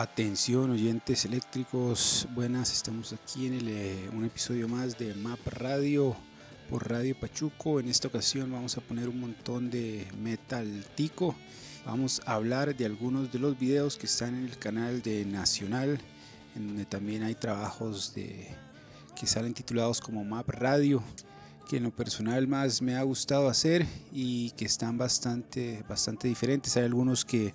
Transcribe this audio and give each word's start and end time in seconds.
Atención 0.00 0.70
oyentes 0.70 1.24
eléctricos, 1.24 2.28
buenas, 2.32 2.72
estamos 2.72 3.12
aquí 3.12 3.48
en 3.48 3.58
eh, 3.66 4.08
un 4.12 4.24
episodio 4.24 4.68
más 4.68 4.96
de 4.96 5.12
Map 5.14 5.44
Radio 5.48 6.14
por 6.70 6.88
Radio 6.88 7.18
Pachuco. 7.18 7.80
En 7.80 7.88
esta 7.88 8.06
ocasión 8.06 8.52
vamos 8.52 8.78
a 8.78 8.80
poner 8.80 9.08
un 9.08 9.18
montón 9.18 9.70
de 9.70 10.06
metal 10.22 10.84
tico. 10.94 11.34
Vamos 11.84 12.22
a 12.26 12.34
hablar 12.34 12.76
de 12.76 12.86
algunos 12.86 13.32
de 13.32 13.40
los 13.40 13.58
videos 13.58 13.96
que 13.96 14.06
están 14.06 14.36
en 14.36 14.44
el 14.44 14.56
canal 14.56 15.02
de 15.02 15.24
Nacional, 15.24 15.98
en 16.54 16.68
donde 16.68 16.84
también 16.84 17.24
hay 17.24 17.34
trabajos 17.34 18.14
de, 18.14 18.54
que 19.18 19.26
salen 19.26 19.52
titulados 19.52 20.00
como 20.00 20.22
Map 20.22 20.48
Radio 20.50 21.02
que 21.68 21.76
en 21.76 21.82
lo 21.82 21.90
personal 21.90 22.48
más 22.48 22.80
me 22.80 22.96
ha 22.96 23.02
gustado 23.02 23.48
hacer 23.48 23.86
y 24.10 24.50
que 24.52 24.64
están 24.64 24.96
bastante, 24.96 25.84
bastante 25.86 26.26
diferentes. 26.26 26.76
Hay 26.78 26.84
algunos 26.84 27.26
que 27.26 27.52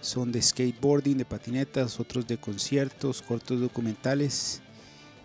son 0.00 0.32
de 0.32 0.42
skateboarding, 0.42 1.16
de 1.16 1.24
patinetas, 1.24 2.00
otros 2.00 2.26
de 2.26 2.38
conciertos, 2.38 3.22
cortos 3.22 3.60
documentales 3.60 4.60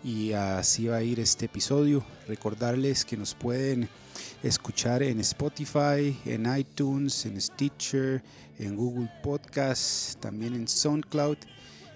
y 0.03 0.33
así 0.33 0.85
va 0.85 0.97
a 0.97 1.03
ir 1.03 1.19
este 1.19 1.45
episodio. 1.45 2.05
Recordarles 2.27 3.05
que 3.05 3.17
nos 3.17 3.33
pueden 3.33 3.89
escuchar 4.43 5.01
en 5.01 5.19
Spotify, 5.21 6.15
en 6.25 6.45
iTunes, 6.55 7.25
en 7.25 7.41
Stitcher, 7.41 8.23
en 8.59 8.75
Google 8.75 9.11
Podcast, 9.23 10.19
también 10.19 10.53
en 10.53 10.67
SoundCloud 10.67 11.37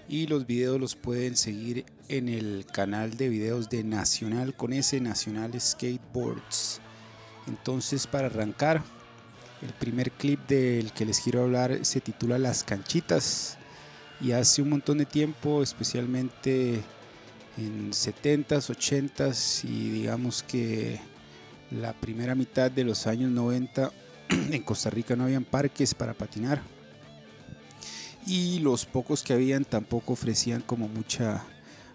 y 0.09 0.25
los 0.27 0.45
videos 0.47 0.79
los 0.79 0.95
pueden 0.95 1.37
seguir 1.37 1.85
en 2.11 2.27
el 2.27 2.65
canal 2.65 3.15
de 3.15 3.29
videos 3.29 3.69
de 3.69 3.85
Nacional 3.85 4.53
con 4.53 4.73
ese 4.73 4.99
Nacional 4.99 5.59
Skateboards. 5.59 6.81
Entonces 7.47 8.05
para 8.05 8.27
arrancar, 8.27 8.83
el 9.61 9.71
primer 9.73 10.11
clip 10.11 10.45
del 10.47 10.91
que 10.91 11.05
les 11.05 11.21
quiero 11.21 11.43
hablar 11.43 11.85
se 11.85 12.01
titula 12.01 12.37
Las 12.37 12.63
canchitas 12.63 13.57
y 14.19 14.33
hace 14.33 14.61
un 14.61 14.71
montón 14.71 14.97
de 14.97 15.05
tiempo, 15.05 15.63
especialmente 15.63 16.81
en 17.57 17.91
70s, 17.91 18.69
80s 18.69 19.63
y 19.63 19.89
digamos 19.91 20.43
que 20.43 20.99
la 21.71 21.93
primera 21.93 22.35
mitad 22.35 22.69
de 22.69 22.83
los 22.83 23.07
años 23.07 23.31
90 23.31 23.91
en 24.29 24.63
Costa 24.63 24.89
Rica 24.89 25.15
no 25.15 25.23
habían 25.23 25.45
parques 25.45 25.95
para 25.95 26.13
patinar 26.13 26.61
y 28.27 28.59
los 28.59 28.85
pocos 28.85 29.23
que 29.23 29.31
habían 29.31 29.63
tampoco 29.63 30.13
ofrecían 30.13 30.61
como 30.61 30.89
mucha 30.89 31.45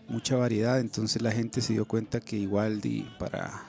mucha 0.08 0.36
variedad 0.36 0.78
entonces 0.80 1.22
la 1.22 1.32
gente 1.32 1.60
se 1.60 1.72
dio 1.72 1.86
cuenta 1.86 2.20
que 2.20 2.36
igual 2.36 2.80
para 3.18 3.64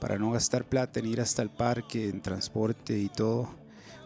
para 0.00 0.18
no 0.18 0.30
gastar 0.30 0.64
plata 0.64 1.00
en 1.00 1.06
ir 1.06 1.20
hasta 1.20 1.42
el 1.42 1.50
parque 1.50 2.08
en 2.08 2.20
transporte 2.20 2.98
y 2.98 3.08
todo 3.08 3.48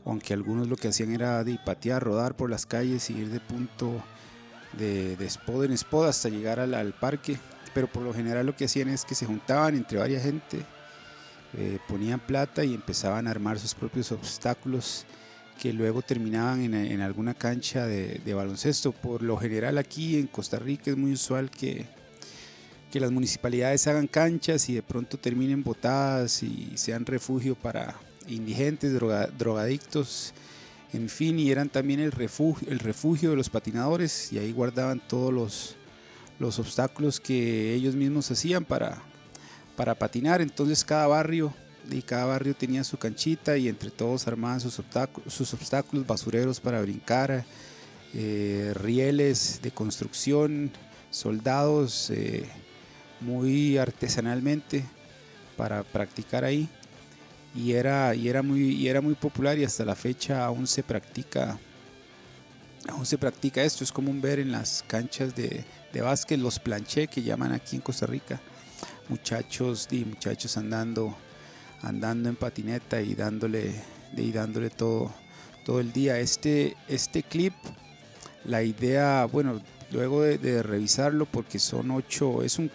aunque 0.05 0.33
algunos 0.33 0.69
lo 0.69 0.77
que 0.77 0.89
hacían 0.89 1.13
era 1.13 1.45
de 1.45 1.59
patear 1.65 2.03
rodar 2.03 2.37
por 2.37 2.51
las 2.51 2.67
calles 2.67 3.11
y 3.11 3.15
ir 3.15 3.31
de 3.31 3.41
punto 3.41 4.03
de, 4.79 5.17
de 5.17 5.27
spot 5.27 5.65
en 5.65 5.73
spot 5.73 6.09
hasta 6.09 6.29
llegar 6.29 6.61
al, 6.61 6.75
al, 6.75 6.95
parque 6.95 7.39
pero 7.75 7.87
por 7.87 8.03
lo 8.03 8.15
general 8.15 8.47
lo 8.47 8.57
que 8.57 8.65
hacían 8.65 8.89
es 8.89 9.05
que 9.05 9.15
se 9.15 9.27
juntaban 9.27 9.75
entre 9.75 9.99
varias 9.99 10.23
gente 10.23 10.65
eh, 11.55 11.79
ponían 11.89 12.21
plata 12.21 12.65
y 12.65 12.75
empezaban 12.75 13.27
a 13.27 13.31
armar 13.31 13.59
sus 13.59 13.75
propios 13.75 14.13
obstáculos 14.13 15.07
que 15.59 15.73
luego 15.73 16.03
terminaban 16.03 16.73
en, 16.73 17.01
alguna 17.01 17.35
cancha 17.35 17.87
de, 17.87 18.35
baloncesto. 18.35 18.93
Por 18.93 19.23
lo 19.23 19.37
general 19.37 19.77
aquí 19.77 20.17
en 20.17 20.29
Costa 20.29 20.59
Rica 20.59 20.91
es 20.91 20.97
muy 20.97 21.13
usual 21.13 21.51
que, 21.51 21.87
que 22.91 23.01
las 23.01 23.11
municipalidades 23.11 23.87
hagan 23.89 24.07
canchas 24.07 24.69
y 24.69 24.75
de 24.75 24.83
pronto 24.83 25.19
terminen 25.19 25.65
botadas 25.65 26.43
y 26.43 26.73
sean 26.77 27.05
refugio 27.05 27.57
para 27.57 27.97
indigentes, 28.29 28.93
drogadictos, 29.37 30.33
en 30.93 31.09
fin, 31.09 31.39
y 31.39 31.51
eran 31.51 31.69
también 31.69 32.01
el 32.01 32.13
refugio, 32.13 32.69
el 32.71 32.79
refugio 32.79 33.31
de 33.31 33.37
los 33.37 33.51
patinadores 33.51 34.33
y 34.33 34.39
ahí 34.39 34.53
guardaban 34.53 35.01
todos 35.07 35.33
los, 35.33 35.77
los 36.39 36.59
obstáculos 36.59 37.21
que 37.21 37.75
ellos 37.75 37.95
mismos 37.95 38.31
hacían 38.31 38.65
para, 38.65 39.03
para 39.77 39.97
patinar. 39.97 40.41
Entonces 40.41 40.85
cada 40.85 41.07
barrio 41.07 41.53
y 41.91 42.03
cada 42.03 42.27
barrio 42.27 42.55
tenía 42.55 42.85
su 42.85 42.99
canchita 42.99 43.57
y 43.57 43.69
entre 43.69 43.91
todos 43.91 44.27
armaban 44.27 44.61
sus, 44.61 44.79
obstáculos, 44.79 46.07
basureros 46.07 46.61
para 46.61 46.81
brincar, 46.81 47.45
eh, 48.15 48.73
rieles 48.75 49.61
de 49.63 49.71
construcción, 49.71 50.71
soldados 51.11 52.11
eh, 52.11 52.49
muy 53.21 53.79
artesanalmente 53.79 54.85
para 55.57 55.83
practicar 55.83 56.45
ahí. 56.45 56.69
Y 57.55 57.73
era, 57.73 58.15
y 58.15 58.29
era, 58.29 58.43
muy, 58.43 58.75
y 58.75 58.89
era 58.89 59.01
muy 59.01 59.15
popular 59.15 59.59
y 59.59 59.65
hasta 59.65 59.85
la 59.85 59.95
fecha 59.95 60.45
aún 60.45 60.67
se 60.67 60.83
practica 60.83 61.59
aún 62.87 63.05
se 63.05 63.19
practica 63.19 63.63
esto, 63.63 63.85
es 63.85 63.93
común 63.93 64.21
ver 64.21 64.39
en 64.39 64.53
las 64.53 64.83
canchas 64.87 65.35
de, 65.35 65.65
de 65.93 66.01
básquet 66.01 66.39
los 66.39 66.59
planché 66.59 67.07
que 67.09 67.23
llaman 67.23 67.53
aquí 67.53 67.77
en 67.77 67.83
Costa 67.83 68.07
Rica, 68.07 68.41
muchachos 69.09 69.89
y 69.91 70.05
muchachos 70.05 70.57
andando 70.57 71.15
andando 71.83 72.29
en 72.29 72.37
patineta 72.37 73.01
y 73.01 73.15
dándole, 73.15 73.75
y 74.17 74.33
dándole 74.33 74.71
todo, 74.71 75.13
todo 75.65 75.81
el 75.81 75.93
día. 75.93 76.19
Este, 76.19 76.77
este 76.89 77.23
clip, 77.23 77.55
la 78.45 78.63
idea, 78.63 79.27
bueno, 79.27 79.61
luego 79.91 80.23
de, 80.23 80.63
revisarlo, 80.63 81.27
porque 81.27 81.59
son 81.59 81.91
ocho, 81.91 82.43
es 82.43 82.59
un 82.59 82.71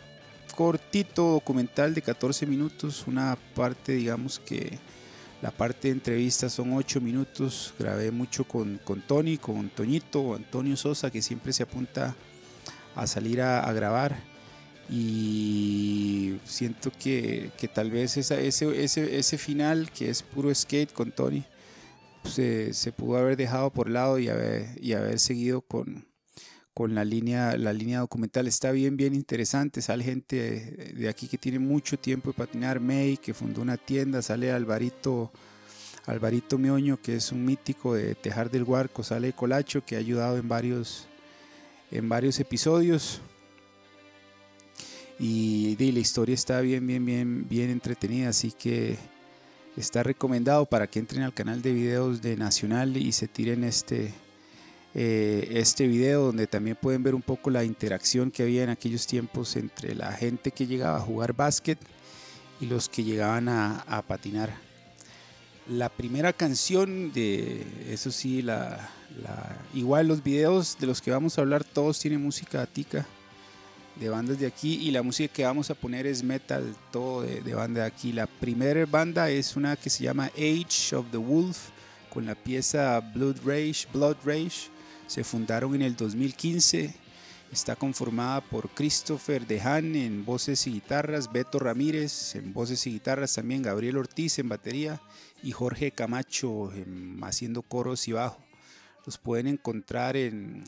cortito 0.55 1.31
documental 1.31 1.93
de 1.93 2.01
14 2.01 2.45
minutos, 2.45 3.05
una 3.07 3.37
parte, 3.55 3.93
digamos 3.93 4.39
que 4.39 4.77
la 5.41 5.51
parte 5.51 5.87
de 5.87 5.95
entrevistas 5.95 6.53
son 6.53 6.73
ocho 6.73 7.01
minutos, 7.01 7.73
grabé 7.77 8.11
mucho 8.11 8.45
con, 8.45 8.79
con 8.83 9.01
Tony, 9.01 9.37
con 9.37 9.69
Toñito, 9.69 10.35
Antonio 10.35 10.77
Sosa, 10.77 11.11
que 11.11 11.21
siempre 11.21 11.51
se 11.51 11.63
apunta 11.63 12.15
a 12.95 13.07
salir 13.07 13.41
a 13.41 13.71
grabar 13.73 14.32
y 14.89 16.39
siento 16.45 16.91
que, 16.91 17.51
que 17.57 17.67
tal 17.67 17.89
vez 17.89 18.17
ese, 18.17 18.47
ese, 18.47 19.17
ese, 19.17 19.37
final 19.37 19.91
que 19.91 20.09
es 20.09 20.21
puro 20.21 20.53
skate 20.53 20.91
con 20.91 21.11
Tony 21.11 21.45
se, 22.25 22.73
se, 22.73 22.91
pudo 22.91 23.17
haber 23.17 23.37
dejado 23.37 23.69
por 23.69 23.89
lado 23.89 24.19
y 24.19 24.29
haber, 24.29 24.69
y 24.81 24.93
haber 24.93 25.19
seguido 25.19 25.61
con, 25.61 26.05
con 26.73 26.95
la, 26.95 27.05
línea, 27.05 27.57
la 27.57 27.73
línea 27.73 27.99
documental. 27.99 28.47
Está 28.47 28.71
bien, 28.71 28.97
bien 28.97 29.13
interesante. 29.13 29.81
Sale 29.81 30.03
gente 30.03 30.93
de, 30.95 31.09
aquí 31.09 31.27
que 31.27 31.37
tiene 31.37 31.59
mucho 31.59 31.97
tiempo 31.97 32.29
de 32.29 32.37
patinar. 32.37 32.79
May, 32.79 33.17
que 33.17 33.33
fundó 33.33 33.61
una 33.61 33.77
tienda. 33.77 34.21
Sale 34.21 34.51
Alvarito, 34.51 35.31
Alvarito 36.05 36.57
Mioño, 36.57 37.01
que 37.01 37.15
es 37.15 37.31
un 37.31 37.43
mítico 37.43 37.93
de 37.93 38.15
Tejar 38.15 38.49
del 38.49 38.63
Huarco. 38.63 39.03
Sale 39.03 39.33
Colacho, 39.33 39.85
que 39.85 39.95
ha 39.95 39.99
ayudado 39.99 40.37
en 40.37 40.47
varios, 40.47 41.07
en 41.91 42.07
varios 42.07 42.39
episodios 42.39 43.21
y, 45.19 45.75
la 45.91 45.99
historia 45.99 46.33
está 46.33 46.61
bien, 46.61 46.85
bien, 46.87 47.05
bien, 47.05 47.47
bien 47.47 47.69
entretenida, 47.69 48.29
así 48.29 48.51
que 48.51 48.97
está 49.77 50.03
recomendado 50.03 50.65
para 50.65 50.87
que 50.87 50.99
entren 50.99 51.23
al 51.23 51.33
canal 51.33 51.61
de 51.61 51.73
videos 51.73 52.21
de 52.21 52.35
Nacional 52.35 52.97
y 52.97 53.11
se 53.11 53.27
tiren 53.27 53.63
este, 53.63 54.13
eh, 54.93 55.49
este 55.51 55.87
video 55.87 56.25
donde 56.25 56.47
también 56.47 56.77
pueden 56.79 57.03
ver 57.03 57.15
un 57.15 57.21
poco 57.21 57.49
la 57.49 57.63
interacción 57.63 58.31
que 58.31 58.43
había 58.43 58.63
en 58.63 58.69
aquellos 58.69 59.07
tiempos 59.07 59.55
entre 59.55 59.95
la 59.95 60.11
gente 60.13 60.51
que 60.51 60.67
llegaba 60.67 60.97
a 60.97 61.01
jugar 61.01 61.33
básquet 61.33 61.79
y 62.59 62.65
los 62.65 62.89
que 62.89 63.03
llegaban 63.03 63.49
a, 63.49 64.03
patinar. 64.07 64.53
La 65.67 65.89
primera 65.89 66.33
canción 66.33 67.13
de, 67.13 67.65
eso 67.89 68.11
sí, 68.11 68.41
la, 68.41 68.89
igual 69.73 70.07
los 70.07 70.23
videos 70.23 70.77
de 70.79 70.87
los 70.87 71.01
que 71.01 71.11
vamos 71.11 71.37
a 71.37 71.41
hablar 71.41 71.63
todos 71.63 71.99
tienen 71.99 72.21
música 72.21 72.65
tica 72.65 73.05
de 73.95 74.09
bandas 74.09 74.39
de 74.39 74.47
aquí 74.47 74.75
y 74.75 74.91
la 74.91 75.03
música 75.03 75.33
que 75.33 75.45
vamos 75.45 75.69
a 75.69 75.75
poner 75.75 76.07
es 76.07 76.23
metal, 76.23 76.75
todo 76.91 77.21
de, 77.21 77.41
de, 77.41 77.53
banda 77.53 77.81
de 77.81 77.87
aquí. 77.87 78.11
La 78.11 78.27
primera 78.27 78.85
banda 78.85 79.29
es 79.29 79.55
una 79.55 79.75
que 79.75 79.89
se 79.89 80.03
llama 80.03 80.31
Age 80.35 80.95
of 80.95 81.11
the 81.11 81.17
Wolf 81.17 81.69
con 82.09 82.25
la 82.25 82.35
pieza 82.35 82.99
Blood 82.99 83.37
Rage, 83.45 83.87
Blood 83.91 84.17
Rage. 84.23 84.69
Se 85.07 85.23
fundaron 85.23 85.75
en 85.75 85.81
el 85.81 85.95
2015. 85.95 86.93
Está 87.51 87.75
conformada 87.75 88.41
por 88.41 88.69
Christopher 88.69 89.45
Dehan 89.45 89.95
en 89.95 90.25
voces 90.25 90.65
y 90.65 90.73
guitarras, 90.73 91.31
Beto 91.31 91.59
Ramírez 91.59 92.33
en 92.33 92.51
voces 92.51 92.87
y 92.87 92.93
guitarras, 92.93 93.35
también 93.35 93.61
Gabriel 93.61 93.97
Ortiz 93.97 94.39
en 94.39 94.49
batería 94.49 94.99
y 95.43 95.51
Jorge 95.51 95.91
Camacho 95.91 96.71
haciendo 97.21 97.61
coros 97.61 98.07
y 98.07 98.13
bajo. 98.13 98.43
Los 99.05 99.19
pueden 99.19 99.45
encontrar 99.45 100.17
en 100.17 100.63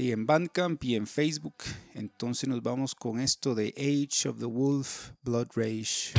y 0.00 0.12
en 0.12 0.26
Bandcamp 0.26 0.82
y 0.82 0.94
en 0.94 1.06
Facebook. 1.06 1.56
Entonces 1.94 2.48
nos 2.48 2.62
vamos 2.62 2.94
con 2.94 3.20
esto 3.20 3.54
de 3.54 3.74
Age 3.76 4.28
of 4.28 4.38
the 4.38 4.46
Wolf, 4.46 5.10
Blood 5.22 5.48
Rage. 5.54 6.14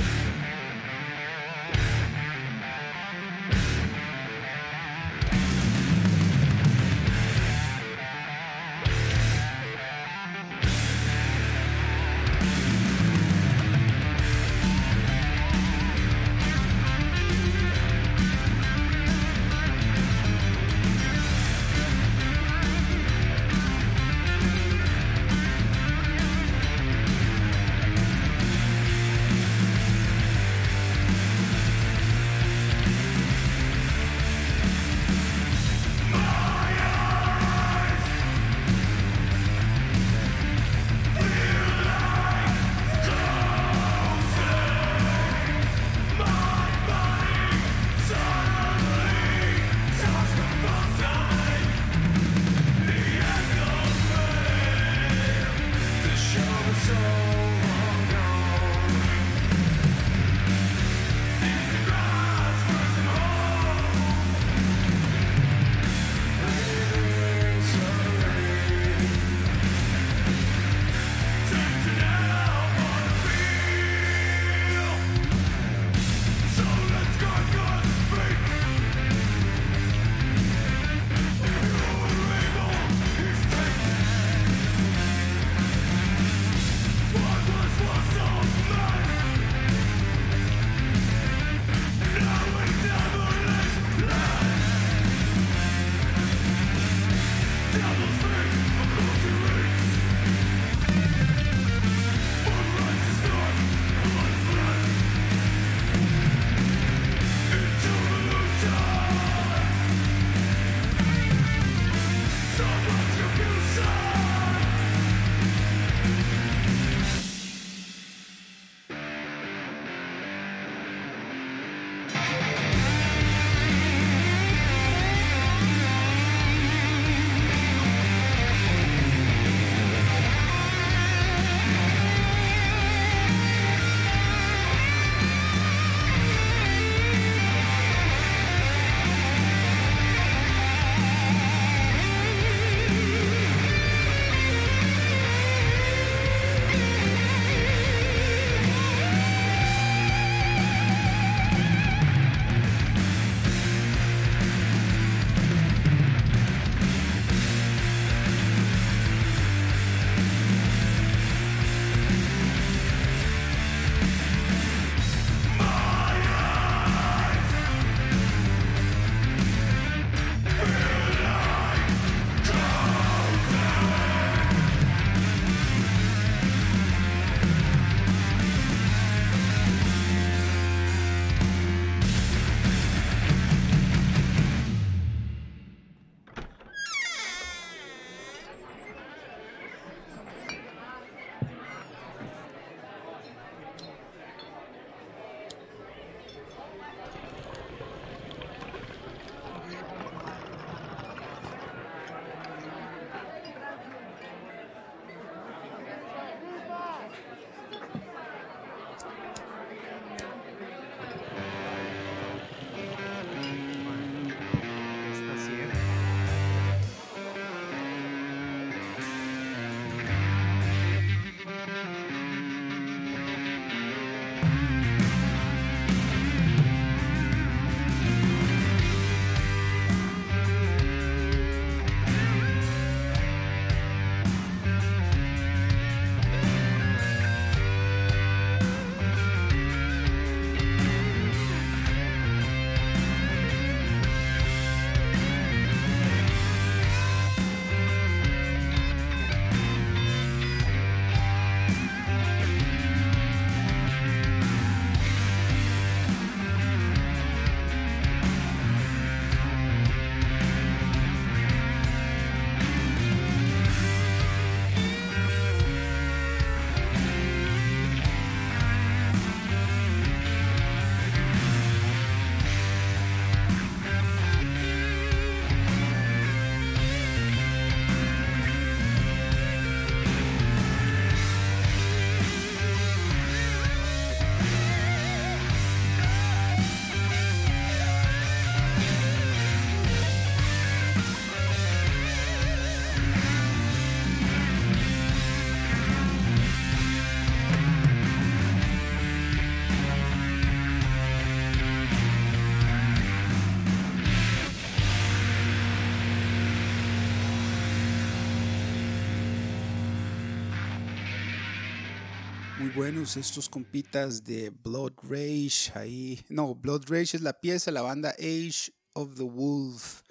Buenos 312.81 313.15
estos 313.15 313.47
compitas 313.47 314.23
de 314.23 314.49
Blood 314.49 314.93
Rage. 315.03 315.71
Ahí, 315.75 316.19
no, 316.29 316.55
Blood 316.55 316.85
Rage 316.87 317.15
es 317.15 317.21
la 317.21 317.39
pieza, 317.39 317.69
la 317.69 317.83
banda 317.83 318.09
Age 318.17 318.73
of 318.93 319.13
the 319.13 319.21
Wolf. 319.21 320.01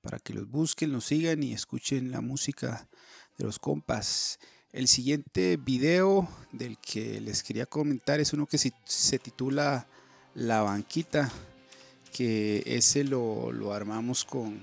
Para 0.00 0.20
que 0.20 0.32
los 0.32 0.48
busquen, 0.48 0.92
los 0.92 1.06
sigan 1.06 1.42
y 1.42 1.52
escuchen 1.52 2.12
la 2.12 2.20
música 2.20 2.88
de 3.36 3.44
los 3.44 3.58
compas. 3.58 4.38
El 4.70 4.86
siguiente 4.86 5.56
video 5.56 6.28
del 6.52 6.78
que 6.78 7.20
les 7.20 7.42
quería 7.42 7.66
comentar 7.66 8.20
es 8.20 8.32
uno 8.32 8.46
que 8.46 8.56
se, 8.56 9.18
titula 9.18 9.88
La 10.36 10.62
Banquita, 10.62 11.28
que 12.12 12.62
ese 12.64 13.02
lo, 13.02 13.50
lo 13.50 13.72
armamos 13.72 14.24
con, 14.24 14.62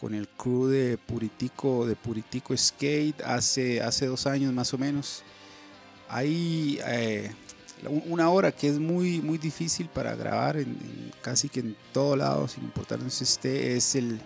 con 0.00 0.14
el 0.14 0.28
crew 0.28 0.68
de 0.68 0.98
Puritico, 0.98 1.84
de 1.84 1.96
Puritico 1.96 2.56
Skate 2.56 3.22
hace, 3.22 3.82
hace 3.82 4.06
dos 4.06 4.28
años 4.28 4.52
más 4.52 4.72
o 4.72 4.78
menos 4.78 5.24
hay 6.08 6.78
eh, 6.86 7.30
una 7.88 8.30
hora 8.30 8.52
que 8.52 8.68
es 8.68 8.78
muy, 8.78 9.20
muy 9.20 9.38
difícil 9.38 9.88
para 9.88 10.14
grabar 10.14 10.56
casi 11.22 11.48
que 11.48 11.60
en 11.60 11.76
todo 11.92 12.16
lado, 12.16 12.48
sin 12.48 12.64
importar 12.64 12.98
dónde 12.98 13.14
esté, 13.14 13.76
es 13.76 13.94
el, 13.94 14.20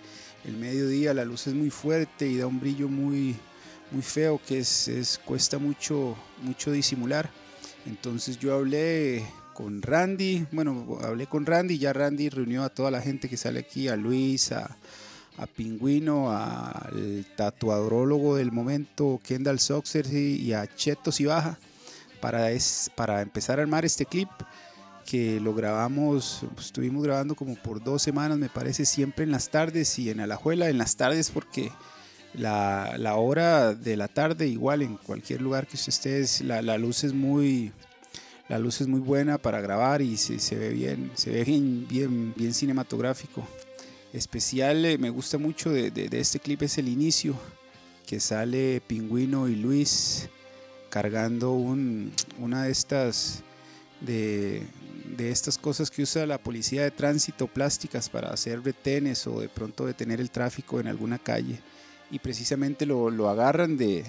el, 0.44 0.56
mediodía, 0.56 1.14
la 1.14 1.24
luz 1.24 1.46
es 1.46 1.54
muy 1.54 1.70
fuerte 1.70 2.26
y 2.26 2.36
da 2.36 2.46
un 2.46 2.60
brillo 2.60 2.88
muy, 2.88 3.36
muy 3.90 4.02
feo 4.02 4.40
que 4.46 4.58
es, 4.58 4.88
es, 4.88 5.18
cuesta 5.24 5.58
mucho, 5.58 6.16
mucho 6.42 6.70
disimular. 6.70 7.30
Entonces 7.86 8.38
yo 8.38 8.54
hablé 8.54 9.24
con 9.54 9.82
Randy, 9.82 10.46
bueno, 10.52 10.98
hablé 11.02 11.26
con 11.26 11.46
Randy, 11.46 11.78
ya 11.78 11.92
Randy 11.92 12.28
reunió 12.28 12.62
a 12.62 12.68
toda 12.68 12.90
la 12.90 13.00
gente 13.00 13.28
que 13.28 13.36
sale 13.36 13.60
aquí, 13.60 13.88
a 13.88 13.96
Luis, 13.96 14.52
a, 14.52 14.76
a 15.36 15.46
Pingüino, 15.46 16.30
al 16.30 17.26
tatuadólogo 17.36 18.36
del 18.36 18.52
momento, 18.52 19.20
Kendall 19.24 19.58
Soxer 19.58 20.06
y 20.12 20.52
a 20.52 20.66
Cheto 20.66 21.10
Baja 21.26 21.58
para, 22.20 22.50
es, 22.50 22.90
para 22.94 23.22
empezar 23.22 23.58
a 23.58 23.62
armar 23.62 23.84
este 23.84 24.06
clip 24.06 24.28
que 25.08 25.40
lo 25.40 25.54
grabamos, 25.54 26.40
pues, 26.54 26.66
estuvimos 26.66 27.02
grabando 27.02 27.34
como 27.34 27.54
por 27.54 27.82
dos 27.82 28.02
semanas, 28.02 28.36
me 28.36 28.50
parece, 28.50 28.84
siempre 28.84 29.24
en 29.24 29.30
las 29.30 29.48
tardes 29.48 29.98
y 29.98 30.10
en 30.10 30.20
Alajuela, 30.20 30.68
en 30.68 30.76
las 30.76 30.96
tardes 30.96 31.30
porque 31.30 31.72
la, 32.34 32.94
la 32.98 33.16
hora 33.16 33.74
de 33.74 33.96
la 33.96 34.08
tarde, 34.08 34.46
igual 34.46 34.82
en 34.82 34.98
cualquier 34.98 35.40
lugar 35.40 35.66
que 35.66 35.76
usted 35.76 36.12
esté, 36.12 36.44
la, 36.44 36.60
la, 36.60 36.76
luz 36.76 37.04
es 37.04 37.14
muy... 37.14 37.72
La 38.48 38.58
luz 38.58 38.80
es 38.80 38.88
muy 38.88 39.00
buena 39.00 39.36
para 39.36 39.60
grabar 39.60 40.00
y 40.00 40.16
se, 40.16 40.38
se 40.38 40.56
ve 40.56 40.70
bien, 40.70 41.10
se 41.14 41.30
ve 41.30 41.44
bien, 41.44 41.86
bien, 41.86 42.32
bien 42.34 42.54
cinematográfico. 42.54 43.46
Especial, 44.14 44.86
eh, 44.86 44.96
me 44.96 45.10
gusta 45.10 45.36
mucho 45.36 45.70
de, 45.70 45.90
de, 45.90 46.08
de 46.08 46.18
este 46.18 46.40
clip 46.40 46.62
es 46.62 46.78
el 46.78 46.88
inicio, 46.88 47.34
que 48.06 48.20
sale 48.20 48.80
Pingüino 48.86 49.48
y 49.48 49.56
Luis 49.56 50.30
cargando 50.90 51.52
un, 51.52 52.12
una 52.38 52.64
de 52.64 52.70
estas 52.70 53.42
de, 54.00 54.62
de, 55.16 55.30
estas 55.30 55.58
cosas 55.58 55.90
que 55.90 56.02
usa 56.02 56.26
la 56.26 56.38
policía 56.38 56.82
de 56.82 56.90
tránsito 56.90 57.46
plásticas 57.46 58.08
para 58.08 58.30
hacer 58.30 58.62
retenes 58.62 59.26
o 59.26 59.40
de 59.40 59.48
pronto 59.48 59.86
detener 59.86 60.20
el 60.20 60.30
tráfico 60.30 60.78
en 60.80 60.86
alguna 60.86 61.18
calle. 61.18 61.60
Y 62.10 62.20
precisamente 62.20 62.86
lo, 62.86 63.10
lo 63.10 63.28
agarran 63.28 63.76
de, 63.76 64.04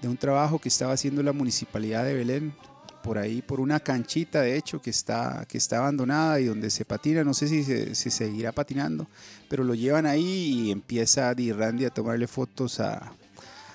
de, 0.00 0.08
un 0.08 0.16
trabajo 0.16 0.58
que 0.58 0.68
estaba 0.68 0.92
haciendo 0.92 1.22
la 1.22 1.32
municipalidad 1.32 2.04
de 2.04 2.14
Belén 2.14 2.54
por 3.02 3.18
ahí 3.18 3.42
por 3.42 3.58
una 3.58 3.80
canchita 3.80 4.42
de 4.42 4.56
hecho 4.56 4.80
que 4.80 4.90
está 4.90 5.44
que 5.48 5.58
está 5.58 5.78
abandonada 5.78 6.38
y 6.38 6.44
donde 6.44 6.70
se 6.70 6.84
patina. 6.84 7.24
No 7.24 7.34
sé 7.34 7.48
si 7.48 7.64
se 7.64 8.10
seguirá 8.10 8.52
patinando 8.52 9.08
pero 9.52 9.64
lo 9.64 9.74
llevan 9.74 10.06
ahí 10.06 10.22
y 10.24 10.70
empieza 10.70 11.34
Di 11.34 11.52
Randy 11.52 11.84
a 11.84 11.90
tomarle 11.90 12.26
fotos 12.26 12.80
a, 12.80 13.12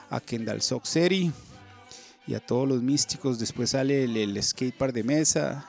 a 0.09 0.19
Kendall 0.19 0.63
Soxeri 0.63 1.31
y 2.27 2.36
a 2.36 2.39
todos 2.39 2.67
los 2.67 2.84
místicos. 2.84 3.39
Después 3.39 3.72
sale 3.72 4.03
el, 4.03 4.17
el 4.17 4.43
skatepark 4.43 4.93
de 4.93 5.03
mesa, 5.03 5.65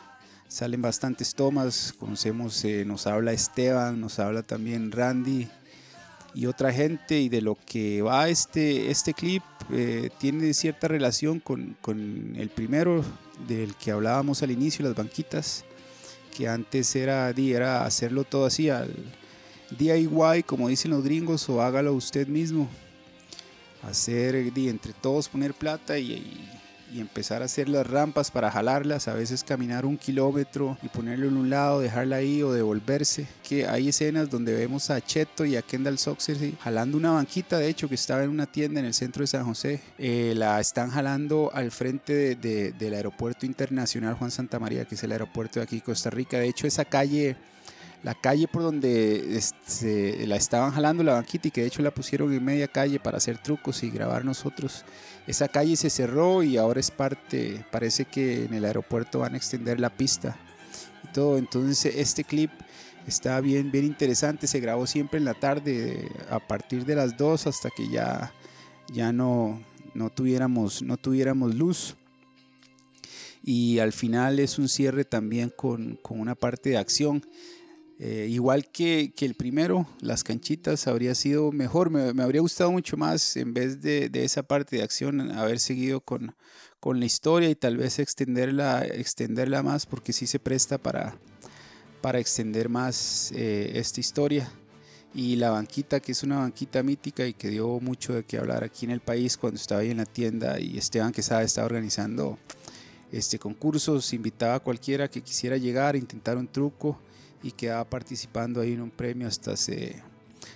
salen 0.49 0.83
bastantes 0.83 1.35
tomas, 1.35 1.95
conocemos, 1.99 2.65
eh, 2.65 2.85
nos 2.85 3.07
habla 3.07 3.33
Esteban, 3.33 4.01
nos 4.01 4.19
habla 4.19 4.43
también 4.43 4.91
Randy 4.91 5.49
y 6.35 6.47
otra 6.47 6.73
gente 6.73 7.19
y 7.21 7.29
de 7.29 7.41
lo 7.41 7.57
que 7.67 8.03
va 8.03 8.29
este, 8.29 8.91
este 8.91 9.15
clip 9.15 9.43
eh, 9.71 10.11
tiene 10.19 10.53
cierta 10.55 10.89
relación 10.89 11.41
con, 11.41 11.77
con, 11.81 12.37
el 12.37 12.49
primero 12.49 13.05
del 13.47 13.75
que 13.77 13.93
hablábamos 13.93 14.43
al 14.43 14.51
inicio, 14.51 14.85
las 14.85 14.95
banquitas, 14.95 15.65
que 16.37 16.49
antes 16.49 16.95
era, 16.97 17.31
era 17.31 17.85
hacerlo 17.85 18.25
todo 18.25 18.47
así 18.47 18.71
al 18.71 18.95
DIY, 19.79 20.43
como 20.47 20.69
dicen 20.69 20.91
los 20.91 21.05
gringos, 21.05 21.49
o 21.49 21.63
hágalo 21.63 21.93
usted 21.93 22.27
mismo 22.29 22.69
hacer 23.83 24.35
entre 24.35 24.93
todos 24.93 25.29
poner 25.29 25.55
plata 25.55 25.99
y, 25.99 26.49
empezar 26.97 27.43
a 27.43 27.45
hacer 27.45 27.69
las 27.69 27.87
rampas 27.87 28.31
para 28.31 28.51
jalarlas, 28.51 29.09
a 29.09 29.15
veces 29.15 29.45
caminar 29.45 29.85
un 29.85 29.99
kilómetro 29.99 30.79
y 30.83 30.89
ponerlo 30.89 31.29
en 31.29 31.37
un 31.37 31.51
lado, 31.51 31.81
dejarla 31.81 32.17
ahí 32.17 32.43
o 32.43 32.51
devolverse. 32.51 33.27
Que 33.47 33.67
hay 33.67 33.91
escenas 33.91 34.31
donde 34.31 34.55
vemos 34.55 34.89
a 34.89 34.99
Cheto 35.03 35.45
y 35.45 35.57
a 35.57 35.61
Kendall 35.61 35.99
Soxer 35.99 36.57
jalando 36.59 36.97
una 36.97 37.11
banquita, 37.11 37.59
de 37.59 37.69
hecho, 37.69 37.91
que 37.91 37.95
estaba 37.95 38.25
en 38.25 38.31
una 38.31 38.47
tienda 38.47 38.81
en 38.81 38.87
el 38.87 38.95
centro 38.95 39.21
de 39.21 39.27
San 39.27 39.45
José. 39.45 39.83
Eh, 39.99 40.33
la 40.35 40.59
están 40.61 40.89
jalando 40.89 41.51
al 41.53 41.71
frente 41.73 42.37
del 42.37 42.95
aeropuerto 42.95 43.45
internacional 43.45 44.15
Juan 44.15 44.31
Santa 44.31 44.59
María, 44.59 44.87
que 44.87 44.95
es 44.95 45.03
el 45.03 45.13
aeropuerto 45.13 45.61
de 45.61 45.65
aquí 45.65 45.83
Costa 45.83 46.09
Rica. 46.09 46.39
De 46.39 46.49
hecho, 46.49 46.67
esa 46.67 46.87
calle 46.87 47.37
la 48.03 48.15
calle 48.15 48.47
por 48.47 48.63
donde 48.63 49.37
este, 49.37 50.27
la 50.27 50.37
estaban 50.37 50.71
jalando 50.71 51.03
la 51.03 51.15
banquita 51.15 51.49
y 51.49 51.51
que 51.51 51.63
de 51.63 51.67
hecho 51.67 51.83
la 51.83 51.91
pusieron 51.91 52.33
en 52.33 52.45
media 52.45 52.69
calle 52.69 53.01
para 53.01 53.17
hacer 53.17 53.39
trucos 53.39 53.83
y 53.83 53.91
grabar 53.91 54.25
nosotros. 54.25 54.85
Esa 55.27 55.49
calle 55.49 55.77
se 55.77 55.91
cerró 55.91 56.43
y 56.43 56.57
ahora 56.57 56.81
es 56.81 56.91
parte, 56.91 57.65
parece 57.71 58.05
que 58.05 58.45
en 58.45 58.55
el 58.55 58.65
aeropuerto 58.65 59.21
van 59.21 59.35
a 59.35 59.37
extender 59.37 59.81
la 59.81 59.91
pista 59.91 60.37
y 61.05 61.13
todo. 61.13 61.39
Entonces 61.39 61.95
este 61.97 62.23
clip 62.25 62.51
está 63.07 63.41
bien, 63.41 63.73
bien 63.73 63.85
interesante, 63.85 64.47
se 64.47 64.61
grabó 64.61 64.87
siempre 64.87 65.19
en 65.19 65.25
la 65.25 65.35
tarde 65.35 66.09
a 66.31 66.39
partir 66.39 66.85
de 66.85 66.95
las 66.95 67.17
2 67.17 67.47
hasta 67.49 67.71
que 67.71 67.89
ya, 67.89 68.33
ya 68.93 69.13
no, 69.13 69.61
no, 69.95 70.11
tuviéramos, 70.11 70.83
no 70.83 70.97
tuviéramos 70.99 71.55
luz 71.55 71.97
y 73.43 73.79
al 73.79 73.93
final 73.93 74.39
es 74.39 74.59
un 74.59 74.69
cierre 74.69 75.05
también 75.05 75.53
con, 75.55 75.99
con, 76.03 76.21
una 76.21 76.35
parte 76.35 76.71
de 76.71 76.77
acción. 76.77 77.25
Eh, 78.01 78.29
igual 78.31 78.71
que, 78.71 79.13
que, 79.17 79.27
el 79.27 79.35
primero, 79.35 79.89
las 80.01 80.23
canchitas 80.23 80.87
habría 80.87 81.17
sido 81.17 81.51
mejor, 81.51 81.91
me, 81.91 82.15
me 82.15 82.23
habría 82.23 82.41
gustado 82.41 82.71
mucho 82.71 82.97
más 82.97 83.37
en 83.37 83.53
vez 83.53 83.81
de, 83.81 84.09
de, 84.09 84.25
esa 84.25 84.45
parte 84.45 84.77
de 84.77 84.85
acción 84.85 85.33
haber 85.33 85.59
seguido 85.59 86.01
con, 86.01 86.37
con 86.79 87.01
la 87.01 87.07
historia 87.07 87.51
y 87.51 87.57
tal 87.57 87.77
vez 87.77 87.99
extenderla, 87.99 88.85
extenderla 88.85 89.65
más 89.65 89.85
porque 89.85 90.13
sí 90.13 90.29
se 90.29 90.39
presta 90.39 90.79
para, 90.79 91.19
para 92.01 92.21
extender 92.21 92.69
más 92.69 93.33
eh, 93.35 93.73
esta 93.75 93.99
historia. 93.99 94.49
Y 95.13 95.35
la 95.35 95.51
banquita, 95.51 95.99
que 95.99 96.13
es 96.13 96.23
una 96.23 96.39
banquita 96.39 96.85
mítica 96.85 97.27
y 97.27 97.33
que 97.33 97.49
dio 97.49 97.81
mucho 97.81 98.15
de 98.15 98.25
qué 98.25 98.39
hablar 98.39 98.63
aquí 98.63 98.85
en 98.85 98.93
el 98.93 99.01
país 99.01 99.37
cuando 99.37 99.59
estaba 99.59 99.81
ahí 99.81 99.91
en 99.91 99.97
la 99.97 100.07
tienda 100.07 100.61
y 100.61 100.79
Esteban 100.79 101.13
Quesada 101.13 101.43
estaba 101.43 101.67
organizando 101.67 102.39
este 103.11 103.41
concursos, 103.41 104.13
invitaba 104.13 104.57
a 104.57 104.61
cualquiera 104.61 105.09
que 105.09 105.23
quisiera 105.23 105.57
llegar, 105.57 105.97
intentar 105.97 106.37
un 106.37 106.47
truco 106.47 107.01
y 107.43 107.53
quedaba 107.53 107.85
participando 107.85 108.61
ahí 108.61 108.73
en 108.73 108.83
un 108.83 108.91
premio 108.91 109.29
hasta 109.29 109.57
se, 109.57 109.97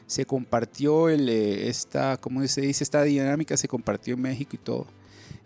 se 0.07 0.27
compartió 0.27 1.09
el, 1.09 1.29
eh, 1.29 1.69
esta, 1.69 2.17
como 2.17 2.47
se 2.47 2.63
dice, 2.63 2.85
esta 2.85 3.03
dinámica 3.03 3.57
se 3.57 3.69
compartió 3.69 4.15
en 4.15 4.23
México 4.23 4.51
y 4.55 4.59
todo. 4.59 4.87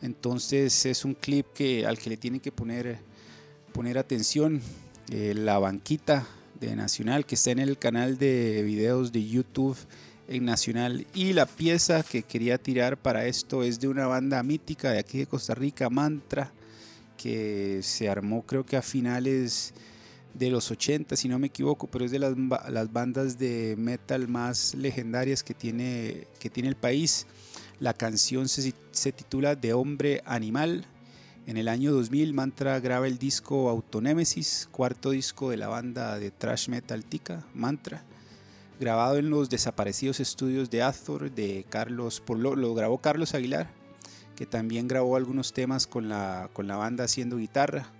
Entonces 0.02 0.86
es 0.86 1.04
un 1.04 1.14
clip 1.14 1.46
que, 1.54 1.86
al 1.86 1.98
que 1.98 2.10
le 2.10 2.16
tienen 2.16 2.40
que 2.40 2.52
poner, 2.52 2.98
poner 3.72 3.98
atención. 3.98 4.60
Eh, 5.10 5.34
la 5.36 5.60
banquita 5.60 6.26
de 6.58 6.74
Nacional 6.74 7.26
que 7.26 7.36
está 7.36 7.52
en 7.52 7.60
el 7.60 7.78
canal 7.78 8.18
de 8.18 8.64
videos 8.64 9.12
de 9.12 9.24
YouTube 9.24 9.76
en 10.26 10.44
Nacional. 10.44 11.06
Y 11.14 11.32
la 11.32 11.46
pieza 11.46 12.02
que 12.02 12.24
quería 12.24 12.58
tirar 12.58 12.96
para 12.96 13.26
esto 13.26 13.62
es 13.62 13.78
de 13.78 13.86
una 13.86 14.08
banda 14.08 14.42
mítica 14.42 14.90
de 14.90 14.98
aquí 14.98 15.18
de 15.18 15.26
Costa 15.26 15.54
Rica, 15.54 15.88
Mantra, 15.90 16.50
que 17.16 17.80
se 17.82 18.08
armó 18.08 18.42
creo 18.42 18.66
que 18.66 18.76
a 18.76 18.82
finales 18.82 19.72
de 20.38 20.50
los 20.50 20.70
80, 20.70 21.16
si 21.16 21.28
no 21.28 21.38
me 21.38 21.46
equivoco, 21.46 21.86
pero 21.86 22.04
es 22.04 22.10
de 22.10 22.18
las, 22.18 22.34
las 22.68 22.92
bandas 22.92 23.38
de 23.38 23.74
metal 23.78 24.28
más 24.28 24.74
legendarias 24.74 25.42
que 25.42 25.54
tiene, 25.54 26.26
que 26.38 26.50
tiene 26.50 26.68
el 26.68 26.76
país. 26.76 27.26
La 27.80 27.94
canción 27.94 28.48
se, 28.48 28.74
se 28.90 29.12
titula 29.12 29.56
De 29.56 29.72
Hombre 29.72 30.22
Animal. 30.26 30.86
En 31.46 31.56
el 31.56 31.68
año 31.68 31.92
2000 31.92 32.34
Mantra 32.34 32.80
graba 32.80 33.06
el 33.06 33.18
disco 33.18 33.70
Autonémesis, 33.70 34.68
cuarto 34.70 35.10
disco 35.10 35.50
de 35.50 35.56
la 35.56 35.68
banda 35.68 36.18
de 36.18 36.30
thrash 36.30 36.68
metal 36.68 37.04
Tica, 37.04 37.46
Mantra, 37.54 38.02
grabado 38.80 39.16
en 39.16 39.30
los 39.30 39.48
desaparecidos 39.48 40.20
estudios 40.20 40.70
de 40.70 40.82
Azor 40.82 41.30
de 41.30 41.64
Carlos, 41.68 42.22
lo, 42.28 42.56
lo, 42.56 42.74
grabó 42.74 42.98
Carlos 42.98 43.34
Aguilar, 43.34 43.70
que 44.34 44.44
también 44.44 44.88
grabó 44.88 45.16
algunos 45.16 45.52
temas 45.52 45.86
con 45.86 46.08
la, 46.08 46.50
con 46.52 46.66
la 46.66 46.76
banda 46.76 47.04
haciendo 47.04 47.36
guitarra. 47.36 47.92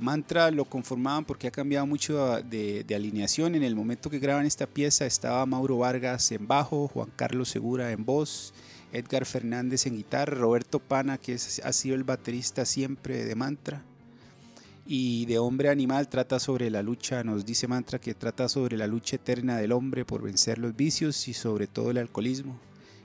Mantra 0.00 0.50
lo 0.50 0.64
conformaban 0.64 1.26
porque 1.26 1.46
ha 1.46 1.50
cambiado 1.50 1.86
mucho 1.86 2.42
de, 2.42 2.86
alineación. 2.94 3.54
En 3.54 3.62
el 3.62 3.76
momento 3.76 4.08
que 4.08 4.18
graban 4.18 4.46
esta 4.46 4.66
pieza 4.66 5.04
estaba 5.04 5.44
Mauro 5.44 5.76
Vargas 5.78 6.32
en 6.32 6.48
bajo, 6.48 6.88
Juan 6.88 7.10
Carlos 7.14 7.50
Segura 7.50 7.92
en 7.92 8.06
voz, 8.06 8.54
Edgar 8.92 9.26
Fernández 9.26 9.86
en 9.86 9.96
guitarra, 9.96 10.38
Roberto 10.38 10.78
Pana, 10.78 11.18
que 11.18 11.34
ha 11.34 11.72
sido 11.72 11.94
el 11.94 12.04
baterista 12.04 12.64
siempre 12.64 13.26
de 13.26 13.34
Mantra. 13.34 13.82
Y 14.86 15.26
de 15.26 15.38
Hombre 15.38 15.68
Animal 15.68 16.08
trata 16.08 16.40
sobre 16.40 16.70
la 16.70 16.82
lucha, 16.82 17.22
nos 17.22 17.44
dice 17.44 17.68
Mantra 17.68 18.00
que 18.00 18.14
trata 18.14 18.48
sobre 18.48 18.78
la 18.78 18.86
lucha 18.86 19.16
eterna 19.16 19.58
del 19.58 19.72
hombre 19.72 20.06
por 20.06 20.22
vencer 20.22 20.58
los 20.58 20.74
vicios 20.74 21.28
y 21.28 21.34
sobre 21.34 21.66
todo 21.66 21.90
el 21.90 21.98
alcoholismo. 21.98 22.58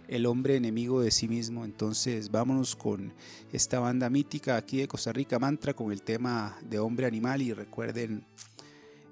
El 0.08 0.26
hombre 0.26 0.56
enemigo 0.56 1.02
de 1.02 1.12
sí 1.12 1.28
mismo. 1.28 1.66
Entonces 1.66 2.32
vámonos 2.32 2.76
con 2.76 3.14
esta 3.52 3.80
banda 3.80 4.10
mítica 4.10 4.58
aquí 4.58 4.78
de 4.78 4.88
Costa 4.88 5.12
Rica, 5.14 5.40
Mantra, 5.40 5.74
con 5.74 5.92
el 5.92 6.02
tema 6.02 6.58
de 6.68 6.80
Hombre 6.80 7.08
Animal. 7.08 7.42
Y 7.42 7.54
recuerden 7.54 8.26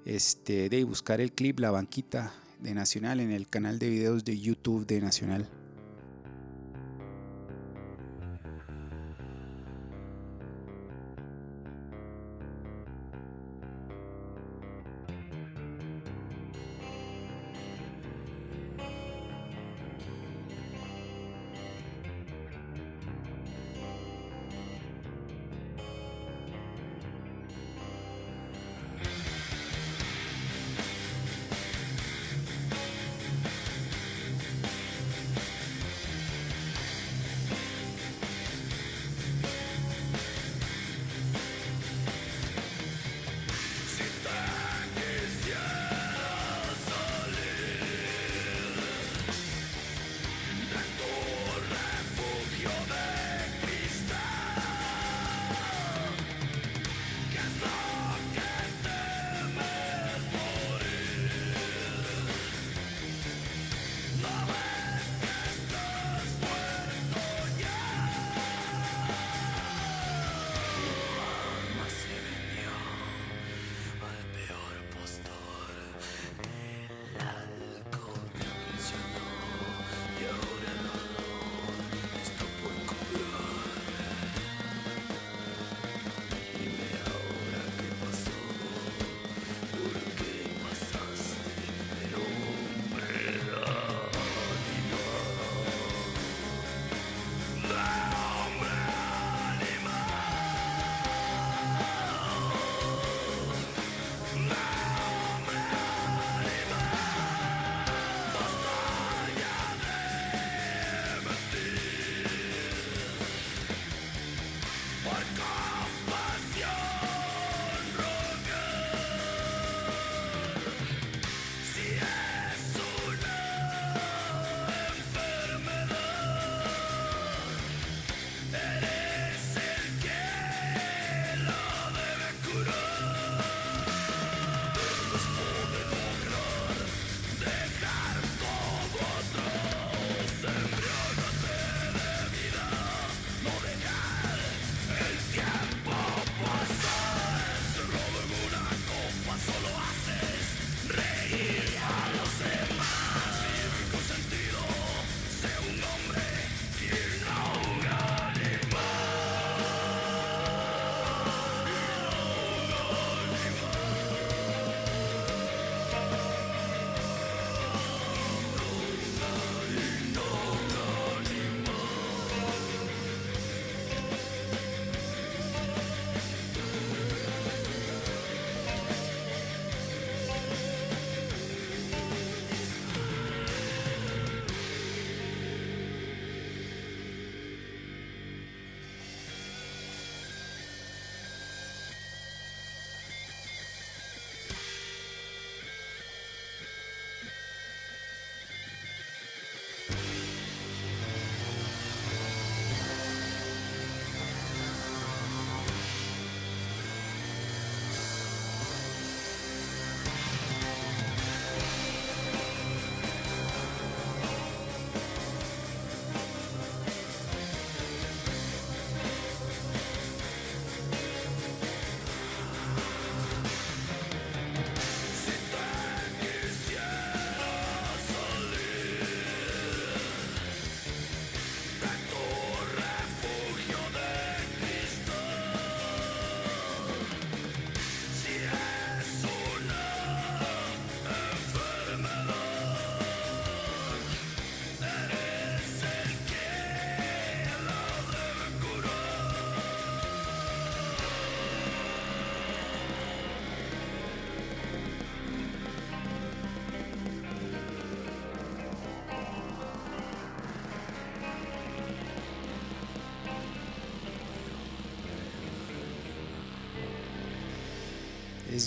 este, 0.04 0.68
de 0.68 0.84
buscar 0.84 1.20
el 1.20 1.32
clip 1.32 1.60
La 1.60 1.70
Banquita 1.70 2.32
de 2.60 2.74
Nacional 2.74 3.20
en 3.20 3.30
el 3.30 3.48
canal 3.48 3.78
de 3.78 3.90
videos 3.90 4.24
de 4.24 4.38
YouTube 4.38 4.86
de 4.86 5.00
Nacional. 5.00 5.63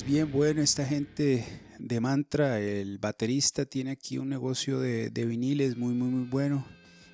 Bien 0.08 0.32
bueno 0.32 0.62
esta 0.62 0.86
gente 0.86 1.46
de 1.80 2.00
Mantra. 2.00 2.62
El 2.62 2.98
baterista 2.98 3.65
tiene 3.65 3.91
aquí 3.91 4.17
un 4.17 4.30
negocio 4.30 4.80
de, 4.80 5.10
viniles 5.10 5.76
muy, 5.76 5.93
muy, 5.93 6.08
muy 6.08 6.26
bueno. 6.30 6.65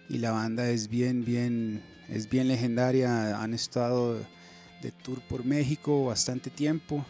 y 0.09 0.19
la 0.19 0.29
banda 0.29 0.69
es 0.69 0.87
bien, 0.87 1.25
bien, 1.25 1.81
es 2.07 2.29
bien 2.29 2.47
legendaria. 2.47 3.41
Han 3.41 3.55
estado 3.55 4.19
de 4.83 4.91
tour 4.91 5.21
por 5.27 5.43
México 5.43 6.05
bastante 6.05 6.51
tiempo 6.51 7.03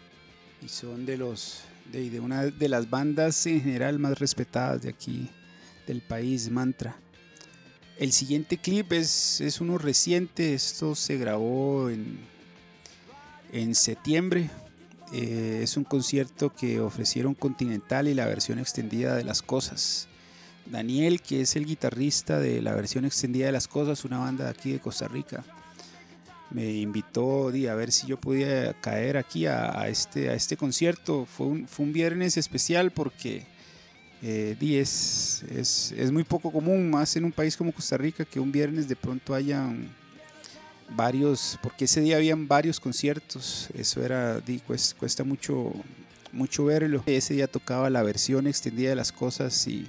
y 0.64 0.70
son 0.70 1.06
de 1.06 1.18
los 1.18 1.64
de, 1.92 2.10
de, 2.10 2.22
una 2.22 2.46
de 2.46 2.70
las 2.70 2.90
bandas 2.90 3.46
en 3.46 3.62
general 3.62 4.00
más 4.00 4.18
respetadas 4.18 4.84
de 4.84 4.90
aquí 4.90 5.30
del 5.86 6.02
país, 6.02 6.50
Mantra. 6.50 6.96
El 8.00 8.14
siguiente 8.14 8.58
clip 8.58 8.94
es, 8.94 9.42
es 9.42 9.60
uno 9.60 9.78
reciente, 9.78 10.54
esto 10.54 10.96
se 10.96 11.18
grabó 11.18 11.90
en, 11.90 12.20
en 13.52 13.76
septiembre. 13.76 14.50
Eh, 15.14 15.60
es 15.62 15.78
un 15.78 15.84
concierto 15.84 16.52
que 16.56 16.80
ofrecieron 16.80 17.36
Continental 17.36 18.08
y 18.08 18.16
la 18.16 18.26
versión 18.26 18.58
extendida 18.58 19.16
de 19.16 19.24
Las 19.24 19.44
Cosas. 19.44 20.08
Daniel, 20.66 21.22
que 21.22 21.42
es 21.42 21.56
el 21.56 21.66
guitarrista 21.68 22.40
de 22.40 22.64
la 22.64 22.74
versión 22.74 23.06
extendida 23.06 23.46
de 23.46 23.52
Las 23.52 23.68
Cosas, 23.68 24.06
una 24.06 24.18
banda 24.18 24.46
de 24.46 24.50
aquí 24.50 24.72
de 24.72 24.80
Costa 24.80 25.08
Rica, 25.08 25.44
me 26.50 26.72
invitó 26.72 27.50
a 27.50 27.76
ver 27.76 27.92
si 27.92 28.08
yo 28.08 28.20
podía 28.20 28.74
caer 28.82 29.18
aquí 29.18 29.46
a, 29.46 29.88
este, 29.88 30.30
a 30.30 30.34
este 30.34 30.58
concierto. 30.58 31.26
Fue 31.26 31.46
un, 31.46 31.68
fue 31.68 31.86
un 31.86 31.94
viernes 31.94 32.38
especial 32.38 32.92
porque 32.92 33.46
eh, 34.24 34.58
es, 34.62 35.44
es, 35.96 36.12
muy 36.12 36.24
poco 36.24 36.52
común, 36.52 36.90
más 36.90 37.16
en 37.18 37.26
un 37.26 37.32
país 37.32 37.56
como 37.56 37.72
Costa 37.72 37.98
Rica, 37.98 38.26
que 38.26 38.40
un 38.40 38.52
viernes 38.52 38.88
de 38.88 38.96
pronto 38.96 39.36
hayan 39.36 39.90
varios, 40.96 41.60
porque 41.62 41.86
ese 41.86 42.02
día 42.02 42.18
habían 42.18 42.48
varios 42.48 42.80
conciertos, 42.80 43.70
eso 43.74 44.04
era, 44.04 44.40
di, 44.40 44.60
cuesta, 44.60 45.24
mucho, 45.24 45.74
mucho 46.32 46.66
verlo. 46.66 47.04
Ese 47.06 47.34
día 47.34 47.48
tocaba 47.48 47.90
la 47.90 48.04
versión 48.04 48.48
extendida 48.48 48.90
de 48.90 48.96
las 48.96 49.12
cosas 49.12 49.68
y, 49.68 49.88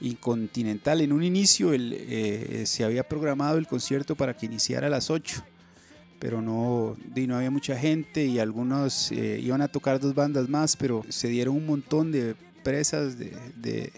y 0.00 0.14
Continental. 0.14 1.00
En 1.00 1.12
un 1.12 1.22
inicio 1.22 1.72
el, 1.72 1.94
eh, 1.98 2.64
se 2.66 2.84
había 2.84 3.08
programado 3.08 3.58
el 3.58 3.66
concierto 3.66 4.16
para 4.16 4.36
que 4.36 4.46
iniciara 4.46 4.86
a 4.86 4.90
las 4.90 5.10
8 5.10 5.44
pero 6.18 6.42
no, 6.42 6.96
no 7.14 7.36
había 7.36 7.50
mucha 7.50 7.76
gente 7.76 8.24
y 8.24 8.38
algunos 8.38 9.12
eh, 9.12 9.38
iban 9.40 9.62
a 9.62 9.68
tocar 9.68 10.00
dos 10.00 10.14
bandas 10.14 10.48
más, 10.48 10.76
pero 10.76 11.04
se 11.08 11.28
dieron 11.28 11.56
un 11.56 11.66
montón 11.66 12.10
de 12.10 12.34
presas 12.64 13.18
de, 13.18 13.92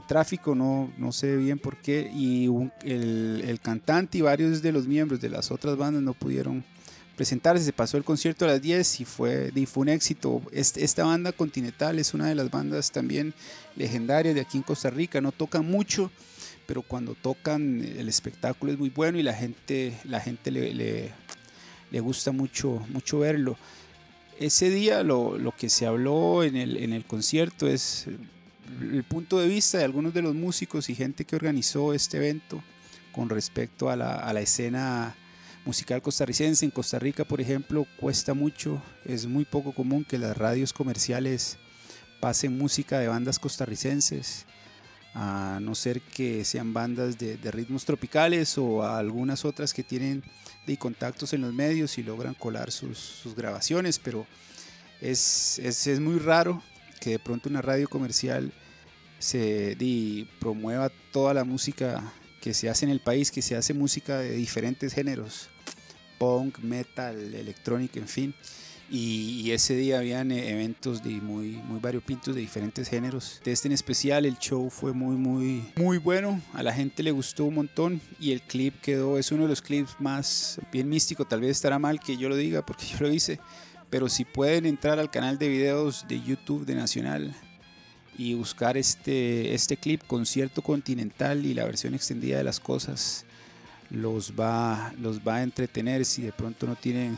tráfico, 0.00 0.54
no, 0.54 0.92
no 0.98 1.12
sé 1.12 1.36
bien 1.36 1.58
por 1.58 1.76
qué, 1.76 2.10
y 2.14 2.46
el, 2.82 3.42
el, 3.46 3.60
cantante 3.60 4.18
y 4.18 4.20
varios 4.20 4.62
de 4.62 4.72
los 4.72 4.86
miembros 4.86 5.20
de 5.20 5.28
las 5.28 5.50
otras 5.50 5.76
bandas 5.76 6.02
no 6.02 6.14
pudieron 6.14 6.64
presentarse, 7.16 7.64
se 7.64 7.72
pasó 7.72 7.96
el 7.96 8.04
concierto 8.04 8.44
a 8.44 8.48
las 8.48 8.62
10 8.62 9.00
y 9.00 9.04
fue, 9.04 9.50
y 9.54 9.68
un 9.74 9.88
éxito. 9.88 10.42
Esta 10.52 11.04
banda 11.04 11.32
Continental 11.32 11.98
es 11.98 12.14
una 12.14 12.28
de 12.28 12.34
las 12.34 12.50
bandas 12.50 12.92
también 12.92 13.34
legendarias 13.74 14.34
de 14.34 14.42
aquí 14.42 14.58
en 14.58 14.62
Costa 14.62 14.90
Rica, 14.90 15.20
no 15.20 15.32
tocan 15.32 15.68
mucho, 15.68 16.10
pero 16.66 16.82
cuando 16.82 17.14
tocan 17.14 17.82
el 17.82 18.08
espectáculo 18.08 18.72
es 18.72 18.78
muy 18.78 18.90
bueno 18.90 19.18
y 19.18 19.22
la 19.22 19.32
gente, 19.32 19.98
la 20.04 20.20
gente 20.20 20.50
le, 20.50 20.74
le, 20.74 21.12
le 21.90 22.00
gusta 22.00 22.32
mucho, 22.32 22.84
mucho 22.90 23.20
verlo. 23.20 23.56
Ese 24.38 24.68
día 24.68 25.02
lo, 25.02 25.38
lo, 25.38 25.52
que 25.52 25.70
se 25.70 25.86
habló 25.86 26.44
en 26.44 26.56
el, 26.56 26.76
en 26.76 26.92
el 26.92 27.06
concierto 27.06 27.66
es 27.66 28.06
el 28.80 29.04
punto 29.04 29.38
de 29.38 29.48
vista 29.48 29.78
de 29.78 29.84
algunos 29.84 30.12
de 30.14 30.22
los 30.22 30.34
músicos 30.34 30.88
y 30.90 30.94
gente 30.94 31.24
que 31.24 31.36
organizó 31.36 31.92
este 31.92 32.18
evento 32.18 32.62
con 33.12 33.30
respecto 33.30 33.88
a 33.88 33.96
la, 33.96 34.40
escena 34.40 35.16
musical 35.64 36.02
costarricense. 36.02 36.64
En 36.64 36.70
Costa 36.70 36.98
Rica, 36.98 37.24
por 37.24 37.40
ejemplo, 37.40 37.86
cuesta 37.98 38.34
mucho, 38.34 38.82
es 39.04 39.26
muy 39.26 39.44
poco 39.44 39.72
común 39.72 40.04
que 40.04 40.18
las 40.18 40.36
radios 40.36 40.72
comerciales 40.72 41.58
pasen 42.20 42.56
música 42.56 42.98
de 42.98 43.08
bandas 43.08 43.38
costarricenses 43.38 44.46
a 45.14 45.58
no 45.62 45.74
ser 45.74 46.02
que 46.02 46.44
sean 46.44 46.74
bandas 46.74 47.16
de, 47.16 47.38
ritmos 47.50 47.86
tropicales 47.86 48.58
o 48.58 48.82
algunas 48.82 49.46
otras 49.46 49.72
que 49.72 49.82
tienen 49.82 50.22
de 50.66 50.76
contactos 50.76 51.32
en 51.32 51.40
los 51.40 51.54
medios 51.54 51.96
y 51.96 52.02
logran 52.02 52.34
colar 52.34 52.70
sus, 52.70 53.22
grabaciones, 53.34 53.98
pero 53.98 54.26
es, 55.00 55.58
es, 55.58 56.00
muy 56.00 56.18
raro 56.18 56.62
que 57.00 57.10
de 57.10 57.18
pronto 57.18 57.48
una 57.48 57.62
radio 57.62 57.88
comercial 57.88 58.52
se 59.18 59.76
promueva 60.38 60.90
toda 61.12 61.34
la 61.34 61.44
música 61.44 62.12
que 62.40 62.54
se 62.54 62.68
hace 62.68 62.84
en 62.84 62.90
el 62.90 63.00
país, 63.00 63.30
que 63.30 63.42
se 63.42 63.56
hace 63.56 63.74
música 63.74 64.18
de 64.18 64.32
diferentes 64.32 64.92
géneros, 64.92 65.48
punk, 66.18 66.58
metal, 66.58 67.34
electrónica, 67.34 67.98
en 67.98 68.08
fin 68.08 68.34
y, 68.90 69.50
ese 69.50 69.74
día 69.74 69.98
habían 69.98 70.30
eh, 70.30 70.50
eventos 70.50 71.02
de 71.02 71.20
muy, 71.20 71.52
muy 71.52 71.80
variopintos 71.80 72.34
de 72.34 72.40
diferentes 72.40 72.88
géneros. 72.88 73.40
De 73.44 73.52
este 73.52 73.68
en 73.68 73.72
especial 73.72 74.26
el 74.26 74.38
show 74.38 74.70
fue 74.70 74.92
muy, 74.92 75.16
muy, 75.16 75.72
muy 75.76 75.98
bueno, 75.98 76.40
a 76.52 76.62
la 76.62 76.72
gente 76.72 77.02
le 77.02 77.10
gustó 77.10 77.44
un 77.44 77.54
montón 77.54 78.00
y 78.20 78.32
el 78.32 78.42
clip 78.42 78.80
quedó, 78.80 79.18
es 79.18 79.32
uno 79.32 79.42
de 79.42 79.48
los 79.48 79.62
clips 79.62 79.96
más 79.98 80.60
bien 80.72 80.88
místico, 80.88 81.24
tal 81.24 81.40
vez 81.40 81.50
estará 81.52 81.78
mal 81.78 82.00
que 82.00 82.16
yo 82.16 82.28
lo 82.28 82.36
diga 82.36 82.64
porque 82.64 82.86
yo 82.90 82.98
lo 83.00 83.12
hice, 83.12 83.40
pero 83.90 84.08
si 84.08 84.24
pueden 84.24 84.66
entrar 84.66 84.98
al 84.98 85.10
canal 85.10 85.38
de 85.38 85.48
videos 85.48 86.06
de 86.08 86.20
YouTube 86.20 86.66
de 86.66 86.74
Nacional 86.74 87.34
y 88.18 88.34
buscar 88.34 88.76
este, 88.76 89.54
este 89.54 89.76
clip, 89.76 90.02
Concierto 90.06 90.62
Continental 90.62 91.44
y 91.44 91.54
la 91.54 91.64
versión 91.64 91.94
extendida 91.94 92.38
de 92.38 92.44
las 92.44 92.60
cosas, 92.60 93.24
los 93.90 94.32
va, 94.32 94.92
los 94.98 95.20
va 95.20 95.36
a 95.36 95.42
entretener 95.42 96.04
si 96.04 96.22
de 96.22 96.32
pronto 96.32 96.66
no 96.66 96.76
tienen 96.76 97.16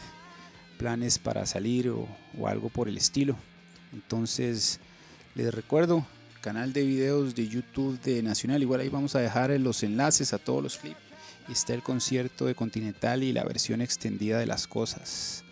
planes 0.77 1.19
para 1.19 1.47
salir 1.47 1.89
o, 1.89 2.07
algo 2.47 2.69
por 2.69 2.89
el 2.89 2.97
estilo. 2.97 3.37
Entonces, 3.93 4.81
les 5.35 5.53
recuerdo, 5.53 6.07
canal 6.41 6.73
de 6.73 6.85
videos 6.85 7.35
de 7.35 7.49
YouTube 7.49 8.01
de 8.01 8.23
Nacional. 8.23 8.63
Igual 8.63 8.81
ahí 8.81 8.89
vamos 8.89 9.15
a 9.15 9.21
dejar 9.21 9.51
los 9.59 9.83
enlaces 9.83 10.33
a 10.33 10.39
todos 10.39 10.63
los 10.63 10.77
clips. 10.77 10.97
Está 11.49 11.73
el 11.73 11.83
concierto 11.83 12.45
de 12.45 12.55
Continental 12.55 13.23
y 13.23 13.33
la 13.33 13.43
versión 13.45 13.81
extendida 13.81 14.39
de 14.39 14.47
las 14.47 14.67
cosas. 14.67 15.45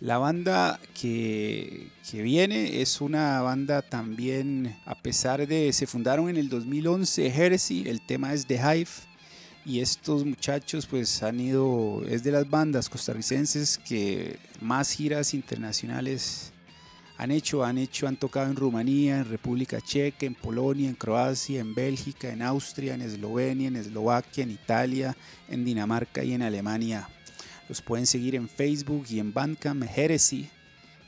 La 0.00 0.18
banda 0.18 0.78
que, 0.92 1.88
viene 2.12 2.82
es 2.82 3.00
una 3.00 3.40
banda 3.40 3.80
también, 3.80 4.76
a 4.84 4.94
pesar 4.94 5.46
de, 5.46 5.72
se 5.72 5.86
fundaron 5.86 6.28
en 6.28 6.36
el 6.36 6.50
2011, 6.50 7.26
Heresy, 7.28 7.88
el 7.88 8.02
tema 8.02 8.34
es 8.34 8.46
The 8.46 8.56
Hive 8.56 8.90
y 9.64 9.80
estos 9.80 10.26
muchachos 10.26 10.84
pues 10.84 11.22
han 11.22 11.40
ido, 11.40 12.02
es 12.06 12.22
de 12.22 12.30
las 12.30 12.48
bandas 12.48 12.90
costarricenses 12.90 13.78
que 13.78 14.38
más 14.60 14.92
giras 14.92 15.32
internacionales 15.32 16.52
han 17.16 17.30
hecho, 17.30 17.64
han 17.64 17.78
hecho, 17.78 18.06
han 18.06 18.18
tocado 18.18 18.50
en 18.50 18.56
Rumanía, 18.56 19.20
en 19.20 19.30
República 19.30 19.80
Checa, 19.80 20.26
en 20.26 20.34
Polonia, 20.34 20.90
en 20.90 20.94
Croacia, 20.94 21.58
en 21.58 21.74
Bélgica, 21.74 22.28
en 22.28 22.42
Austria, 22.42 22.92
en 22.94 23.00
Eslovenia, 23.00 23.68
en 23.68 23.76
Eslovaquia, 23.76 24.44
en 24.44 24.50
Italia, 24.50 25.16
en 25.48 25.64
Dinamarca 25.64 26.22
y 26.22 26.34
en 26.34 26.42
Alemania. 26.42 27.08
Los 27.68 27.82
pueden 27.82 28.06
seguir 28.06 28.34
en 28.34 28.48
Facebook 28.48 29.06
y 29.08 29.18
en 29.18 29.32
Bandcamp 29.32 29.84
Heresy. 29.84 30.48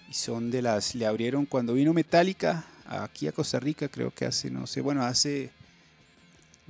Y 0.08 0.14
son 0.14 0.50
de 0.50 0.62
las, 0.62 0.94
le 0.94 1.06
abrieron 1.06 1.46
cuando 1.46 1.74
vino 1.74 1.92
Metallica 1.92 2.64
aquí 2.86 3.28
a 3.28 3.32
Costa 3.32 3.60
Rica, 3.60 3.88
creo 3.88 4.10
que 4.10 4.24
hace, 4.24 4.50
no 4.50 4.66
sé, 4.66 4.80
bueno, 4.80 5.02
hace 5.04 5.50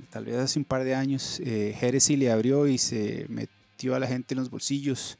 tal 0.09 0.25
vez 0.25 0.37
hace 0.37 0.59
un 0.59 0.65
par 0.65 0.83
de 0.83 0.95
años, 0.95 1.39
eh, 1.43 1.75
Heresy 1.79 2.15
le 2.15 2.31
abrió 2.31 2.67
y 2.67 2.77
se 2.77 3.25
metió 3.29 3.95
a 3.95 3.99
la 3.99 4.07
gente 4.07 4.33
en 4.33 4.39
los 4.39 4.49
bolsillos. 4.49 5.17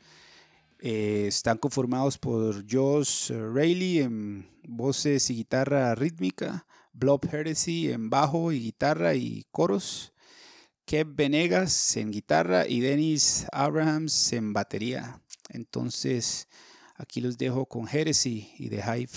Eh, 0.81 1.25
están 1.27 1.57
conformados 1.57 2.17
por 2.17 2.63
Josh 2.69 3.31
Rayleigh 3.31 3.99
en 3.99 4.47
voces 4.65 5.29
y 5.29 5.35
guitarra 5.35 5.93
rítmica, 5.95 6.65
Blob 6.93 7.21
Heresy 7.31 7.91
en 7.91 8.09
bajo 8.09 8.51
y 8.51 8.59
guitarra 8.59 9.13
y 9.15 9.45
coros, 9.51 10.13
Kev 10.89 11.15
Venegas 11.15 11.97
en 11.97 12.09
guitarra 12.09 12.67
y 12.67 12.79
Dennis 12.79 13.45
Abrahams 13.51 14.33
en 14.33 14.53
batería. 14.53 15.21
Entonces, 15.49 16.47
aquí 16.95 17.21
los 17.21 17.37
dejo 17.37 17.67
con 17.67 17.87
Heresy 17.87 18.51
y 18.57 18.69
The 18.69 18.77
Hive. 18.77 19.11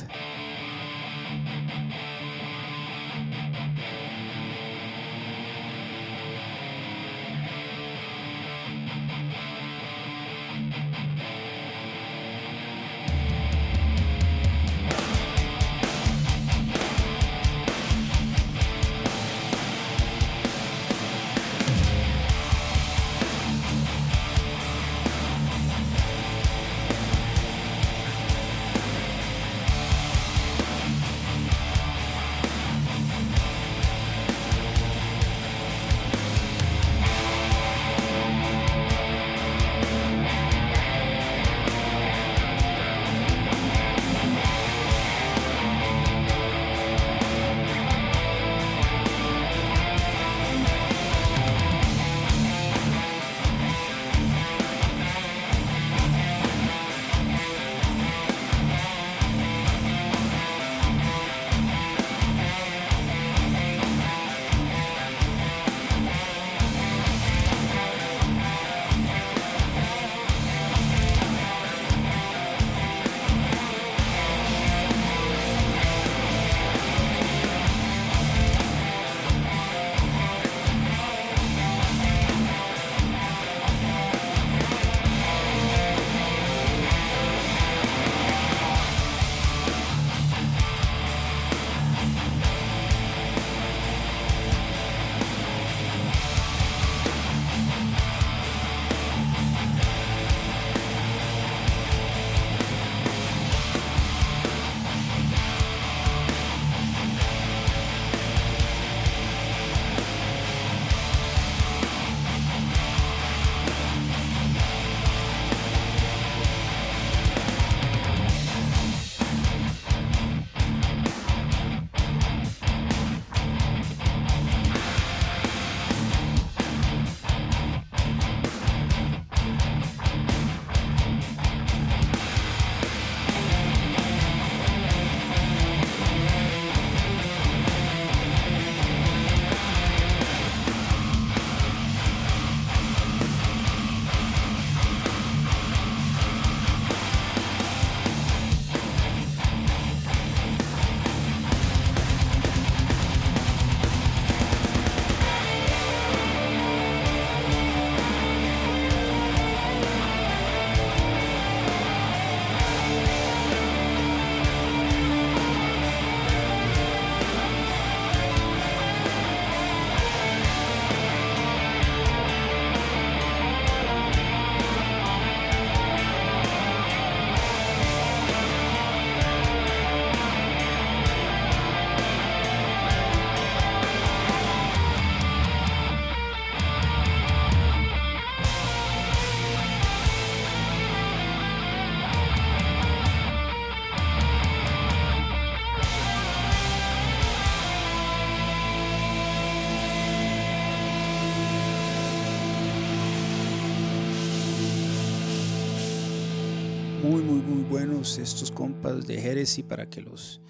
Buenos 207.73 208.19
estos 208.19 208.51
compas 208.51 209.07
de 209.07 209.19
Heresy 209.19 209.63
para 209.63 209.89
que 209.89 210.03
los 210.03 210.43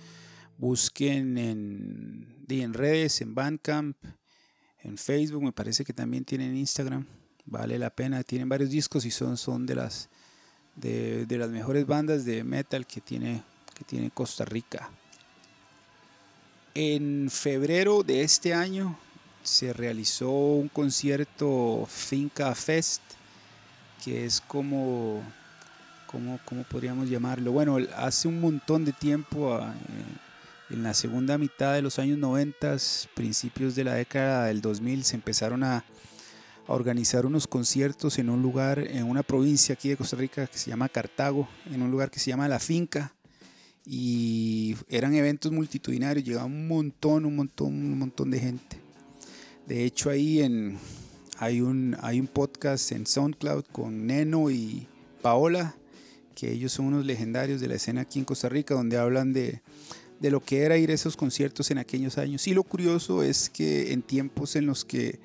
busquen 0.59 1.39
en, 1.39 2.45
en 2.49 2.75
redes, 2.75 3.21
en 3.21 3.33
Bandcamp, 3.33 3.97
en 4.81 4.99
Facebook, 4.99 5.41
me 5.41 5.53
parece 5.53 5.85
que 5.85 5.93
también 5.93 6.25
tienen 6.25 6.57
Instagram. 6.57 7.07
Vale 7.45 7.79
la 7.79 7.91
pena, 7.91 8.25
tienen 8.25 8.49
varios 8.49 8.71
discos 8.71 9.05
y 9.05 9.13
son, 9.13 9.37
son 9.37 9.67
de 9.67 9.77
las 9.77 10.09
de, 10.75 11.25
las 11.29 11.49
mejores 11.49 11.87
bandas 11.87 12.25
de 12.25 12.43
metal 12.43 12.89
que 12.89 13.01
tiene, 13.01 13.45
que 13.73 13.85
tiene 13.85 14.11
Costa 14.11 14.45
Rica. 14.45 14.91
En 16.75 17.31
febrero 17.31 18.03
de 18.03 18.23
este 18.23 18.53
año 18.53 18.99
se 19.45 19.73
realizó 19.73 20.29
un 20.29 20.69
concierto 20.69 21.87
Finca 21.89 22.53
Fest, 22.57 23.01
que 24.05 24.25
es 24.25 24.41
como, 24.41 25.23
como, 26.13 26.39
¿cómo 26.45 26.63
podríamos 26.65 27.09
llamarlo? 27.09 27.51
Bueno, 27.53 27.79
hace 27.97 28.29
un 28.29 28.41
montón 28.41 28.85
de 28.85 28.93
tiempo, 28.93 29.55
ah, 29.55 29.75
en 30.71 30.83
la 30.83 30.95
segunda 30.95 31.39
mitad 31.39 31.75
de 31.75 31.83
los 31.83 31.99
años 31.99 32.19
90, 32.19 32.77
principios 33.15 33.75
de 33.75 33.85
la 33.85 33.95
década 33.95 34.45
del 34.45 34.61
2000, 34.61 35.05
se 35.05 35.17
empezaron 35.17 35.65
a, 35.65 35.79
a 35.79 36.73
organizar 36.73 37.27
unos 37.27 37.47
conciertos 37.47 38.19
en 38.19 38.29
un 38.29 38.43
lugar, 38.43 38.79
en 38.79 39.05
una 39.05 39.23
provincia 39.23 39.73
aquí 39.73 39.89
de 39.89 39.97
Costa 39.97 40.17
Rica 40.17 40.47
que 40.47 40.59
se 40.59 40.71
llama 40.71 40.91
Cartago, 40.91 41.49
en 41.71 41.83
un 41.83 41.91
lugar 41.91 42.11
que 42.11 42.21
se 42.21 42.31
llama 42.31 42.47
La 42.47 42.61
Finca. 42.61 43.15
Y 43.85 44.77
eran 44.89 45.15
eventos 45.15 45.51
multitudinarios, 45.51 46.25
llegaba 46.25 46.45
un 46.45 46.69
montón, 46.69 47.25
un 47.25 47.35
montón, 47.35 47.69
un 47.69 47.99
montón 47.99 48.31
de 48.31 48.39
gente. 48.39 48.81
De 49.67 49.85
hecho, 49.85 50.11
ahí 50.11 50.41
en, 50.41 50.79
hay, 51.39 51.61
un, 51.61 51.97
hay 52.01 52.21
un 52.21 52.29
podcast 52.29 52.93
en 52.93 53.07
SoundCloud 53.07 53.65
con 53.73 54.07
Neno 54.07 54.51
y 54.51 54.87
Paola, 55.21 55.75
que 56.43 56.51
ellos 56.51 56.73
son 56.73 56.87
unos 56.87 57.07
legendarios 57.07 57.61
de 57.61 57.69
la 57.69 57.77
escena 57.77 58.01
aquí 58.01 58.19
en 58.19 58.25
Costa 58.25 58.49
Rica, 58.49 58.75
donde 58.75 58.97
hablan 58.97 59.33
de, 59.33 59.61
de 60.19 60.31
lo 60.33 60.41
que 60.41 60.63
era 60.63 60.77
ir 60.77 60.91
a 60.91 60.95
esos 60.95 61.17
conciertos 61.17 61.71
en 61.71 61.79
aquellos 61.79 62.19
años. 62.19 62.49
Y 62.49 62.53
lo 62.53 62.65
curioso 62.65 63.23
es 63.23 63.49
que 63.49 63.93
en 63.93 64.03
tiempos 64.03 64.57
en 64.57 64.67
los 64.67 64.85
que 64.85 65.21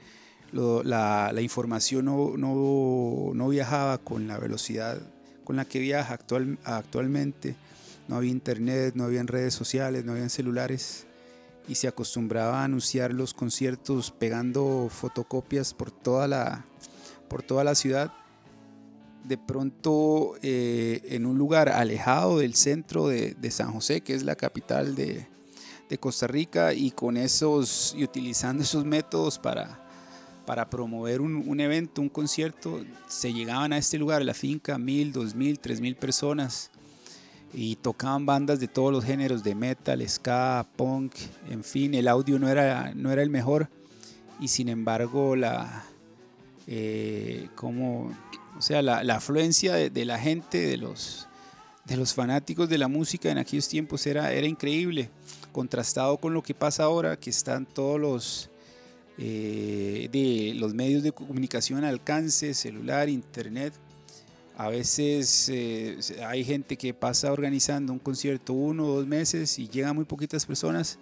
la, 0.51 1.33
información 1.41 2.05
no, 2.05 3.49
viajaba 3.49 3.97
con 3.97 4.27
la 4.27 4.37
velocidad 4.37 5.01
con 5.43 5.55
la 5.55 5.65
que 5.65 5.79
viaja 5.79 6.13
actual, 6.13 6.59
actualmente. 6.63 7.55
No 8.07 8.17
había 8.17 8.29
internet, 8.29 8.93
no 8.93 9.05
había 9.05 9.23
redes 9.23 9.55
sociales, 9.55 10.05
no 10.05 10.11
había 10.11 10.29
celulares 10.29 11.07
y 11.67 11.73
se 11.73 11.87
acostumbraba 11.87 12.61
a 12.61 12.65
anunciar 12.65 13.11
los 13.11 13.33
conciertos 13.33 14.11
pegando 14.11 14.87
fotocopias 14.91 15.73
por 15.73 15.89
toda 15.89 16.27
la, 16.27 16.65
por 17.27 17.41
toda 17.41 17.63
la 17.63 17.73
ciudad. 17.73 18.13
De 19.27 19.37
pronto, 19.37 20.35
eh, 20.41 21.01
en 21.09 21.25
un 21.25 21.37
lugar 21.37 21.69
alejado 21.69 22.39
del 22.39 22.55
centro 22.55 23.07
de, 23.07 23.51
San 23.51 23.73
José, 23.73 24.01
que 24.01 24.13
es 24.13 24.23
la 24.23 24.35
capital 24.35 24.95
de, 24.95 25.27
Costa 25.99 26.27
Rica, 26.27 26.73
y 26.73 26.91
con 26.91 27.17
esos 27.17 27.93
y 27.97 28.03
utilizando 28.03 28.63
esos 28.63 28.85
métodos 28.85 29.37
para, 29.37 29.85
para 30.45 30.69
promover 30.69 31.19
un, 31.19 31.59
evento, 31.59 32.01
un 32.01 32.09
concierto, 32.09 32.85
se 33.07 33.33
llegaban 33.33 33.73
a 33.73 33.77
este 33.77 33.97
lugar, 33.97 34.21
a 34.21 34.25
la 34.25 34.33
finca, 34.33 34.77
mil, 34.77 35.11
dos 35.11 35.35
mil, 35.35 35.59
tres 35.59 35.81
mil 35.81 35.95
personas 35.95 36.71
y 37.53 37.75
tocaban 37.77 38.25
bandas 38.25 38.59
de 38.59 38.67
todos 38.67 38.91
los 38.91 39.03
géneros, 39.03 39.43
de 39.43 39.55
metal, 39.55 40.07
ska, 40.07 40.65
punk, 40.75 41.13
en 41.49 41.63
fin, 41.63 41.93
el 41.93 42.07
audio 42.07 42.39
no 42.39 42.47
era, 42.47 42.93
no 42.95 43.11
era 43.11 43.21
el 43.21 43.29
mejor 43.29 43.69
y 44.39 44.47
sin 44.49 44.69
embargo 44.69 45.35
la, 45.35 45.85
eh, 46.67 47.49
como, 47.55 48.11
o 48.57 48.61
sea, 48.61 48.81
la, 48.81 49.01
afluencia 49.15 49.75
de, 49.75 50.05
la 50.05 50.17
gente, 50.17 50.57
de 50.57 50.77
los, 50.77 51.27
de 51.85 51.95
los 51.95 52.13
fanáticos 52.13 52.67
de 52.69 52.77
la 52.77 52.87
música 52.87 53.29
en 53.29 53.37
aquellos 53.37 53.67
tiempos 53.67 54.05
era, 54.07 54.33
era 54.33 54.47
increíble, 54.47 55.09
contrastado 55.51 56.17
con 56.17 56.33
lo 56.33 56.41
que 56.41 56.55
pasa 56.55 56.83
ahora, 56.83 57.17
que 57.17 57.29
están 57.29 57.65
todos 57.65 57.99
los 57.99 58.49
eh, 59.19 60.09
de 60.11 60.53
los 60.55 60.73
medios 60.73 61.01
de 61.03 61.11
comunicación 61.11 61.83
alcance, 61.83 62.53
celular, 62.53 63.09
internet. 63.09 63.73
A 64.57 64.69
veces 64.69 65.49
eh, 65.49 65.97
hay 66.25 66.43
gente 66.43 66.77
que 66.77 66.93
pasa 66.93 67.31
organizando 67.31 67.93
un 67.93 67.99
concierto 67.99 68.53
uno 68.53 68.85
o 68.85 68.95
dos 68.97 69.07
meses 69.07 69.59
y 69.59 69.67
llegan 69.67 69.95
muy 69.95 70.05
poquitas 70.05 70.45
personas. 70.45 70.97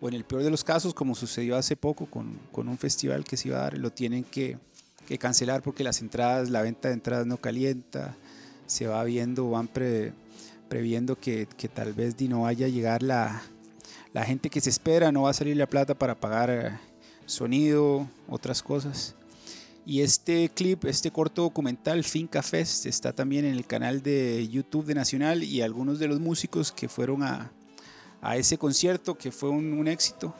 O 0.00 0.08
en 0.08 0.14
el 0.14 0.24
peor 0.24 0.42
de 0.42 0.50
los 0.50 0.64
casos, 0.64 0.92
como 0.92 1.14
sucedió 1.14 1.56
hace 1.56 1.76
poco 1.76 2.06
con, 2.06 2.38
con 2.52 2.68
un 2.68 2.76
festival 2.76 3.24
que 3.24 3.36
se 3.36 3.48
iba 3.48 3.58
a 3.58 3.62
dar, 3.62 3.78
lo 3.78 3.90
tienen 3.90 4.24
que, 4.24 4.58
que, 5.06 5.18
cancelar 5.18 5.62
porque 5.62 5.84
las 5.84 6.00
entradas, 6.00 6.50
la 6.50 6.62
venta 6.62 6.88
de 6.88 6.94
entradas 6.94 7.26
no 7.26 7.36
calienta. 7.38 8.16
Se 8.66 8.86
va 8.86 9.02
viendo, 9.04 9.50
van 9.50 9.70
previendo 10.68 11.18
que, 11.18 11.46
que, 11.56 11.68
tal 11.68 11.92
vez 11.92 12.20
no 12.22 12.42
vaya 12.42 12.66
a 12.66 12.68
llegar 12.68 13.02
la, 13.02 13.42
la 14.12 14.24
gente 14.24 14.50
que 14.50 14.60
se 14.60 14.70
espera, 14.70 15.12
no 15.12 15.22
va 15.22 15.30
a 15.30 15.34
salir 15.34 15.56
la 15.56 15.68
plata 15.68 15.94
para 15.94 16.18
pagar 16.18 16.80
sonido, 17.26 18.08
otras 18.28 18.62
cosas. 18.62 19.14
Y 19.84 20.00
este 20.00 20.48
clip, 20.48 20.84
este 20.86 21.12
corto 21.12 21.42
documental, 21.42 22.02
Finca 22.02 22.42
Fest, 22.42 22.86
está 22.86 23.12
también 23.12 23.44
en 23.44 23.52
el 23.52 23.66
canal 23.66 24.02
de 24.02 24.48
YouTube 24.48 24.86
de 24.86 24.96
Nacional 24.96 25.44
y 25.44 25.62
algunos 25.62 26.00
de 26.00 26.08
los 26.08 26.18
músicos 26.18 26.72
que 26.72 26.88
fueron 26.88 27.22
a, 27.22 27.52
a 28.20 28.36
ese 28.36 28.58
concierto, 28.58 29.16
que 29.16 29.30
fue 29.30 29.50
un, 29.50 29.86
éxito, 29.86 30.34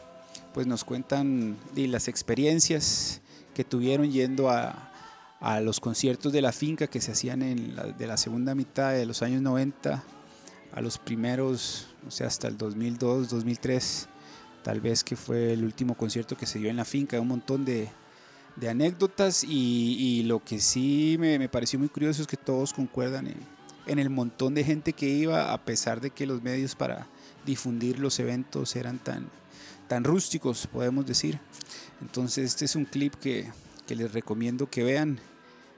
pues 0.52 0.66
nos 0.66 0.83
cuentan 0.83 1.57
de 1.74 1.87
las 1.87 2.09
experiencias 2.09 3.20
que 3.57 3.64
tuvieron 3.64 4.12
yendo 4.12 4.51
a, 4.51 4.92
a 5.40 5.61
los 5.62 5.81
conciertos 5.81 6.31
de 6.31 6.42
la 6.42 6.53
finca 6.53 6.88
que 6.88 7.01
se 7.01 7.12
hacían 7.12 7.40
en 7.40 7.75
de 7.97 8.07
la 8.07 8.19
segunda 8.19 8.55
mitad 8.55 8.92
de 8.92 9.07
los 9.07 9.23
años 9.23 9.40
90 9.40 10.05
a 10.73 10.81
los 10.83 10.99
primeros, 10.99 11.87
o 12.07 12.11
sea, 12.11 12.27
hasta 12.27 12.49
el 12.49 12.59
2002, 12.59 13.31
2003 13.31 14.09
tal 14.62 14.83
vez 14.83 15.03
que 15.03 15.16
fue 15.16 15.55
el 15.55 15.64
último 15.64 15.95
concierto 15.95 16.37
que 16.37 16.45
se 16.45 16.59
dio 16.59 16.69
en 16.69 16.77
la 16.77 16.85
finca, 16.85 17.19
un 17.19 17.29
montón 17.29 17.64
de, 17.64 17.88
anécdotas 18.69 19.42
y, 19.42 20.23
lo 20.25 20.45
que 20.45 20.61
sí 20.61 21.16
me, 21.19 21.49
pareció 21.49 21.79
muy 21.79 21.88
curioso 21.88 22.21
es 22.21 22.29
que 22.29 22.37
todos 22.37 22.75
concuerdan 22.75 23.33
en, 23.87 23.99
el 23.99 24.11
montón 24.11 24.53
de 24.53 24.64
gente 24.64 24.92
que 24.92 25.09
iba, 25.09 25.55
a 25.55 25.64
pesar 25.64 26.03
de 26.03 26.11
que 26.11 26.27
los 26.27 26.42
medios 26.42 26.75
para 26.75 27.07
difundir 27.47 28.01
los 28.01 28.19
eventos 28.19 28.77
eran 28.77 28.99
tan, 28.99 29.31
tan 29.88 30.05
rústicos, 30.05 30.66
podemos 30.66 31.07
decir. 31.07 31.38
Entonces 32.01 32.46
este 32.46 32.64
es 32.64 32.77
un 32.77 32.85
clip 32.85 33.14
que, 33.14 33.51
les 33.88 34.12
recomiendo 34.12 34.68
que 34.68 34.83
vean. 34.83 35.18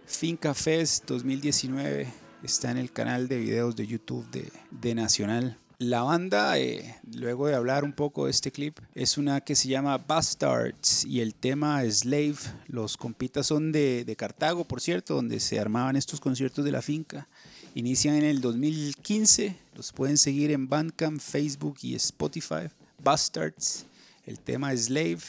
Finca 0.07 0.55
Fest 0.55 1.07
2019 1.07 2.09
está 2.42 2.71
en 2.71 2.79
el 2.79 2.90
canal 2.90 3.29
de 3.29 3.38
videos 3.38 3.77
de 3.77 3.87
YouTube 3.87 4.29
de, 4.31 4.51
de 4.71 4.94
Nacional. 4.94 5.59
La 5.81 6.03
banda, 6.03 6.59
eh, 6.59 6.97
luego 7.14 7.47
de 7.47 7.55
hablar 7.55 7.85
un 7.85 7.92
poco 7.92 8.25
de 8.25 8.33
este 8.33 8.51
clip, 8.51 8.81
es 8.97 9.16
una 9.16 9.40
que 9.42 9.55
se 9.55 9.68
llama 9.68 9.99
Bastards 9.99 11.05
y 11.05 11.21
el 11.21 11.35
tema 11.35 11.85
Slave. 11.88 12.38
Los 12.66 12.97
compitas 12.97 13.47
son 13.47 13.71
de, 13.71 14.05
de, 14.05 14.16
Cartago, 14.16 14.64
por 14.64 14.81
cierto, 14.81 15.14
donde 15.14 15.38
se 15.38 15.61
armaban 15.61 15.94
estos 15.94 16.18
conciertos 16.18 16.64
de 16.64 16.73
la 16.73 16.83
finca. 16.83 17.29
Inician 17.77 18.16
en 18.16 18.25
el 18.25 18.40
2015, 18.40 19.55
los 19.77 19.92
pueden 19.92 20.16
seguir 20.16 20.51
en 20.51 20.68
Bandcamp, 20.68 21.21
Facebook 21.21 21.77
y 21.83 21.94
Spotify. 21.94 22.71
Bastards, 23.01 23.87
el 24.29 24.38
tema 24.38 24.77
Slave. 24.77 25.21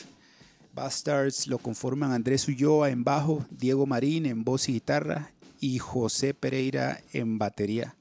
Bastards 0.73 1.47
lo 1.47 1.57
conforman 1.57 2.11
Andrés 2.11 2.47
Ulloa 2.47 2.89
en 2.89 3.03
bajo, 3.03 3.45
Diego 3.49 3.85
Marín 3.85 4.25
en 4.25 4.43
voz 4.43 4.67
y 4.67 4.73
guitarra 4.73 5.31
y 5.59 5.79
José 5.79 6.33
Pereira 6.33 7.01
en 7.13 7.37
batería. 7.37 7.95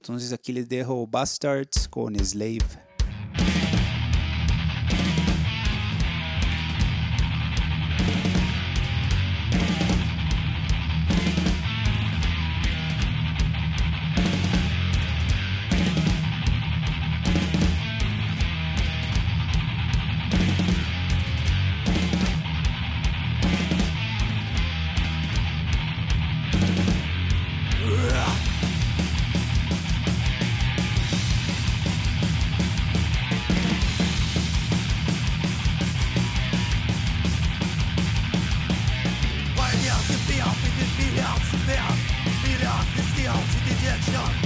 Entonces 0.00 0.32
aquí 0.32 0.52
les 0.52 0.68
dejo 0.68 1.06
Bastards 1.06 1.88
con 1.88 2.16
Slave. 2.16 2.85
addiction 43.88 44.45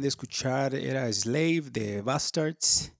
de 0.00 0.08
escuchar 0.08 0.74
era 0.74 1.12
Slave 1.12 1.64
de 1.70 2.00
Bastards 2.00 2.92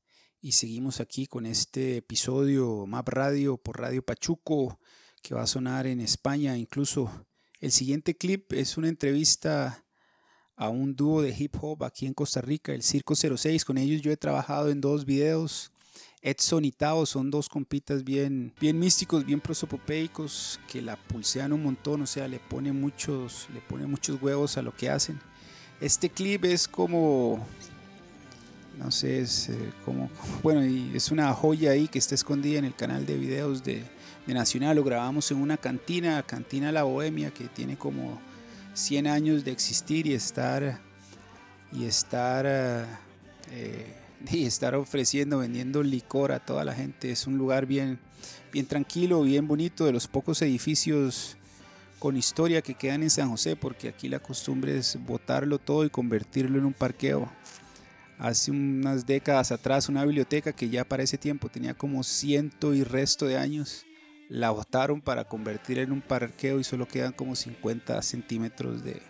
y 0.43 0.53
seguimos 0.53 1.01
aquí 1.01 1.27
con 1.27 1.47
este 1.47 1.99
episodio 1.99 2.85
Map 2.87 3.09
Radio 3.09 3.57
por 3.57 3.81
Radio 3.81 4.03
Pachuco 4.05 4.79
que 5.23 5.35
va 5.35 5.43
a 5.43 5.47
sonar 5.47 5.87
en 5.87 6.01
España. 6.01 6.57
Incluso 6.57 7.27
el 7.61 7.73
siguiente 7.73 8.17
clip 8.17 8.53
es 8.53 8.77
una 8.77 8.89
entrevista 8.89 9.85
a 10.57 10.69
un 10.69 10.95
dúo 10.95 11.23
de 11.23 11.35
hip 11.37 11.57
hop 11.61 11.85
aquí 11.85 12.07
en 12.07 12.15
Costa 12.15 12.41
Rica, 12.41 12.73
el 12.73 12.83
Circo 12.83 13.15
06. 13.15 13.65
Con 13.65 13.79
ellos 13.79 14.03
yo 14.03 14.13
he 14.13 14.17
trabajado 14.17 14.71
en 14.71 14.81
dos 14.81 15.05
videos. 15.05 15.73
Edson 16.23 16.67
y 16.67 16.73
Tao 16.73 17.07
son 17.07 17.31
dos 17.31 17.49
compitas 17.49 18.05
bien, 18.05 18.53
bien 18.61 18.79
místicos, 18.79 19.25
bien 19.25 19.41
prosopopeicos, 19.41 20.61
que 20.69 20.83
la 20.83 20.97
pulsean 20.97 21.55
un 21.55 21.63
montón, 21.63 22.03
o 22.03 22.07
sea, 22.07 22.29
le 22.29 22.39
ponen 22.39 22.79
muchos, 22.79 23.49
le 23.55 23.61
ponen 23.63 23.91
muchos 23.91 24.21
huevos 24.21 24.59
a 24.59 24.63
lo 24.63 24.75
que 24.77 24.91
hacen. 24.91 25.19
Este 25.81 26.11
clip 26.11 26.45
es 26.45 26.69
como, 26.69 27.43
no 28.79 28.91
sé, 28.91 29.21
es 29.21 29.49
eh, 29.49 29.73
como, 29.87 30.11
bueno, 30.43 30.65
y 30.65 30.95
es 30.95 31.11
una 31.11 31.33
joya 31.33 31.71
ahí 31.71 31.89
que 31.89 31.99
está 31.99 32.15
escondida 32.15 32.59
en 32.59 32.67
el 32.67 32.75
canal 32.75 33.07
de 33.07 33.17
videos 33.17 33.65
de, 33.65 33.83
Nacional. 34.35 34.77
Lo 34.77 34.85
grabamos 34.85 35.31
en 35.31 35.39
una 35.39 35.57
cantina, 35.57 36.23
Cantina 36.23 36.73
La 36.73 36.83
Bohemia, 36.83 37.33
que 37.33 37.45
tiene 37.45 37.77
como 37.77 38.21
100 38.75 39.07
años 39.07 39.45
de 39.45 39.53
existir 39.53 40.07
y 40.07 40.15
estar, 40.15 40.81
y 41.73 41.85
estar, 41.85 42.45
eh, 43.51 43.87
y 44.31 44.45
estar 44.45 44.75
ofreciendo, 44.75 45.39
vendiendo 45.39 45.83
licor 45.83 46.33
a 46.33 46.41
toda 46.41 46.65
la 46.65 46.75
gente. 46.75 47.11
Es 47.11 47.27
un 47.27 47.39
lugar 47.39 47.67
bien, 47.67 47.99
bien 48.53 48.67
tranquilo, 48.67 49.23
bien 49.23 49.47
bonito, 49.47 49.85
de 49.85 49.93
los 49.93 50.07
pocos 50.07 50.43
edificios 50.43 51.37
con 51.99 52.17
historia 52.17 52.63
que 52.63 52.75
quedan 52.75 53.03
en 53.03 53.11
San 53.11 53.29
José, 53.29 53.57
porque 53.57 53.89
aquí 53.89 54.09
la 54.09 54.19
costumbre 54.19 54.79
es 54.79 54.99
botarlo 55.05 55.59
todo 55.59 55.85
y 55.85 55.91
convertirlo 55.91 56.59
en 56.59 56.65
un 56.65 56.73
parqueo. 56.73 57.31
Hace 58.19 58.51
unas 58.51 59.07
décadas 59.07 59.53
atrás 59.53 59.89
una 59.89 60.05
biblioteca 60.05 60.53
que 60.53 60.69
ya 60.69 60.85
para 60.85 61.03
ese 61.03 61.19
tiempo 61.19 61.49
tenía 61.49 61.75
como 61.75 62.03
ciento 62.03 62.75
y 62.75 62.85
resto 62.85 63.27
de 63.27 63.39
años, 63.39 63.87
la 64.31 64.53
botaron 64.53 65.01
para 65.01 65.25
convertirla 65.25 65.83
en 65.83 65.93
un 65.93 66.01
parqueo 66.01 66.61
y 66.61 66.65
solo 66.65 66.87
quedan 66.87 67.13
como 67.13 67.35
50 67.35 68.01
centímetros 68.01 68.85
de, 68.85 69.03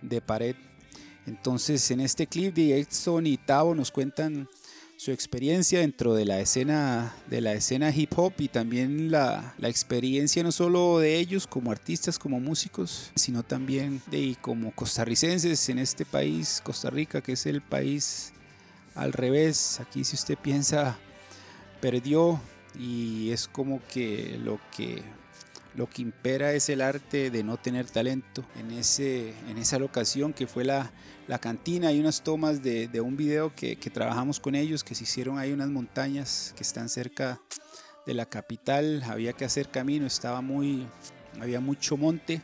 de 0.00 0.20
pared. 0.22 0.56
Entonces 1.26 1.88
en 1.90 2.00
este 2.00 2.26
clip 2.26 2.54
de 2.54 2.80
Edson 2.80 3.26
y 3.26 3.36
Tavo 3.36 3.74
nos 3.74 3.90
cuentan 3.90 4.48
su 4.96 5.12
experiencia 5.12 5.80
dentro 5.80 6.14
de 6.14 6.24
la 6.24 6.40
escena 6.40 7.14
de 7.28 7.42
la 7.42 7.52
escena 7.52 7.94
hip 7.94 8.12
hop 8.16 8.34
y 8.38 8.48
también 8.48 9.10
la, 9.10 9.54
la, 9.58 9.68
experiencia 9.68 10.42
no 10.42 10.52
solo 10.52 10.98
de 10.98 11.16
ellos 11.16 11.46
como 11.46 11.70
artistas 11.70 12.18
como 12.18 12.38
músicos 12.38 13.10
sino 13.14 13.42
también 13.42 14.02
de 14.10 14.36
como 14.42 14.74
costarricenses 14.74 15.70
en 15.70 15.78
este 15.78 16.04
país 16.04 16.60
Costa 16.62 16.90
Rica 16.90 17.22
que 17.22 17.32
es 17.32 17.46
el 17.46 17.62
país 17.62 18.34
al 18.94 19.14
revés 19.14 19.80
aquí 19.80 20.04
si 20.04 20.16
usted 20.16 20.36
piensa 20.36 20.98
perdió 21.80 22.38
y 22.78 23.30
es 23.30 23.48
como 23.48 23.80
que 23.88 24.38
lo 24.42 24.60
que 24.76 25.02
lo 25.74 25.88
que 25.88 26.02
impera 26.02 26.52
es 26.52 26.68
el 26.68 26.80
arte 26.80 27.30
de 27.30 27.44
no 27.44 27.56
tener 27.56 27.86
talento. 27.86 28.44
En, 28.58 28.70
ese, 28.72 29.34
en 29.48 29.56
esa 29.58 29.78
locación 29.78 30.32
que 30.32 30.46
fue 30.46 30.64
la, 30.64 30.90
la 31.28 31.38
cantina, 31.38 31.88
hay 31.88 32.00
unas 32.00 32.22
tomas 32.22 32.62
de, 32.62 32.88
de 32.88 33.00
un 33.00 33.16
video 33.16 33.54
que, 33.54 33.76
que, 33.76 33.90
trabajamos 33.90 34.40
con 34.40 34.54
ellos, 34.54 34.82
que 34.82 34.94
se 34.94 35.04
hicieron 35.04 35.38
ahí 35.38 35.52
unas 35.52 35.68
montañas 35.68 36.54
que 36.56 36.62
están 36.62 36.88
cerca 36.88 37.40
de 38.06 38.14
la 38.14 38.26
capital, 38.26 39.04
había 39.04 39.32
que 39.32 39.44
hacer 39.44 39.70
camino, 39.70 40.06
estaba 40.06 40.40
muy, 40.40 40.86
había 41.40 41.60
mucho 41.60 41.96
monte, 41.96 42.42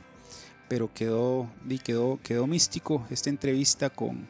pero 0.68 0.92
quedó, 0.92 1.50
quedó, 1.82 2.20
quedó 2.22 2.46
místico 2.46 3.06
esta 3.10 3.30
entrevista 3.30 3.90
con, 3.90 4.28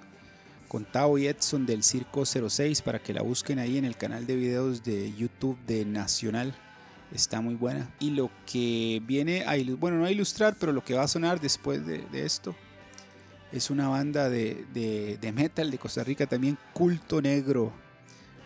con 0.67 0.85
Tao 0.85 1.19
y 1.19 1.27
Edson 1.27 1.67
del 1.67 1.83
Circo 1.83 2.25
06 2.27 2.83
para 2.83 2.99
que 3.01 3.15
la 3.15 3.23
busquen 3.23 3.59
ahí 3.59 3.79
en 3.79 3.85
el 3.85 3.97
canal 3.97 4.27
de 4.27 4.37
videos 4.37 4.85
de 4.85 5.15
YouTube 5.15 5.59
de 5.67 5.85
Nacional 5.85 6.55
está 7.13 7.41
muy 7.41 7.55
buena. 7.55 7.91
Y 8.01 8.11
lo 8.11 8.31
que 8.51 9.03
viene 9.07 9.45
a, 9.45 9.55
bueno, 9.79 9.99
no 9.99 10.05
a 10.05 10.11
ilustrar, 10.11 10.57
pero 10.59 10.73
lo 10.73 10.85
que 10.85 10.95
va 10.95 11.03
a 11.03 11.09
sonar 11.09 11.41
después 11.41 11.87
de, 11.87 12.05
esto 12.13 12.55
es 13.53 13.71
una 13.71 13.89
banda 13.89 14.29
de, 14.29 14.65
de, 14.73 15.33
metal 15.33 15.71
de 15.71 15.79
Costa 15.79 16.05
Rica 16.05 16.27
también, 16.27 16.59
Culto 16.73 17.23
Negro. 17.23 17.73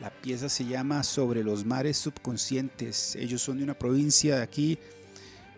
La 0.00 0.10
pieza 0.10 0.48
se 0.48 0.64
llama 0.64 1.02
Sobre 1.02 1.44
los 1.44 1.64
mares 1.64 1.98
subconscientes. 1.98 3.16
Ellos 3.16 3.42
son 3.42 3.58
de 3.58 3.64
una 3.64 3.78
provincia 3.78 4.36
de 4.36 4.42
aquí 4.42 4.78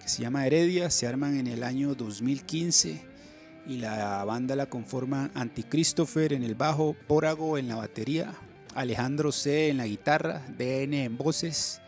que 0.00 0.08
se 0.08 0.22
llama 0.22 0.46
Heredia, 0.46 0.90
se 0.90 1.06
arman 1.06 1.36
en 1.36 1.46
el 1.46 1.62
año 1.62 1.94
2015 1.94 3.11
y 3.66 3.78
la 3.78 4.24
banda 4.24 4.56
la 4.56 4.66
conforman 4.66 5.30
Antichristopher 5.34 6.32
en 6.32 6.42
el 6.42 6.54
bajo, 6.54 6.96
Pórago 7.06 7.58
en 7.58 7.68
la 7.68 7.76
batería, 7.76 8.34
Alejandro 8.74 9.32
C 9.32 9.68
en 9.68 9.78
la 9.78 9.86
guitarra, 9.86 10.42
DN 10.56 11.04
en 11.04 11.16
voces 11.16 11.80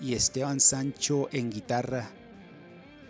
y 0.00 0.14
Esteban 0.14 0.60
Sancho 0.60 1.28
en 1.32 1.50
guitarra. 1.50 2.10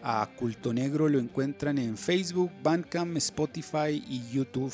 A 0.03 0.29
Culto 0.37 0.73
Negro 0.73 1.09
lo 1.09 1.19
encuentran 1.19 1.79
en 1.79 1.97
Facebook, 1.97 2.51
Bandcamp, 2.63 3.17
Spotify 3.17 4.05
y 4.09 4.23
YouTube. 4.31 4.73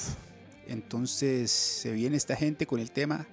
Entonces 0.67 1.51
se 1.51 1.93
viene 1.93 2.17
esta 2.17 2.37
gente 2.37 2.67
con 2.67 2.81
el 2.81 2.91
tema 2.91 3.27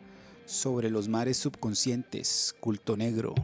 sobre 0.46 0.90
los 0.90 1.08
mares 1.08 1.38
subconscientes, 1.38 2.56
Culto 2.60 2.96
Negro. 2.96 3.36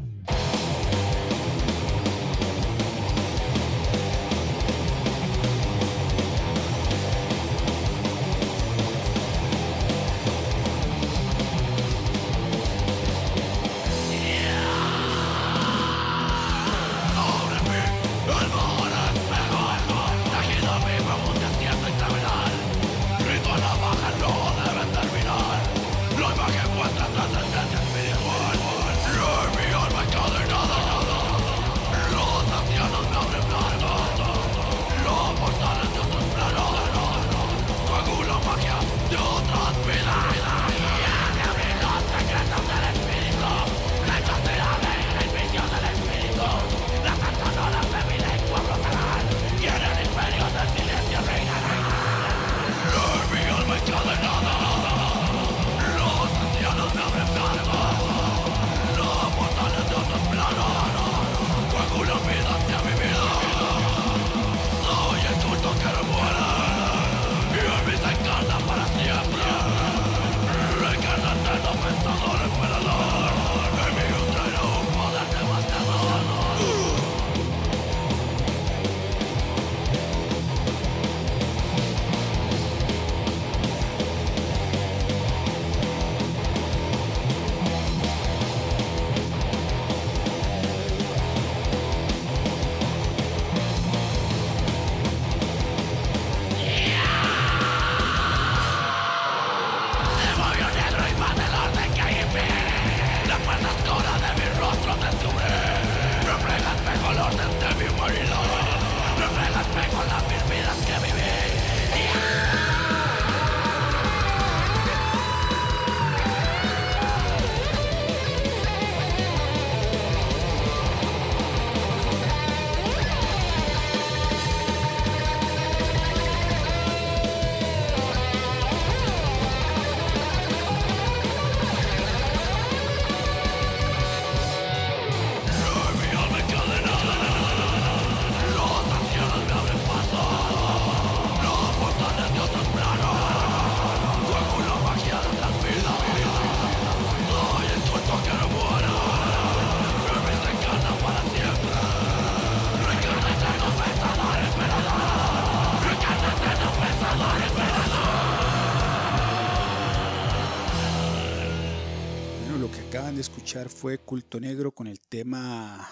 Fue 163.63 163.97
Culto 163.97 164.41
Negro 164.41 164.71
con 164.71 164.85
el 164.85 164.99
tema 164.99 165.89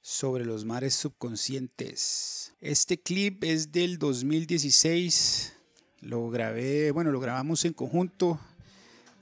sobre 0.00 0.44
los 0.44 0.64
mares 0.64 0.94
subconscientes. 0.94 2.54
Este 2.60 2.96
clip 2.96 3.42
es 3.42 3.72
del 3.72 3.98
2016. 3.98 5.52
Lo 6.00 6.30
grabé, 6.30 6.92
bueno, 6.92 7.10
lo 7.10 7.18
grabamos 7.18 7.64
en 7.64 7.72
conjunto. 7.72 8.38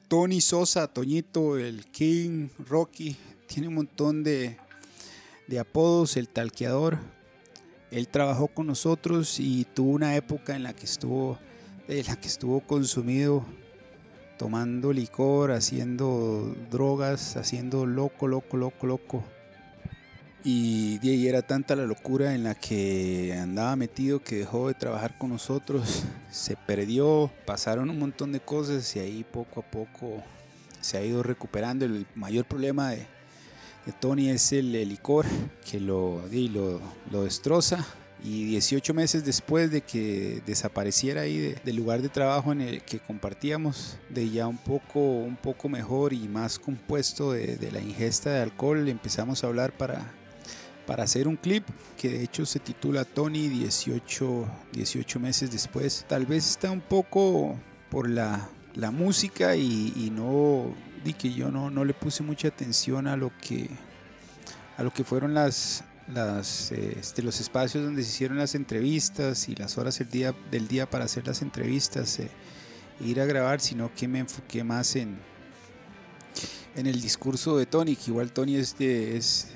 Tony 0.08 0.42
Sosa, 0.42 0.88
Toñito, 0.88 1.56
el 1.56 1.86
King, 1.86 2.48
Rocky, 2.68 3.16
tiene 3.46 3.68
un 3.68 3.74
montón 3.76 4.22
de, 4.24 4.58
de 5.46 5.58
apodos, 5.58 6.18
el 6.18 6.28
talqueador. 6.28 6.98
Él 7.90 8.08
trabajó 8.08 8.48
con 8.48 8.66
nosotros 8.66 9.40
y 9.40 9.64
tuvo 9.64 9.92
una 9.92 10.16
época 10.16 10.54
en 10.54 10.64
la 10.64 10.74
que 10.74 10.84
estuvo, 10.84 11.38
en 11.88 12.06
la 12.06 12.20
que 12.20 12.28
estuvo 12.28 12.60
consumido 12.60 13.46
tomando 14.40 14.90
licor, 14.90 15.52
haciendo 15.52 16.56
drogas, 16.70 17.36
haciendo 17.36 17.84
loco, 17.84 18.26
loco, 18.26 18.56
loco, 18.56 18.86
loco. 18.86 19.24
Y, 20.42 20.98
y 21.06 21.28
era 21.28 21.42
tanta 21.42 21.76
la 21.76 21.84
locura 21.84 22.34
en 22.34 22.44
la 22.44 22.54
que 22.54 23.36
andaba 23.38 23.76
metido 23.76 24.22
que 24.22 24.36
dejó 24.36 24.68
de 24.68 24.74
trabajar 24.74 25.18
con 25.18 25.28
nosotros, 25.28 26.04
se 26.30 26.56
perdió, 26.56 27.30
pasaron 27.44 27.90
un 27.90 27.98
montón 27.98 28.32
de 28.32 28.40
cosas 28.40 28.96
y 28.96 29.00
ahí 29.00 29.26
poco 29.30 29.60
a 29.60 29.70
poco 29.70 30.22
se 30.80 30.96
ha 30.96 31.04
ido 31.04 31.22
recuperando. 31.22 31.84
El 31.84 32.06
mayor 32.14 32.46
problema 32.46 32.92
de, 32.92 33.06
Tony 34.00 34.30
es 34.30 34.54
el, 34.54 34.72
licor 34.72 35.26
que 35.70 35.80
lo, 35.80 36.22
lo, 36.30 36.80
lo 37.10 37.24
destroza 37.24 37.86
y 38.22 38.44
18 38.44 38.94
meses 38.94 39.24
después 39.24 39.70
de 39.70 39.80
que 39.80 40.42
desapareciera 40.46 41.22
ahí 41.22 41.54
del 41.64 41.76
lugar 41.76 42.02
de 42.02 42.08
trabajo 42.08 42.52
en 42.52 42.60
el 42.60 42.82
que 42.82 42.98
compartíamos, 42.98 43.96
de 44.08 44.28
ya 44.30 44.46
un 44.46 44.58
poco, 44.58 45.00
un 45.00 45.36
poco 45.36 45.68
mejor 45.68 46.12
y 46.12 46.28
más 46.28 46.58
compuesto 46.58 47.32
de, 47.32 47.70
la 47.72 47.80
ingesta 47.80 48.30
de 48.30 48.42
alcohol, 48.42 48.88
empezamos 48.88 49.42
a 49.42 49.46
hablar 49.46 49.72
para, 49.72 50.12
para 50.86 51.04
hacer 51.04 51.28
un 51.28 51.36
clip 51.36 51.64
que 51.96 52.10
de 52.10 52.22
hecho 52.22 52.44
se 52.46 52.58
titula 52.58 53.04
Tony 53.04 53.48
18, 53.48 54.46
18 54.72 55.20
meses 55.20 55.50
después. 55.50 56.04
Tal 56.08 56.26
vez 56.26 56.48
está 56.48 56.70
un 56.70 56.80
poco 56.80 57.56
por 57.90 58.08
la, 58.08 58.48
la 58.74 58.90
música 58.90 59.56
y, 59.56 59.92
y 59.96 60.10
no, 60.10 60.74
di 61.04 61.14
que 61.14 61.32
yo 61.32 61.50
no, 61.50 61.70
no 61.70 61.84
le 61.84 61.94
puse 61.94 62.22
mucha 62.22 62.48
atención 62.48 63.06
a 63.06 63.16
lo 63.16 63.32
que, 63.40 63.68
a 64.76 64.82
lo 64.82 64.92
que 64.92 65.04
fueron 65.04 65.34
las, 65.34 65.84
las, 66.12 66.72
este, 66.72 67.22
los 67.22 67.40
espacios 67.40 67.84
donde 67.84 68.02
se 68.02 68.10
hicieron 68.10 68.38
las 68.38 68.54
entrevistas 68.54 69.48
y 69.48 69.54
las 69.54 69.78
horas 69.78 69.98
del 69.98 70.10
día, 70.10 70.34
del 70.50 70.68
día 70.68 70.88
para 70.88 71.04
hacer 71.04 71.26
las 71.26 71.42
entrevistas, 71.42 72.18
e 72.18 72.30
ir 73.00 73.20
a 73.20 73.24
grabar, 73.24 73.60
sino 73.60 73.92
que 73.94 74.08
me 74.08 74.20
enfoqué 74.20 74.62
más 74.64 74.96
en, 74.96 75.18
en 76.76 76.86
el 76.86 77.00
discurso 77.00 77.56
de 77.56 77.66
Tony, 77.66 77.96
que 77.96 78.10
igual 78.10 78.32
Tony 78.32 78.56
es, 78.56 78.76
de, 78.78 79.16
es, 79.16 79.48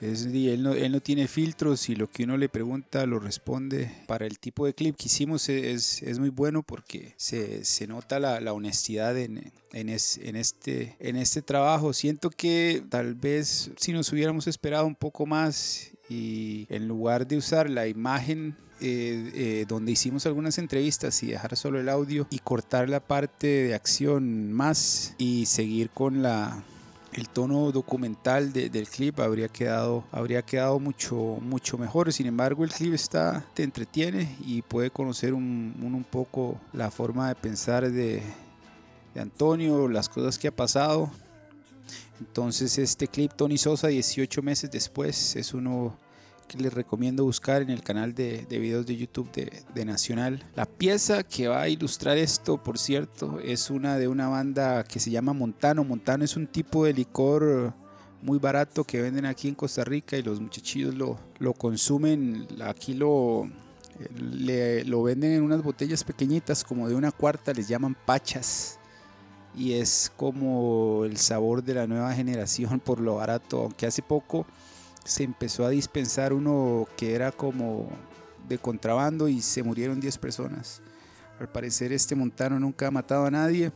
es 0.00 0.26
él, 0.26 0.62
no, 0.62 0.74
él 0.74 0.92
no 0.92 1.00
tiene 1.00 1.26
filtros 1.26 1.88
y 1.88 1.96
lo 1.96 2.10
que 2.10 2.24
uno 2.24 2.36
le 2.36 2.48
pregunta 2.48 3.06
lo 3.06 3.18
responde. 3.18 3.90
Para 4.06 4.26
el 4.26 4.38
tipo 4.38 4.66
de 4.66 4.74
clip 4.74 4.96
que 4.96 5.06
hicimos 5.06 5.48
es, 5.48 6.02
es 6.02 6.18
muy 6.18 6.28
bueno 6.28 6.62
porque 6.62 7.14
se, 7.16 7.86
nota 7.86 8.20
la, 8.20 8.52
honestidad 8.52 9.16
este, 9.16 10.96
en 11.00 11.16
este 11.16 11.42
trabajo. 11.42 11.92
Siento 11.92 12.30
que 12.30 12.82
tal 12.88 13.14
vez 13.14 13.70
si 13.76 13.92
nos 13.92 14.12
hubiéramos 14.12 14.46
esperado 14.46 14.86
un 14.86 14.94
poco 14.94 15.26
más 15.26 15.92
y 16.08 16.66
en 16.68 16.86
lugar 16.86 17.26
de 17.26 17.36
usar 17.36 17.68
la 17.70 17.86
imagen 17.88 18.56
eh, 18.80 19.30
eh, 19.34 19.64
donde 19.66 19.92
hicimos 19.92 20.26
algunas 20.26 20.58
entrevistas 20.58 21.22
y 21.22 21.28
dejar 21.28 21.56
solo 21.56 21.80
el 21.80 21.88
audio 21.88 22.26
y 22.30 22.40
cortar 22.40 22.90
la 22.90 23.00
parte 23.00 23.46
de 23.46 23.74
acción 23.74 24.52
más 24.52 25.14
y 25.16 25.46
seguir 25.46 25.88
con 25.88 26.22
la 26.22 26.62
el 27.16 27.30
tono 27.30 27.72
documental 27.72 28.52
de, 28.52 28.68
del 28.68 28.88
clip 28.88 29.20
habría 29.20 29.48
quedado, 29.48 30.04
habría 30.12 30.42
quedado 30.42 30.78
mucho, 30.78 31.16
mucho 31.40 31.78
mejor. 31.78 32.12
Sin 32.12 32.26
embargo, 32.26 32.62
el 32.62 32.70
clip 32.70 32.92
está, 32.92 33.44
te 33.54 33.62
entretiene 33.62 34.36
y 34.44 34.60
puede 34.60 34.90
conocer 34.90 35.32
un, 35.32 35.74
un, 35.82 35.94
un 35.94 36.04
poco 36.04 36.60
la 36.74 36.90
forma 36.90 37.28
de 37.28 37.34
pensar 37.34 37.90
de, 37.90 38.22
de, 39.14 39.20
Antonio, 39.20 39.88
las 39.88 40.10
cosas 40.10 40.38
que 40.38 40.48
ha 40.48 40.54
pasado. 40.54 41.10
Entonces 42.20 42.76
este 42.78 43.08
clip, 43.08 43.32
Tony 43.32 43.56
Sosa, 43.56 43.88
18 43.88 44.42
meses 44.42 44.70
después, 44.70 45.36
es 45.36 45.54
uno 45.54 45.96
que 46.46 46.58
les 46.58 46.72
recomiendo 46.72 47.24
buscar 47.24 47.62
en 47.62 47.70
el 47.70 47.82
canal 47.82 48.14
de, 48.14 48.46
de 48.48 48.58
videos 48.58 48.86
de 48.86 48.96
YouTube 48.96 49.30
de, 49.32 49.64
de, 49.74 49.84
Nacional. 49.84 50.44
La 50.54 50.66
pieza 50.66 51.22
que 51.22 51.48
va 51.48 51.62
a 51.62 51.68
ilustrar 51.68 52.16
esto, 52.16 52.62
por 52.62 52.78
cierto, 52.78 53.38
es 53.40 53.70
una 53.70 53.98
de 53.98 54.08
una 54.08 54.28
banda 54.28 54.84
que 54.84 55.00
se 55.00 55.10
llama 55.10 55.32
Montano. 55.32 55.84
Montano 55.84 56.24
es 56.24 56.36
un 56.36 56.46
tipo 56.46 56.84
de 56.84 56.92
licor 56.92 57.74
muy 58.22 58.38
barato 58.38 58.84
que 58.84 59.00
venden 59.02 59.26
aquí 59.26 59.48
en 59.48 59.54
Costa 59.54 59.84
Rica 59.84 60.16
y 60.16 60.22
los 60.22 60.40
muchachillos 60.40 60.94
lo, 60.94 61.18
lo 61.38 61.52
consumen. 61.52 62.46
Aquí 62.62 62.94
lo, 62.94 63.48
le, 64.18 64.84
lo 64.84 65.02
venden 65.02 65.32
en 65.32 65.42
unas 65.42 65.62
botellas 65.62 66.04
pequeñitas 66.04 66.64
como 66.64 66.88
de 66.88 66.94
una 66.94 67.12
cuarta, 67.12 67.52
les 67.52 67.68
llaman 67.68 67.94
pachas. 67.94 68.78
Y 69.54 69.72
es 69.72 70.12
como 70.16 71.04
el 71.04 71.16
sabor 71.16 71.62
de 71.62 71.74
la 71.74 71.86
nueva 71.86 72.12
generación 72.12 72.80
por 72.84 73.00
lo 73.00 73.16
barato, 73.16 73.62
aunque 73.62 73.86
hace 73.86 74.02
poco 74.02 74.46
se 75.06 75.22
empezó 75.22 75.64
a 75.64 75.70
dispensar 75.70 76.32
uno 76.32 76.86
que 76.96 77.14
era 77.14 77.32
como 77.32 77.88
de 78.48 78.58
contrabando 78.58 79.28
y 79.28 79.40
se 79.40 79.62
murieron 79.62 80.00
10 80.00 80.18
personas. 80.18 80.82
Al 81.40 81.48
parecer 81.48 81.92
este 81.92 82.14
Montano 82.14 82.58
nunca 82.58 82.86
ha 82.86 82.90
matado 82.90 83.26
a 83.26 83.30
nadie, 83.30 83.72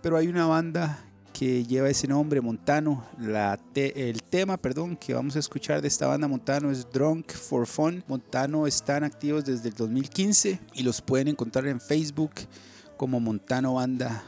pero 0.00 0.16
hay 0.16 0.28
una 0.28 0.46
banda 0.46 1.04
que 1.32 1.64
lleva 1.64 1.88
ese 1.88 2.06
nombre, 2.06 2.40
Montano. 2.40 3.04
La 3.18 3.58
el 3.74 4.22
tema, 4.22 4.56
perdón, 4.56 4.96
que 4.96 5.14
vamos 5.14 5.36
a 5.36 5.38
escuchar 5.38 5.80
de 5.82 5.88
esta 5.88 6.06
banda 6.06 6.28
Montano 6.28 6.70
es 6.70 6.90
Drunk 6.90 7.32
for 7.32 7.66
Fun. 7.66 8.04
Montano 8.06 8.66
están 8.66 9.04
activos 9.04 9.44
desde 9.44 9.68
el 9.68 9.74
2015 9.74 10.60
y 10.74 10.82
los 10.82 11.00
pueden 11.00 11.28
encontrar 11.28 11.66
en 11.66 11.80
Facebook 11.80 12.32
como 12.96 13.18
Montano 13.18 13.74
Banda 13.74 14.24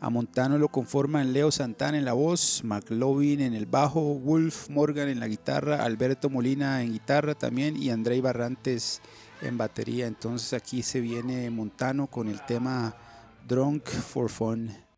a 0.00 0.08
Montano 0.08 0.56
lo 0.56 0.68
conforman 0.68 1.34
Leo 1.34 1.50
Santana 1.50 1.98
en 1.98 2.06
la 2.06 2.14
voz, 2.14 2.62
McLovin 2.64 3.40
en 3.42 3.52
el 3.54 3.66
bajo, 3.66 4.00
Wolf 4.18 4.70
Morgan 4.70 5.08
en 5.08 5.20
la 5.20 5.28
guitarra, 5.28 5.84
Alberto 5.84 6.30
Molina 6.30 6.82
en 6.82 6.92
guitarra 6.92 7.34
también 7.34 7.76
y 7.76 7.90
Andrei 7.90 8.22
Barrantes 8.22 9.02
en 9.42 9.58
batería. 9.58 10.06
Entonces 10.06 10.54
aquí 10.54 10.82
se 10.82 11.00
viene 11.00 11.50
Montano 11.50 12.06
con 12.06 12.28
el 12.28 12.44
tema 12.46 12.96
Drunk 13.46 13.86
for 13.86 14.30
Fun. 14.30 14.89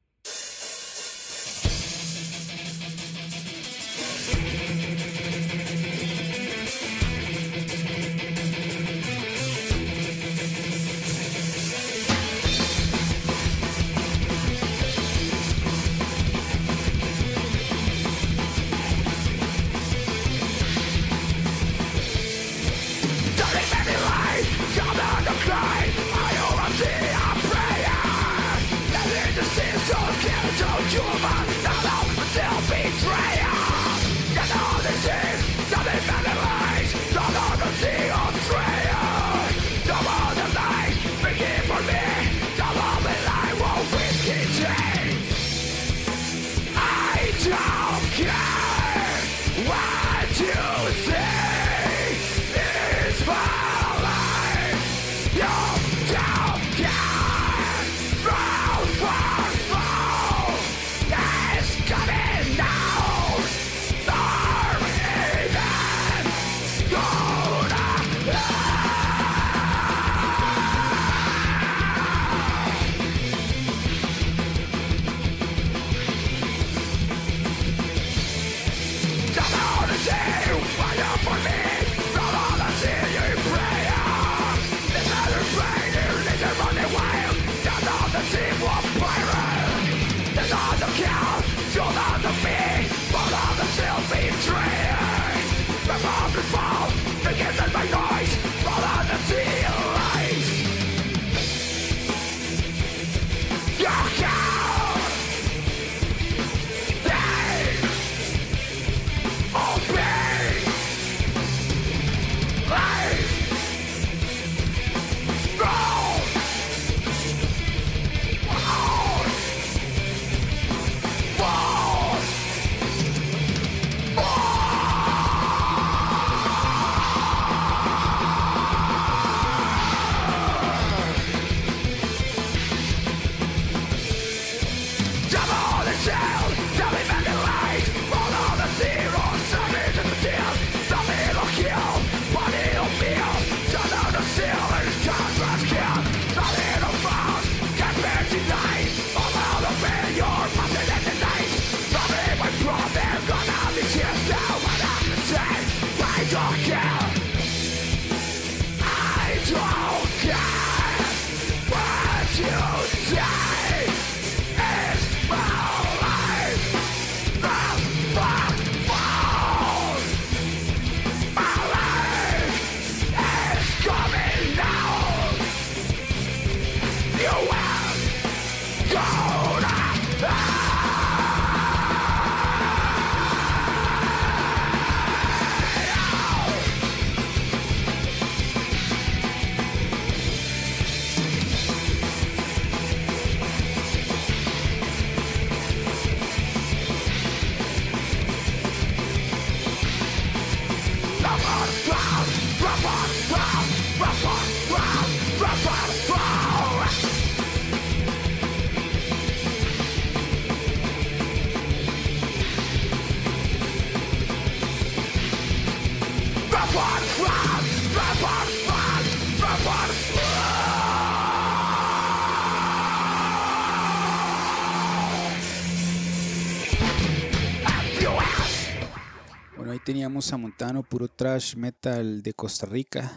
Teníamos 229.93 230.32
a 230.32 230.38
Montano, 230.38 230.82
puro 230.82 231.07
trash 231.07 231.55
metal 231.55 232.22
de 232.22 232.32
Costa 232.32 232.64
Rica. 232.64 233.12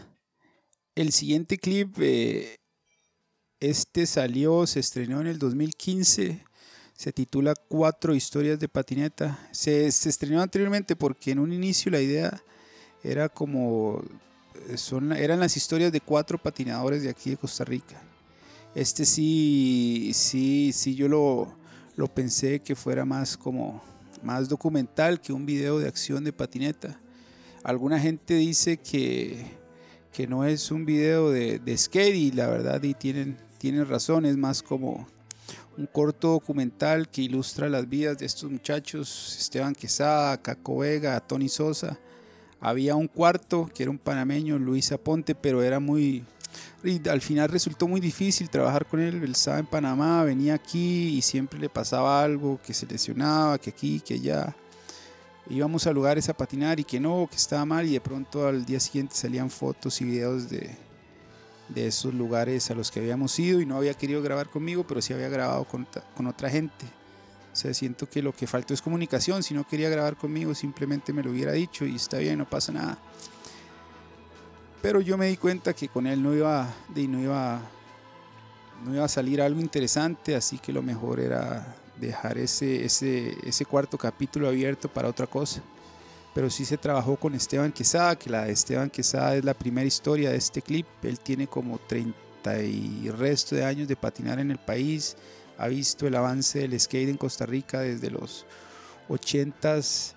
El 0.94 1.10
siguiente 1.10 1.56
clip, 1.56 1.96
eh, 2.00 2.58
este 3.60 4.04
salió, 4.04 4.66
se 4.66 4.80
estrenó 4.80 5.22
en 5.22 5.26
el 5.26 5.38
2015, 5.38 6.44
se 6.92 7.12
titula 7.14 7.54
Cuatro 7.54 8.14
historias 8.14 8.60
de 8.60 8.68
patineta. 8.68 9.38
Se, 9.52 9.86
estrenó 9.86 10.42
anteriormente 10.42 10.96
porque 10.96 11.30
en 11.30 11.38
un 11.38 11.50
inicio 11.50 11.90
la 11.90 12.02
idea 12.02 12.42
era 13.02 13.30
como, 13.30 14.02
eh, 14.68 14.76
son, 14.76 15.12
eran 15.12 15.40
las 15.40 15.56
historias 15.56 15.90
de 15.92 16.02
cuatro 16.02 16.36
patinadores 16.36 17.02
de 17.02 17.08
aquí 17.08 17.30
de 17.30 17.38
Costa 17.38 17.64
Rica. 17.64 18.02
Este 18.74 19.06
sí, 19.06 20.10
sí, 20.12 20.72
sí, 20.74 20.94
yo 20.94 21.08
lo, 21.08 21.56
lo 21.94 22.06
pensé 22.12 22.60
que 22.60 22.76
fuera 22.76 23.06
más 23.06 23.38
como 23.38 23.82
más 24.26 24.48
documental 24.48 25.20
que 25.20 25.32
un 25.32 25.46
video 25.46 25.78
de 25.78 25.86
acción 25.86 26.24
de 26.24 26.32
patineta. 26.32 27.00
Alguna 27.62 27.98
gente 28.00 28.34
dice 28.34 28.76
que, 28.76 29.46
que 30.12 30.26
no 30.26 30.44
es 30.44 30.72
un 30.72 30.84
video 30.84 31.30
de, 31.30 31.60
de 31.60 31.78
skate 31.78 32.16
y 32.16 32.32
la 32.32 32.48
verdad 32.48 32.82
y 32.82 32.94
tienen, 32.94 33.36
tienen 33.58 33.88
razón, 33.88 34.26
es 34.26 34.36
más 34.36 34.62
como 34.62 35.06
un 35.78 35.86
corto 35.86 36.32
documental 36.32 37.08
que 37.08 37.22
ilustra 37.22 37.68
las 37.68 37.88
vidas 37.88 38.18
de 38.18 38.26
estos 38.26 38.50
muchachos, 38.50 39.36
Esteban 39.38 39.74
Quesada, 39.74 40.42
Caco 40.42 40.78
Vega, 40.78 41.20
Tony 41.20 41.48
Sosa. 41.48 41.98
Había 42.60 42.96
un 42.96 43.06
cuarto 43.06 43.70
que 43.72 43.84
era 43.84 43.92
un 43.92 43.98
panameño, 43.98 44.58
Luis 44.58 44.90
Aponte, 44.90 45.34
pero 45.36 45.62
era 45.62 45.78
muy, 45.78 46.24
y 46.84 47.08
al 47.08 47.20
final 47.20 47.48
resultó 47.48 47.88
muy 47.88 48.00
difícil 48.00 48.48
trabajar 48.48 48.86
con 48.86 49.00
él. 49.00 49.22
Él 49.22 49.32
estaba 49.32 49.58
en 49.58 49.66
Panamá, 49.66 50.22
venía 50.24 50.54
aquí 50.54 51.16
y 51.16 51.22
siempre 51.22 51.58
le 51.58 51.68
pasaba 51.68 52.22
algo, 52.22 52.60
que 52.64 52.74
se 52.74 52.86
lesionaba, 52.86 53.58
que 53.58 53.70
aquí, 53.70 54.00
que 54.00 54.14
allá. 54.14 54.54
Íbamos 55.48 55.86
a 55.86 55.92
lugares 55.92 56.28
a 56.28 56.34
patinar 56.36 56.80
y 56.80 56.84
que 56.84 56.98
no, 56.98 57.28
que 57.30 57.36
estaba 57.36 57.64
mal 57.64 57.86
y 57.86 57.92
de 57.92 58.00
pronto 58.00 58.46
al 58.46 58.64
día 58.64 58.80
siguiente 58.80 59.14
salían 59.14 59.48
fotos 59.48 60.00
y 60.00 60.04
videos 60.04 60.48
de, 60.50 60.76
de 61.68 61.86
esos 61.86 62.12
lugares 62.14 62.70
a 62.70 62.74
los 62.74 62.90
que 62.90 63.00
habíamos 63.00 63.38
ido 63.38 63.60
y 63.60 63.66
no 63.66 63.76
había 63.76 63.94
querido 63.94 64.22
grabar 64.22 64.48
conmigo, 64.48 64.86
pero 64.86 65.00
sí 65.00 65.12
había 65.12 65.28
grabado 65.28 65.64
con, 65.64 65.86
con 66.16 66.26
otra 66.26 66.50
gente. 66.50 66.84
O 67.52 67.56
sea, 67.56 67.72
siento 67.72 68.08
que 68.08 68.20
lo 68.20 68.34
que 68.34 68.46
faltó 68.46 68.74
es 68.74 68.82
comunicación. 68.82 69.42
Si 69.42 69.54
no 69.54 69.66
quería 69.66 69.88
grabar 69.88 70.16
conmigo, 70.16 70.54
simplemente 70.54 71.12
me 71.12 71.22
lo 71.22 71.30
hubiera 71.30 71.52
dicho 71.52 71.86
y 71.86 71.96
está 71.96 72.18
bien, 72.18 72.38
no 72.38 72.48
pasa 72.48 72.70
nada. 72.70 72.98
Pero 74.82 75.00
yo 75.00 75.16
me 75.16 75.26
di 75.26 75.36
cuenta 75.36 75.72
que 75.72 75.88
con 75.88 76.06
él 76.06 76.22
no 76.22 76.34
iba, 76.34 76.68
no 76.94 77.20
iba, 77.20 77.60
no 78.84 78.94
iba 78.94 79.04
a 79.04 79.08
salir 79.08 79.40
algo 79.40 79.60
interesante, 79.60 80.36
así 80.36 80.58
que 80.58 80.72
lo 80.72 80.82
mejor 80.82 81.20
era 81.20 81.74
dejar 81.98 82.38
ese, 82.38 82.84
ese, 82.84 83.36
ese 83.42 83.64
cuarto 83.64 83.98
capítulo 83.98 84.48
abierto 84.48 84.88
para 84.88 85.08
otra 85.08 85.26
cosa. 85.26 85.62
Pero 86.34 86.50
sí 86.50 86.64
se 86.64 86.76
trabajó 86.76 87.16
con 87.16 87.34
Esteban 87.34 87.72
Quesada, 87.72 88.16
que 88.16 88.28
la 88.28 88.44
de 88.44 88.52
Esteban 88.52 88.90
Quesada 88.90 89.36
es 89.36 89.44
la 89.44 89.54
primera 89.54 89.86
historia 89.86 90.30
de 90.30 90.36
este 90.36 90.60
clip. 90.60 90.86
Él 91.02 91.18
tiene 91.18 91.46
como 91.46 91.78
30 91.78 92.14
y 92.62 93.10
resto 93.10 93.56
de 93.56 93.64
años 93.64 93.88
de 93.88 93.96
patinar 93.96 94.38
en 94.38 94.50
el 94.50 94.58
país. 94.58 95.16
Ha 95.58 95.68
visto 95.68 96.06
el 96.06 96.14
avance 96.14 96.58
del 96.58 96.78
skate 96.78 97.08
en 97.08 97.16
Costa 97.16 97.46
Rica 97.46 97.80
desde 97.80 98.10
los 98.10 98.44
80s 99.08 100.15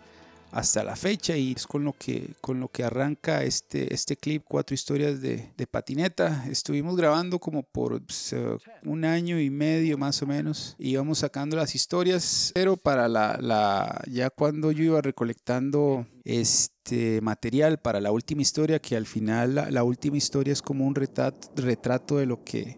hasta 0.51 0.83
la 0.83 0.95
fecha 0.95 1.37
y 1.37 1.53
es 1.53 1.67
con 1.67 1.83
lo 1.83 1.93
que, 1.93 2.33
con 2.41 2.59
lo 2.59 2.69
que 2.69 2.83
arranca 2.83 3.43
este, 3.43 3.93
este 3.93 4.15
clip, 4.15 4.43
cuatro 4.47 4.73
historias 4.73 5.21
de, 5.21 5.51
de 5.55 5.67
patineta. 5.67 6.45
Estuvimos 6.49 6.95
grabando 6.95 7.39
como 7.39 7.63
por 7.63 8.01
pues, 8.01 8.33
eh, 8.33 8.57
un 8.83 9.05
año 9.05 9.39
y 9.39 9.49
medio 9.49 9.97
más 9.97 10.21
o 10.21 10.27
menos. 10.27 10.75
Íbamos 10.79 11.19
sacando 11.19 11.55
las 11.55 11.75
historias, 11.75 12.51
pero 12.53 12.77
para 12.77 13.07
la, 13.07 13.37
la, 13.41 14.01
ya 14.09 14.29
cuando 14.29 14.71
yo 14.71 14.83
iba 14.83 15.01
recolectando 15.01 16.07
este 16.23 17.21
material 17.21 17.79
para 17.79 18.01
la 18.01 18.11
última 18.11 18.41
historia, 18.41 18.79
que 18.79 18.95
al 18.95 19.05
final 19.05 19.55
la, 19.55 19.71
la 19.71 19.83
última 19.83 20.17
historia 20.17 20.53
es 20.53 20.61
como 20.61 20.85
un 20.85 20.95
retrato, 20.95 21.49
retrato 21.55 22.17
de 22.17 22.25
lo 22.25 22.43
que 22.43 22.77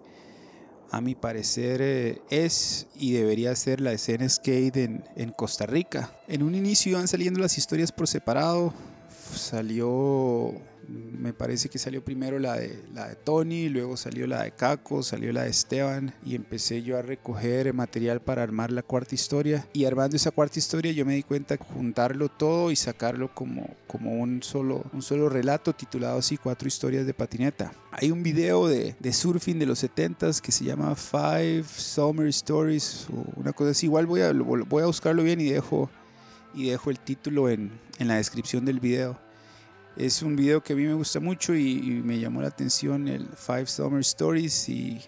a 0.92 1.00
mi 1.00 1.16
parecer 1.16 1.82
eh, 1.82 2.22
es 2.30 2.88
y 2.96 3.14
debería 3.14 3.56
ser 3.56 3.80
la 3.80 3.94
escena 3.94 4.28
skate 4.28 4.78
en, 4.78 5.04
en, 5.16 5.32
Costa 5.32 5.66
Rica. 5.66 6.12
En 6.28 6.44
un 6.44 6.54
inicio 6.54 6.92
iban 6.92 7.08
saliendo 7.08 7.40
las 7.40 7.58
historias 7.58 7.92
por 7.92 8.08
separado. 8.08 8.74
Salió 9.34 10.54
me 10.92 11.34
parece 11.34 11.70
que 11.70 11.78
salió 11.78 12.04
primero 12.04 12.40
la 12.40 12.56
de, 12.56 12.84
la 12.94 13.08
de 13.10 13.16
Tony, 13.16 13.70
luego 13.70 13.96
salió 13.96 14.28
la 14.28 14.44
de 14.44 14.52
Caco, 14.52 15.04
salió 15.04 15.32
la 15.32 15.44
de 15.44 15.50
Esteban 15.50 16.14
y 16.26 16.36
empecé 16.36 16.82
yo 16.82 16.98
a 16.98 17.02
recoger 17.02 17.74
material 17.74 18.22
para 18.22 18.44
armar 18.44 18.72
la 18.72 18.82
cuarta 18.82 19.16
historia. 19.16 19.68
Y 19.74 19.86
armando 19.86 20.16
esa 20.16 20.32
cuarta 20.32 20.60
historia 20.60 20.92
yo 20.92 21.06
me 21.06 21.16
di 21.16 21.24
cuenta 21.24 21.58
juntarlo 21.58 22.30
todo 22.30 22.72
y 22.72 22.76
sacarlo 22.76 23.34
como, 23.34 23.70
como 23.88 24.20
un, 24.20 24.42
solo, 24.44 24.84
un 24.94 25.02
solo 25.02 25.30
relato 25.30 25.74
titulado 25.74 26.20
así, 26.20 26.38
Cuatro 26.38 26.68
historias 26.68 27.06
de 27.06 27.14
patineta. 27.14 27.72
Hay 27.92 28.10
un 28.10 28.24
video 28.24 28.68
de, 28.68 28.96
de 29.00 29.14
surfing 29.14 29.60
de 29.60 29.66
los 29.66 29.84
70s 29.84 30.42
que 30.42 30.52
se 30.52 30.66
llama 30.66 30.96
Five 30.96 31.66
Summer 31.66 32.28
Stories 32.28 33.08
o 33.14 33.40
una 33.40 33.54
cosa 33.54 33.72
así. 33.72 33.86
Igual 33.86 34.08
voy 34.08 34.22
a, 34.22 34.34
voy 34.34 34.84
a 34.84 34.88
buscarlo 34.88 35.24
bien 35.24 35.40
y 35.40 35.52
dejo, 35.52 35.90
y 36.54 36.70
dejo 36.70 36.90
el 36.90 37.00
título 37.00 37.50
en, 37.50 37.72
en 38.00 38.08
la 38.08 38.16
descripción 38.16 38.66
del 38.66 38.80
video. 38.80 39.31
Es 39.98 40.22
un 40.22 40.38
video 40.38 40.64
que 40.64 40.74
a 40.74 40.76
mí 40.76 40.86
me 40.86 40.94
gusta 40.94 41.20
mucho 41.20 41.54
y, 41.54 41.82
me 42.04 42.18
llamó 42.18 42.42
la 42.42 42.48
atención 42.48 43.08
el 43.08 43.28
Five 43.36 43.68
Summer 43.68 44.00
Stories 44.02 44.70
y 44.70 45.02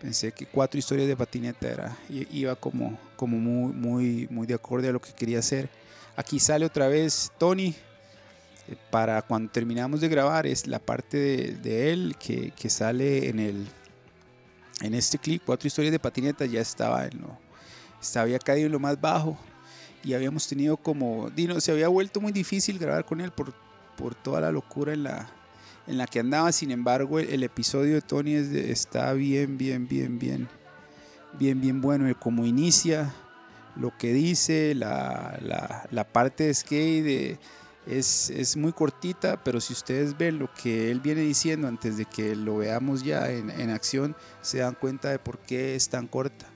pensé 0.00 0.32
que 0.32 0.46
cuatro 0.46 0.78
historias 0.78 1.06
de 1.06 1.16
patineta 1.16 1.68
era, 1.68 1.96
iba 2.08 2.56
como, 2.56 2.98
como 3.16 3.38
muy, 3.38 3.72
muy, 3.72 4.28
muy 4.30 4.46
de 4.46 4.54
acorde 4.54 4.88
a 4.88 4.92
lo 4.92 5.00
que 5.00 5.12
quería 5.12 5.38
hacer. 5.38 5.70
Aquí 6.16 6.40
sale 6.40 6.66
otra 6.66 6.88
vez 6.88 7.30
Tony. 7.38 7.74
Eh, 8.66 8.76
para 8.90 9.22
cuando 9.22 9.52
terminamos 9.52 10.00
de 10.00 10.08
grabar 10.08 10.46
es 10.46 10.66
la 10.66 10.78
parte 10.78 11.52
de, 11.52 11.92
él 11.92 12.16
que, 12.18 12.50
que, 12.50 12.70
sale 12.70 13.28
en 13.28 13.38
el 13.38 13.66
en 14.80 14.94
este 14.94 15.18
clip 15.18 15.42
cuatro 15.44 15.66
historias 15.66 15.92
de 15.92 15.98
patineta 15.98 16.46
ya 16.46 16.62
estaba 16.62 17.04
en 17.04 17.20
lo 17.20 17.38
había 18.14 18.38
caído 18.38 18.66
en 18.66 18.72
lo 18.72 18.80
más 18.80 18.98
bajo 18.98 19.36
y 20.02 20.14
habíamos 20.14 20.48
tenido 20.48 20.78
como 20.78 21.28
Dino 21.28 21.60
se 21.60 21.72
había 21.72 21.88
vuelto 21.88 22.22
muy 22.22 22.32
difícil 22.32 22.78
grabar 22.78 23.04
con 23.04 23.20
él 23.20 23.30
por 23.32 23.52
por 23.96 24.14
toda 24.14 24.40
la 24.40 24.52
locura 24.52 24.92
en 24.92 25.04
la, 25.04 25.28
en 25.86 25.98
la 25.98 26.06
que 26.06 26.20
andaba. 26.20 26.52
Sin 26.52 26.70
embargo, 26.70 27.18
el, 27.18 27.42
episodio 27.42 27.94
de 27.94 28.02
Tony 28.02 28.34
está 28.34 29.12
bien, 29.12 29.58
bien, 29.58 29.86
bien, 29.88 30.18
bien, 30.18 30.48
bien, 31.38 31.60
bien 31.60 31.80
bueno. 31.80 32.12
Cómo 32.18 32.44
inicia, 32.44 33.14
lo 33.76 33.96
que 33.96 34.12
dice, 34.12 34.74
la, 34.74 35.38
la, 35.42 35.86
la 35.90 36.04
parte 36.04 36.44
de 36.44 36.54
skate 36.54 37.38
es, 37.86 38.30
es, 38.30 38.56
muy 38.56 38.72
cortita, 38.72 39.42
pero 39.42 39.60
si 39.60 39.72
ustedes 39.72 40.16
ven 40.16 40.38
lo 40.38 40.48
que 40.52 40.90
él 40.90 41.00
viene 41.00 41.20
diciendo 41.20 41.68
antes 41.68 41.96
de 41.96 42.06
que 42.06 42.34
lo 42.34 42.58
veamos 42.58 43.02
ya 43.02 43.30
en, 43.30 43.50
en 43.50 43.70
acción, 43.70 44.16
se 44.40 44.58
dan 44.58 44.74
cuenta 44.74 45.10
de 45.10 45.18
por 45.18 45.38
qué 45.38 45.74
es 45.74 45.88
tan 45.88 46.06
corta. 46.06 46.46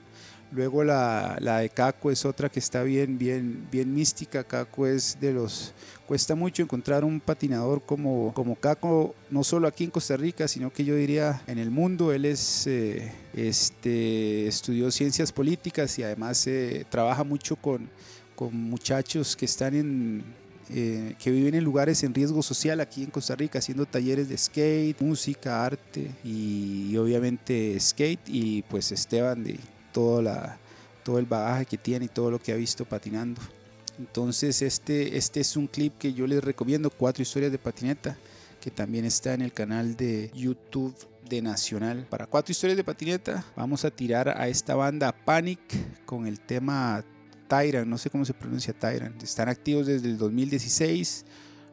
Luego 0.51 0.83
la, 0.83 1.37
la, 1.39 1.59
de 1.59 1.69
Caco 1.69 2.09
es 2.09 2.25
otra 2.25 2.49
que 2.49 2.59
está 2.59 2.81
bien, 2.81 3.19
bien, 3.19 3.67
bien 3.71 3.93
mística. 3.93 4.43
Caco 4.43 4.87
es 4.87 5.19
de 5.19 5.33
los... 5.33 5.73
Cuesta 6.09 6.33
mucho 6.33 6.63
encontrar 6.63 7.05
un 7.05 7.19
patinador 7.19 7.83
como, 7.83 8.33
como 8.33 8.55
Caco, 8.55 9.13
no 9.29 9.43
solo 9.43 9.67
aquí 9.67 9.83
en 9.83 9.91
Costa 9.91 10.17
Rica, 10.17 10.47
sino 10.47 10.73
que 10.73 10.83
yo 10.83 10.95
diría 10.95 11.43
en 11.45 11.59
el 11.59 11.69
mundo. 11.69 12.11
Él 12.11 12.25
es, 12.25 12.65
eh, 12.65 13.13
este, 13.35 14.47
estudió 14.47 14.89
ciencias 14.89 15.31
políticas 15.31 15.99
y 15.99 16.01
además 16.01 16.47
eh, 16.47 16.83
trabaja 16.89 17.23
mucho 17.23 17.57
con, 17.57 17.91
con 18.35 18.55
muchachos 18.59 19.35
que 19.35 19.45
están 19.45 19.75
en, 19.75 20.23
eh, 20.71 21.13
que 21.19 21.29
viven 21.29 21.53
en 21.53 21.63
lugares 21.63 22.01
en 22.01 22.11
riesgo 22.11 22.41
social 22.41 22.79
aquí 22.79 23.03
en 23.03 23.11
Costa 23.11 23.35
Rica, 23.35 23.59
haciendo 23.59 23.85
talleres 23.85 24.29
de 24.29 24.37
skate, 24.39 24.99
música, 25.01 25.63
arte 25.63 26.09
y, 26.23 26.97
obviamente 26.97 27.79
skate 27.79 28.27
y 28.27 28.63
pues 28.63 28.91
Esteban 28.91 29.43
de 29.43 29.59
todo, 29.93 30.23
la, 30.23 30.57
todo 31.03 31.19
el 31.19 31.27
bagaje 31.27 31.67
que 31.67 31.77
tiene 31.77 32.05
y 32.05 32.09
todo 32.09 32.31
lo 32.31 32.39
que 32.39 32.51
ha 32.51 32.55
visto 32.55 32.83
patinando. 32.83 33.58
Entonces 33.99 34.61
este, 34.61 35.17
este 35.17 35.41
es 35.41 35.57
un 35.57 35.67
clip 35.67 35.97
que 35.97 36.13
yo 36.13 36.25
les 36.25 36.41
recomiendo, 36.41 36.89
cuatro 36.89 37.21
historias 37.21 37.51
de 37.51 37.59
patineta, 37.59 38.17
que 38.61 38.71
también 38.71 39.03
está 39.03 39.33
en 39.33 39.41
el 39.41 39.51
canal 39.51 39.97
de 39.97 40.31
YouTube 40.33 40.95
de 41.27 41.41
Nacional. 41.41 42.07
Para 42.09 42.25
cuatro 42.25 42.51
historias 42.51 42.77
de 42.77 42.83
patineta 42.85 43.45
vamos 43.57 43.83
a 43.83 43.91
tirar 43.91 44.29
a 44.29 44.47
esta 44.47 44.75
banda 44.75 45.11
Panic 45.11 45.59
con 46.05 46.25
el 46.25 46.39
tema 46.39 47.03
Tyrant, 47.49 47.87
no 47.87 47.97
sé 47.97 48.09
cómo 48.09 48.23
se 48.23 48.33
pronuncia 48.33 48.73
Tyrant. 48.73 49.21
Están 49.21 49.49
activos 49.49 49.85
desde 49.85 50.07
el 50.07 50.17
2016. 50.17 51.25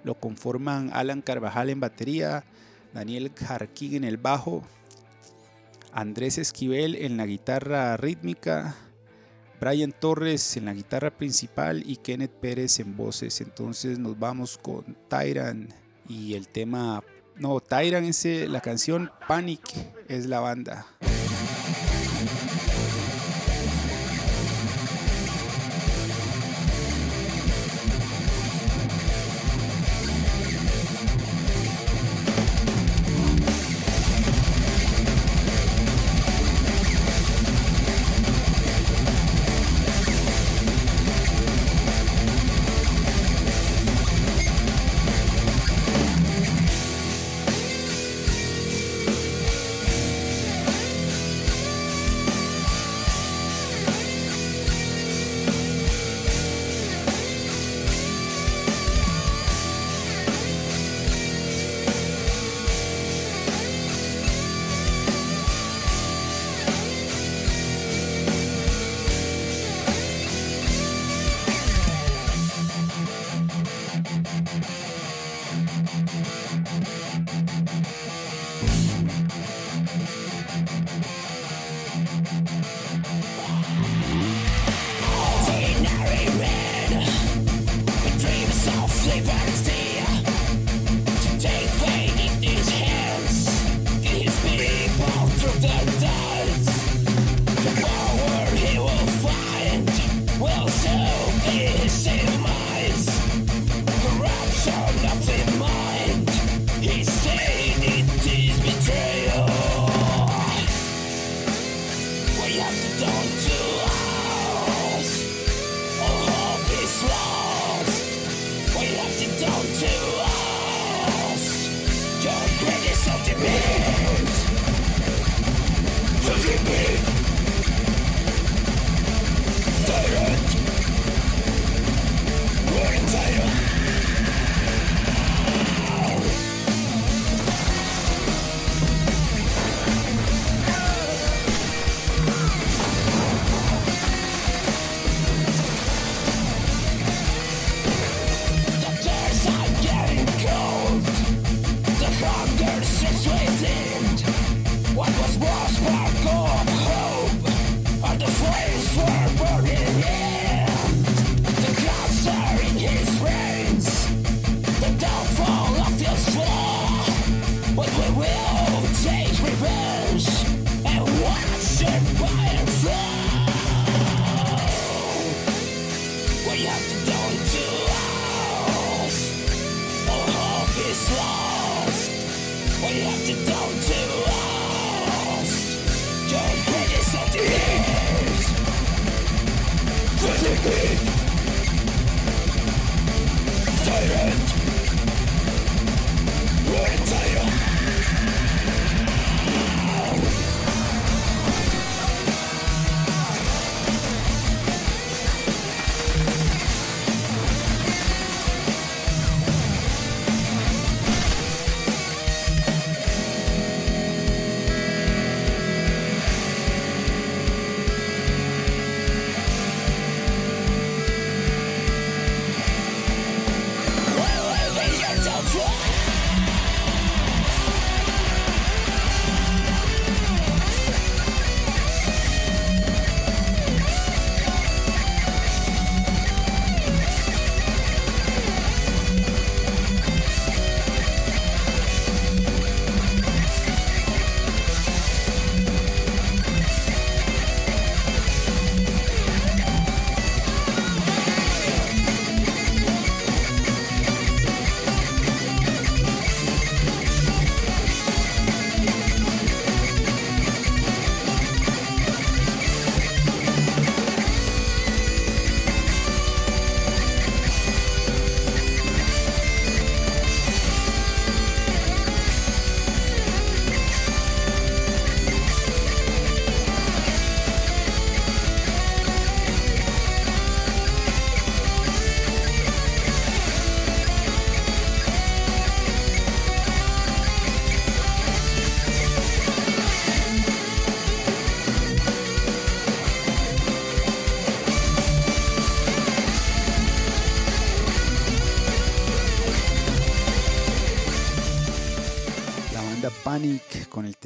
Lo 0.02 0.14
conforman 0.14 0.90
Alan 0.92 1.22
Carvajal 1.22 1.70
en 1.70 1.80
batería, 1.80 2.44
Daniel 2.92 3.30
Jarquín 3.34 3.94
en 3.94 4.04
el 4.04 4.16
bajo, 4.16 4.64
Andrés 5.92 6.38
Esquivel 6.38 6.96
en 6.96 7.16
la 7.16 7.26
guitarra 7.26 7.96
rítmica, 7.96 8.74
Brian 9.60 9.92
Torres 9.92 10.56
en 10.56 10.66
la 10.66 10.74
guitarra 10.74 11.10
principal 11.10 11.82
y 11.86 11.96
Kenneth 11.96 12.32
Pérez 12.32 12.80
en 12.80 12.96
voces. 12.96 13.40
Entonces 13.40 13.98
nos 13.98 14.18
vamos 14.18 14.58
con 14.58 14.96
Tyrant 15.08 15.72
y 16.08 16.34
el 16.34 16.48
tema... 16.48 17.02
No, 17.36 17.60
Tyrant 17.60 18.08
es 18.08 18.48
la 18.48 18.60
canción, 18.60 19.10
Panic 19.28 19.62
es 20.08 20.26
la 20.26 20.40
banda. 20.40 20.86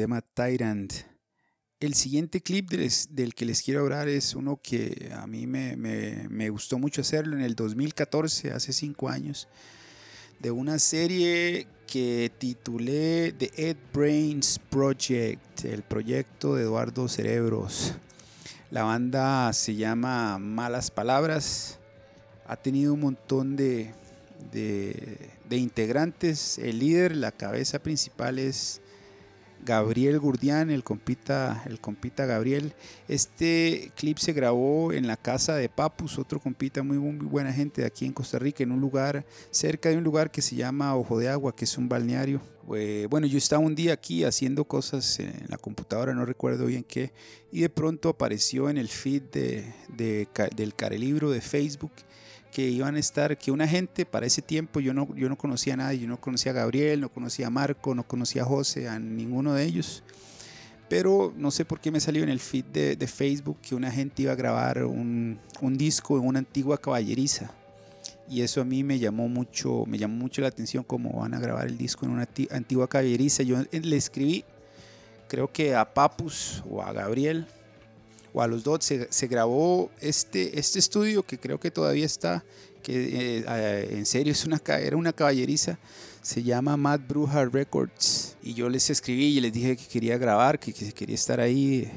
Tema 0.00 0.22
Tyrant. 0.22 0.94
El 1.78 1.92
siguiente 1.92 2.40
clip 2.40 2.70
del, 2.70 3.34
que 3.34 3.44
les 3.44 3.60
quiero 3.60 3.80
hablar 3.80 4.08
es 4.08 4.34
uno 4.34 4.58
que 4.62 5.12
a 5.14 5.26
mí 5.26 5.46
me, 5.46 5.76
me, 5.76 6.48
gustó 6.48 6.78
mucho 6.78 7.02
hacerlo 7.02 7.36
en 7.36 7.42
el 7.42 7.54
2014, 7.54 8.50
hace 8.50 8.72
cinco 8.72 9.10
años, 9.10 9.46
de 10.38 10.50
una 10.52 10.78
serie 10.78 11.66
que 11.86 12.32
titulé 12.38 13.34
The 13.36 13.50
Ed 13.58 13.76
Brains 13.92 14.58
Project, 14.70 15.66
el 15.66 15.82
proyecto 15.82 16.54
de 16.54 16.62
Eduardo 16.62 17.06
Cerebros. 17.06 17.92
La 18.70 18.84
banda 18.84 19.52
se 19.52 19.74
llama 19.74 20.38
Malas 20.38 20.90
Palabras, 20.90 21.78
ha 22.46 22.56
tenido 22.56 22.94
un 22.94 23.00
montón 23.00 23.54
de, 23.54 23.92
de 24.50 25.56
integrantes. 25.58 26.56
El 26.56 26.78
líder, 26.78 27.14
la 27.14 27.32
cabeza 27.32 27.80
principal 27.80 28.38
es 28.38 28.80
Gabriel 29.64 30.18
Gurdián, 30.18 30.70
el 30.70 30.82
compita, 30.82 31.62
el 31.66 31.80
compita 31.80 32.26
Gabriel. 32.26 32.74
Este 33.08 33.92
clip 33.96 34.18
se 34.18 34.32
grabó 34.32 34.92
en 34.92 35.06
la 35.06 35.16
casa 35.16 35.54
de 35.56 35.68
Papus, 35.68 36.18
otro 36.18 36.40
compita 36.40 36.82
muy, 36.82 36.98
buena 36.98 37.52
gente 37.52 37.82
de 37.82 37.86
aquí 37.86 38.06
en 38.06 38.12
Costa 38.12 38.38
Rica, 38.38 38.62
en 38.62 38.72
un 38.72 38.80
lugar 38.80 39.24
cerca 39.50 39.88
de 39.88 39.96
un 39.96 40.04
lugar 40.04 40.30
que 40.30 40.42
se 40.42 40.56
llama 40.56 40.96
Ojo 40.96 41.18
de 41.18 41.28
Agua, 41.28 41.54
que 41.54 41.64
es 41.64 41.76
un 41.78 41.88
balneario. 41.88 42.40
bueno, 42.66 43.26
yo 43.26 43.38
estaba 43.38 43.62
un 43.62 43.74
día 43.74 43.92
aquí 43.92 44.24
haciendo 44.24 44.64
cosas 44.64 45.18
en 45.20 45.46
la 45.48 45.58
computadora, 45.58 46.14
no 46.14 46.24
recuerdo 46.24 46.66
bien 46.66 46.84
qué, 46.84 47.12
y 47.52 47.60
de 47.60 47.68
pronto 47.68 48.08
apareció 48.10 48.70
en 48.70 48.78
el 48.78 48.88
feed 48.88 49.22
de, 49.32 49.74
de, 49.88 50.28
del 50.56 50.74
Carelibro 50.74 51.30
de 51.30 51.40
Facebook 51.40 51.92
que 52.50 52.68
iban 52.68 52.96
a 52.96 52.98
estar, 52.98 53.38
que 53.38 53.50
una 53.50 53.66
gente 53.66 54.04
para 54.04 54.26
ese 54.26 54.42
tiempo 54.42 54.80
yo 54.80 54.92
no, 54.92 55.14
yo 55.14 55.28
no 55.28 55.36
conocía 55.36 55.74
a 55.74 55.76
nadie, 55.76 56.00
yo 56.00 56.08
no 56.08 56.20
conocía 56.20 56.52
a 56.52 56.54
Gabriel, 56.54 57.00
no 57.00 57.08
conocía 57.08 57.46
a 57.46 57.50
Marco, 57.50 57.94
no 57.94 58.02
conocía 58.02 58.42
a 58.42 58.44
José, 58.44 58.88
a 58.88 58.98
ninguno 58.98 59.54
de 59.54 59.64
ellos. 59.64 60.02
Pero 60.88 61.32
no 61.36 61.52
sé 61.52 61.64
por 61.64 61.80
qué 61.80 61.92
me 61.92 62.00
salió 62.00 62.24
en 62.24 62.28
el 62.30 62.40
feed 62.40 62.64
de, 62.64 63.06
Facebook 63.06 63.58
que 63.60 63.76
una 63.76 63.92
gente 63.92 64.22
iba 64.22 64.32
a 64.32 64.34
grabar 64.34 64.84
un, 64.84 65.38
un, 65.60 65.78
disco 65.78 66.18
en 66.18 66.26
una 66.26 66.40
antigua 66.40 66.78
caballeriza. 66.78 67.52
Y 68.28 68.42
eso 68.42 68.60
a 68.60 68.64
mí 68.64 68.82
me 68.82 68.98
llamó 68.98 69.28
mucho, 69.28 69.84
me 69.86 69.98
llamó 69.98 70.16
mucho 70.16 70.42
la 70.42 70.48
atención 70.48 70.82
cómo 70.82 71.20
van 71.20 71.34
a 71.34 71.38
grabar 71.38 71.68
el 71.68 71.78
disco 71.78 72.06
en 72.06 72.12
una 72.12 72.28
antigua 72.50 72.88
caballeriza. 72.88 73.44
Yo 73.44 73.58
le 73.70 73.96
escribí, 73.96 74.44
creo 75.28 75.52
que 75.52 75.76
a 75.76 75.94
Papus 75.94 76.64
o 76.68 76.82
a 76.82 76.92
Gabriel, 76.92 77.46
o 78.32 78.42
a 78.42 78.46
los 78.46 78.62
dos 78.62 78.84
se, 78.84 79.26
grabó 79.26 79.90
este, 80.00 80.58
este 80.58 80.78
estudio 80.78 81.22
que 81.22 81.38
creo 81.38 81.58
que 81.58 81.70
todavía 81.70 82.06
está, 82.06 82.44
que 82.82 83.38
eh, 83.38 83.44
eh, 83.46 83.88
en 83.92 84.06
serio 84.06 84.32
es 84.32 84.44
una, 84.44 84.60
era 84.66 84.96
una 84.96 85.12
caballeriza, 85.12 85.78
se 86.22 86.42
llama 86.42 86.76
Matt 86.76 87.06
Bruja 87.08 87.44
Records. 87.46 88.36
Y 88.42 88.54
yo 88.54 88.68
les 88.68 88.90
escribí 88.90 89.36
y 89.36 89.40
les 89.40 89.52
dije 89.52 89.76
que 89.76 89.86
quería 89.86 90.18
grabar, 90.18 90.58
que, 90.58 90.72
que 90.72 90.92
quería 90.92 91.14
estar 91.14 91.40
ahí 91.40 91.90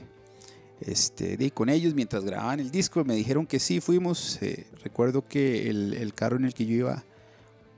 este, 0.81 1.51
con 1.51 1.69
ellos 1.69 1.93
mientras 1.93 2.23
grababan 2.23 2.59
el 2.59 2.71
disco. 2.71 3.03
Me 3.03 3.15
dijeron 3.15 3.45
que 3.45 3.59
sí, 3.59 3.79
fuimos. 3.79 4.41
Eh, 4.41 4.65
recuerdo 4.83 5.27
que 5.27 5.69
el, 5.69 6.13
carro 6.13 6.37
en 6.37 6.45
el 6.45 6.53
que 6.53 6.65
yo 6.65 6.75
iba, 6.75 7.03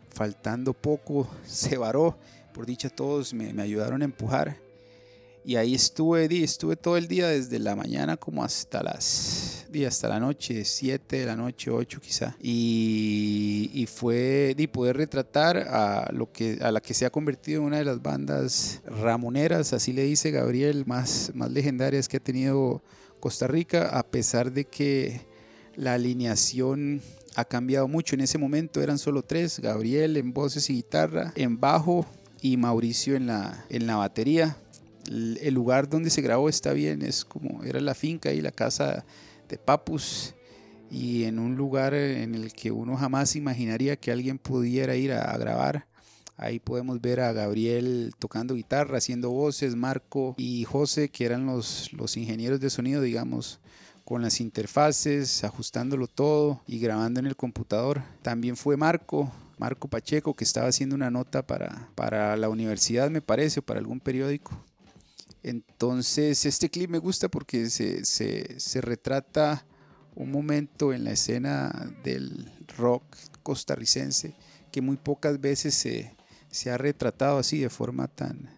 faltando 0.09 0.73
poco, 0.73 1.29
se 1.45 1.77
varó. 1.77 2.17
Por 2.53 2.65
dicha, 2.65 2.89
todos 2.89 3.33
me 3.33 3.61
ayudaron 3.61 4.01
a 4.01 4.05
empujar. 4.05 4.64
Y 5.47 5.57
ahí 5.57 5.75
estuve, 5.75 6.25
estuve 6.43 6.75
todo 6.75 6.97
el 6.97 7.07
día 7.07 7.27
desde 7.27 7.59
la 7.59 7.75
mañana 7.75 8.17
como 8.17 8.43
hasta 8.43 8.81
las, 8.81 9.67
hasta 9.85 10.07
la 10.07 10.19
noche, 10.19 10.65
7 10.65 11.19
de 11.19 11.25
la 11.27 11.35
noche, 11.35 11.69
8 11.69 12.01
quizá. 12.01 12.35
Y, 12.41 13.69
y 13.71 13.85
fue 13.85 14.55
de 14.57 14.67
poder 14.67 14.97
retratar 14.97 15.57
a, 15.57 16.11
lo 16.11 16.31
que, 16.31 16.57
a 16.61 16.71
la 16.71 16.81
que 16.81 16.95
se 16.95 17.05
ha 17.05 17.11
convertido 17.11 17.61
en 17.61 17.67
una 17.67 17.77
de 17.77 17.85
las 17.85 18.01
bandas 18.01 18.81
ramoneras, 18.87 19.71
así 19.71 19.93
le 19.93 20.05
dice 20.05 20.31
Gabriel, 20.31 20.87
más, 20.87 21.31
más 21.35 21.51
legendarias 21.51 22.07
que 22.07 22.17
ha 22.17 22.23
tenido 22.23 22.81
Costa 23.19 23.45
Rica, 23.45 23.89
a 23.89 24.01
pesar 24.01 24.51
de 24.51 24.65
que 24.65 25.21
la 25.75 25.93
alineación 25.93 27.01
ha 27.35 27.45
cambiado 27.45 27.87
mucho. 27.87 28.15
En 28.15 28.21
ese 28.21 28.39
momento 28.39 28.81
eran 28.81 28.97
solo 28.97 29.21
tres, 29.21 29.59
Gabriel 29.59 30.17
en 30.17 30.33
voces 30.33 30.71
y 30.71 30.73
guitarra, 30.73 31.33
en 31.35 31.59
bajo 31.59 32.03
y 32.41 32.57
Mauricio 32.57 33.15
en 33.15 33.27
la, 33.27 33.63
en 33.69 33.85
la 33.85 33.97
batería 33.97 34.57
el 35.07 35.53
lugar 35.53 35.89
donde 35.89 36.09
se 36.09 36.21
grabó 36.21 36.49
está 36.49 36.73
bien, 36.73 37.01
es 37.01 37.25
como 37.25 37.63
era 37.63 37.79
la 37.79 37.95
finca 37.95 38.31
y 38.31 38.41
la 38.41 38.51
casa 38.51 39.05
de 39.47 39.57
Papus 39.57 40.35
y 40.89 41.23
en 41.23 41.39
un 41.39 41.55
lugar 41.55 41.93
en 41.93 42.35
el 42.35 42.53
que 42.53 42.71
uno 42.71 42.95
jamás 42.95 43.35
imaginaría 43.35 43.95
que 43.95 44.11
alguien 44.11 44.37
pudiera 44.37 44.95
ir 44.95 45.13
a, 45.13 45.37
grabar. 45.37 45.87
Ahí 46.37 46.59
podemos 46.59 47.01
ver 47.01 47.21
a 47.21 47.31
Gabriel 47.31 48.13
tocando 48.19 48.55
guitarra, 48.55 48.97
haciendo 48.97 49.31
voces, 49.31 49.75
Marco 49.75 50.35
y 50.37 50.65
José, 50.65 51.09
que 51.09 51.25
eran 51.25 51.45
los, 51.45 51.91
los 51.93 52.17
ingenieros 52.17 52.59
de 52.59 52.69
sonido, 52.69 53.01
digamos, 53.01 53.59
con 54.03 54.21
las 54.21 54.41
interfaces, 54.41 55.43
ajustándolo 55.43 56.07
todo 56.07 56.61
y 56.67 56.79
grabando 56.79 57.19
en 57.19 57.25
el 57.25 57.35
computador. 57.35 58.01
También 58.21 58.57
fue 58.57 58.75
Marco, 58.75 59.31
Marco 59.57 59.87
Pacheco, 59.87 60.33
que 60.33 60.43
estaba 60.43 60.67
haciendo 60.67 60.95
una 60.95 61.09
nota 61.09 61.47
para, 61.47 61.89
para 61.95 62.35
la 62.35 62.49
universidad, 62.49 63.09
me 63.09 63.21
parece, 63.21 63.61
o 63.61 63.63
para 63.63 63.79
algún 63.79 64.01
periódico. 64.01 64.61
Entonces, 65.47 66.43
este 66.47 66.71
clip 66.71 66.89
me 66.89 66.97
gusta 66.97 67.29
porque 67.29 67.69
se, 67.69 68.81
retrata 68.81 69.63
un 70.15 70.31
momento 70.31 70.91
en 70.91 71.03
la 71.03 71.11
escena 71.11 71.93
del 72.03 72.51
rock 72.75 73.03
costarricense 73.43 74.33
que 74.71 74.81
muy 74.81 74.97
pocas 74.97 75.39
veces 75.39 75.75
se, 75.75 76.71
ha 76.71 76.77
retratado 76.79 77.37
así 77.37 77.59
de 77.59 77.69
forma 77.69 78.07
tan, 78.07 78.49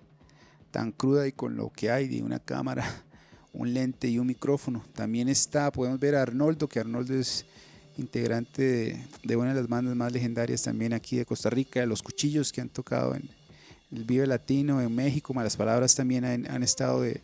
tan 0.71 0.93
cruda 0.93 1.27
y 1.27 1.33
con 1.33 1.57
lo 1.57 1.73
que 1.73 1.91
hay 1.91 2.07
de 2.07 2.23
una 2.23 2.39
cámara, 2.39 2.85
un 3.51 3.73
lente 3.73 4.07
y 4.07 4.17
un 4.17 4.27
micrófono. 4.27 4.85
También 4.93 5.27
está, 5.27 5.69
podemos 5.73 5.99
ver 5.99 6.15
a 6.15 6.21
Arnoldo, 6.21 6.69
que 6.69 6.79
Arnoldo 6.79 7.15
es 7.15 7.45
integrante 7.97 8.61
de, 8.61 9.07
de 9.25 9.35
una 9.35 9.49
de 9.49 9.59
las 9.59 9.67
bandas 9.67 9.93
más 9.93 10.13
legendarias 10.13 10.63
también 10.63 10.93
aquí 10.93 11.17
de 11.17 11.25
Costa 11.25 11.49
Rica, 11.49 11.85
Los 11.85 12.01
Cuchillos, 12.01 12.53
que 12.53 12.61
han 12.61 12.69
tocado 12.69 13.13
en, 13.13 13.29
el 13.91 14.03
Vive 14.03 14.27
Latino 14.27 14.81
en 14.81 14.93
México, 14.93 15.33
Malas 15.33 15.55
Palabras 15.55 15.95
también 15.95 16.25
han, 16.25 16.63
estado 16.63 17.01
de, 17.01 17.21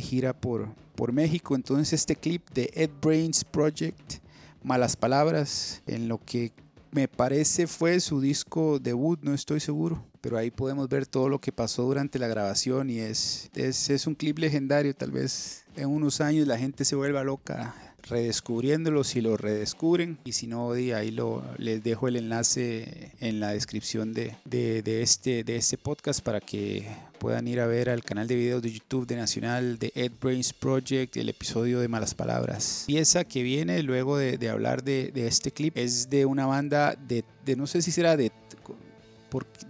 gira 0.00 0.32
por, 0.32 0.68
por 0.94 1.12
México. 1.12 1.54
Entonces 1.54 1.92
este 1.92 2.16
clip 2.16 2.48
de 2.50 2.70
Ed 2.74 2.90
Brains 3.00 3.44
Project, 3.44 4.14
Malas 4.62 4.96
Palabras, 4.96 5.82
en 5.86 6.08
lo 6.08 6.18
que 6.18 6.52
me 6.90 7.08
parece 7.08 7.66
fue 7.66 8.00
su 8.00 8.20
disco 8.20 8.78
debut, 8.78 9.18
no 9.22 9.34
estoy 9.34 9.60
seguro, 9.60 10.04
pero 10.20 10.36
ahí 10.36 10.50
podemos 10.50 10.88
ver 10.88 11.06
todo 11.06 11.28
lo 11.28 11.40
que 11.40 11.52
pasó 11.52 11.84
durante 11.84 12.18
la 12.18 12.28
grabación 12.28 12.90
y 12.90 12.98
es, 12.98 13.50
es, 13.54 13.90
es 13.90 14.06
un 14.06 14.14
clip 14.14 14.38
legendario, 14.38 14.94
tal 14.94 15.10
vez 15.10 15.64
en 15.74 15.88
unos 15.88 16.20
años 16.20 16.46
la 16.46 16.58
gente 16.58 16.84
se 16.84 16.94
vuelva 16.94 17.24
loca 17.24 17.74
redescubriéndolo 18.08 19.04
si 19.04 19.20
lo 19.20 19.36
redescubren 19.36 20.18
y 20.24 20.32
si 20.32 20.46
no 20.46 20.72
ahí 20.72 21.10
lo, 21.10 21.42
les 21.58 21.82
dejo 21.82 22.08
el 22.08 22.16
enlace 22.16 23.12
en 23.20 23.40
la 23.40 23.52
descripción 23.52 24.12
de, 24.12 24.36
de, 24.44 25.02
este, 25.02 25.44
de 25.44 25.56
este 25.56 25.78
podcast 25.78 26.22
para 26.22 26.40
que 26.40 26.86
puedan 27.18 27.46
ir 27.46 27.60
a 27.60 27.66
ver 27.66 27.88
al 27.88 28.02
canal 28.02 28.26
de 28.26 28.34
videos 28.34 28.62
de 28.62 28.72
YouTube 28.72 29.06
de 29.06 29.16
Nacional 29.16 29.78
de 29.78 29.92
Ed 29.94 30.12
Brains 30.20 30.52
Project, 30.52 31.16
el 31.16 31.28
episodio 31.28 31.80
de 31.80 31.88
Malas 31.88 32.14
Palabras. 32.14 32.84
Pieza 32.86 33.24
que 33.24 33.42
viene 33.42 33.82
luego 33.82 34.16
de, 34.16 34.48
hablar 34.48 34.82
de, 34.82 35.12
de, 35.12 35.26
este 35.26 35.52
clip 35.52 35.76
es 35.76 36.10
de 36.10 36.26
una 36.26 36.46
banda 36.46 36.94
de, 36.94 37.24
de 37.44 37.56
no 37.56 37.66
sé 37.66 37.82
si 37.82 37.92
será 37.92 38.16
de, 38.16 38.32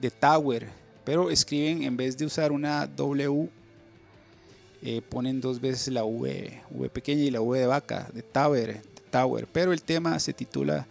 de 0.00 0.10
Tower, 0.10 0.68
pero 1.04 1.30
escriben 1.30 1.82
en 1.82 1.96
vez 1.96 2.16
de 2.16 2.24
usar 2.24 2.52
una 2.52 2.86
W 2.86 3.50
eh, 4.82 5.00
ponen 5.00 5.40
dos 5.40 5.60
veces 5.60 5.88
la 5.92 6.04
V, 6.04 6.60
V 6.70 6.88
pequeña 6.90 7.22
y 7.22 7.30
la 7.30 7.40
V 7.40 7.58
de 7.58 7.66
vaca, 7.66 8.10
de 8.12 8.22
Tower, 8.22 8.82
Tower. 9.10 9.46
Pero 9.46 9.72
el 9.72 9.82
tema 9.82 10.18
se 10.18 10.32
titula 10.32 10.88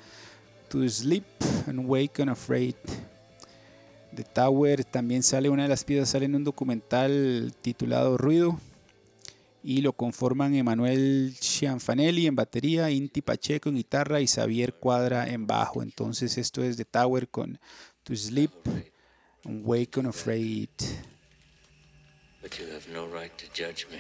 To 0.70 0.88
Sleep 0.88 1.26
and 1.68 1.86
Wake 1.86 2.22
Unafraid. 2.22 2.76
De 4.12 4.24
Tower 4.24 4.86
también 4.86 5.24
sale 5.24 5.50
una 5.50 5.64
de 5.64 5.70
las 5.70 5.84
piezas, 5.84 6.10
sale 6.10 6.26
en 6.26 6.36
un 6.36 6.44
documental 6.44 7.54
titulado 7.62 8.18
Ruido 8.18 8.60
y 9.64 9.82
lo 9.82 9.94
conforman 9.94 10.56
Emanuel 10.56 11.36
Cianfanelli 11.39 12.28
en 12.28 12.36
batería, 12.36 12.89
Inti 12.89 13.22
Pacheco 13.22 13.70
en 13.70 13.76
guitarra 13.76 14.22
y 14.22 14.28
Xavier 14.28 14.74
Cuadra 14.74 15.28
en 15.28 15.48
bajo. 15.48 15.84
Entonces 15.84 16.38
esto 16.38 16.64
es 16.64 16.78
de 16.78 16.86
Tower 16.86 17.30
con 17.30 17.60
To 18.04 18.16
Sleep 18.16 18.52
and 19.46 19.64
Wake 19.66 20.00
Unafraid. 20.00 20.70
But 22.42 22.58
you 22.60 22.66
have 22.68 22.88
no 22.89 23.06
right 23.06 23.36
to 23.38 23.52
judge 23.54 23.88
me. 23.92 24.00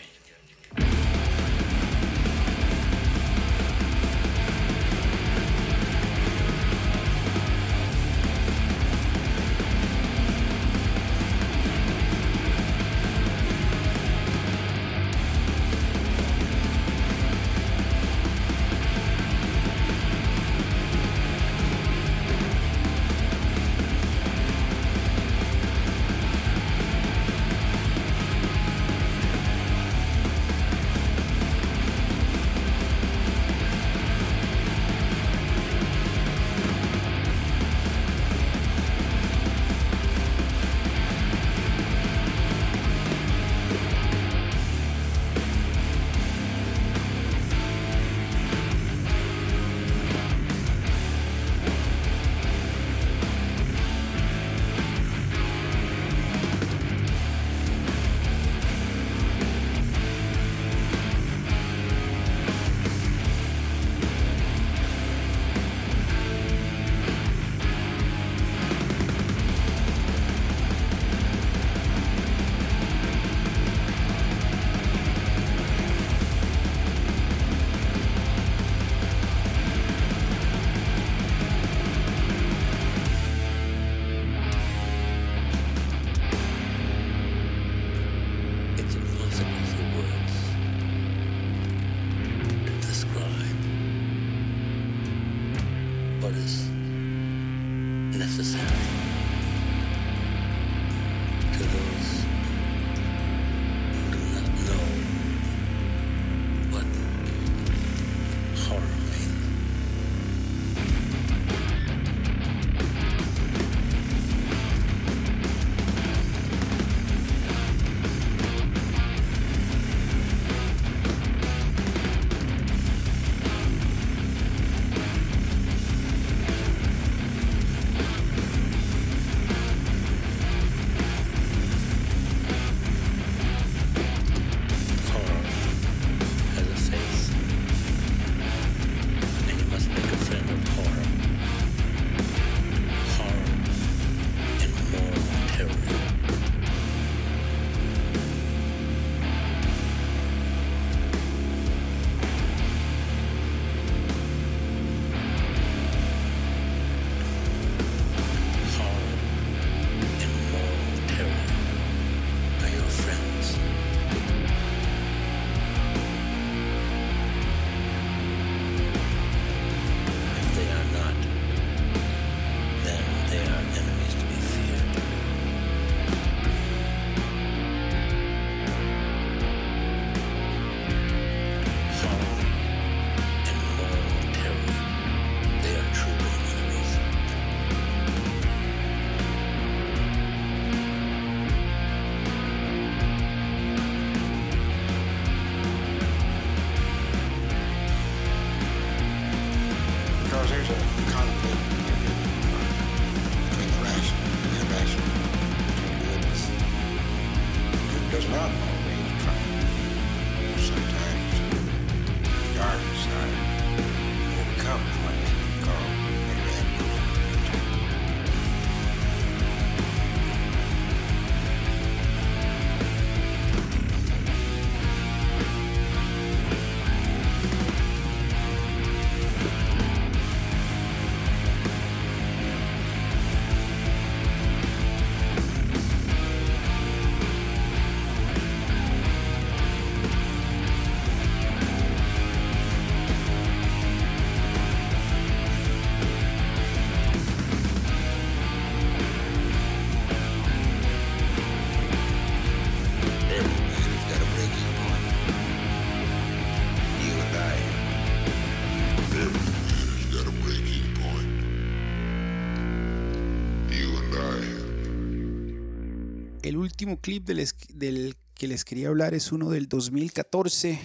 Último 266.81 266.99
clip 266.99 267.27
del, 267.27 268.15
que 268.33 268.47
les 268.47 268.65
quería 268.65 268.87
hablar 268.87 269.13
es 269.13 269.31
uno 269.31 269.51
del 269.51 269.67
2014, 269.67 270.79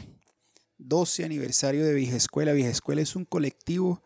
12 0.76 1.24
aniversario 1.24 1.86
de 1.86 1.94
Vieja 1.94 2.16
Escuela. 2.16 2.52
Vieja 2.52 2.68
Escuela 2.68 3.00
es 3.00 3.16
un 3.16 3.24
colectivo 3.24 4.02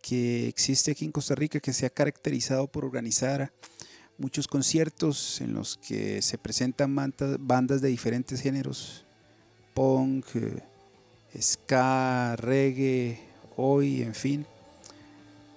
que 0.00 0.48
existe 0.48 0.92
aquí 0.92 1.04
en 1.04 1.12
Costa 1.12 1.34
Rica 1.34 1.60
que 1.60 1.74
se 1.74 1.84
ha 1.84 1.90
caracterizado 1.90 2.68
por 2.68 2.86
organizar 2.86 3.52
muchos 4.16 4.48
conciertos 4.48 5.42
en 5.42 5.52
los 5.52 5.76
que 5.76 6.22
se 6.22 6.38
presentan 6.38 6.96
bandas 7.40 7.82
de 7.82 7.88
diferentes 7.88 8.40
géneros, 8.40 9.04
punk, 9.74 10.24
eh, 10.36 10.62
ska, 11.38 12.34
reggae, 12.36 13.20
hoy, 13.56 14.00
en 14.00 14.14
fin. 14.14 14.46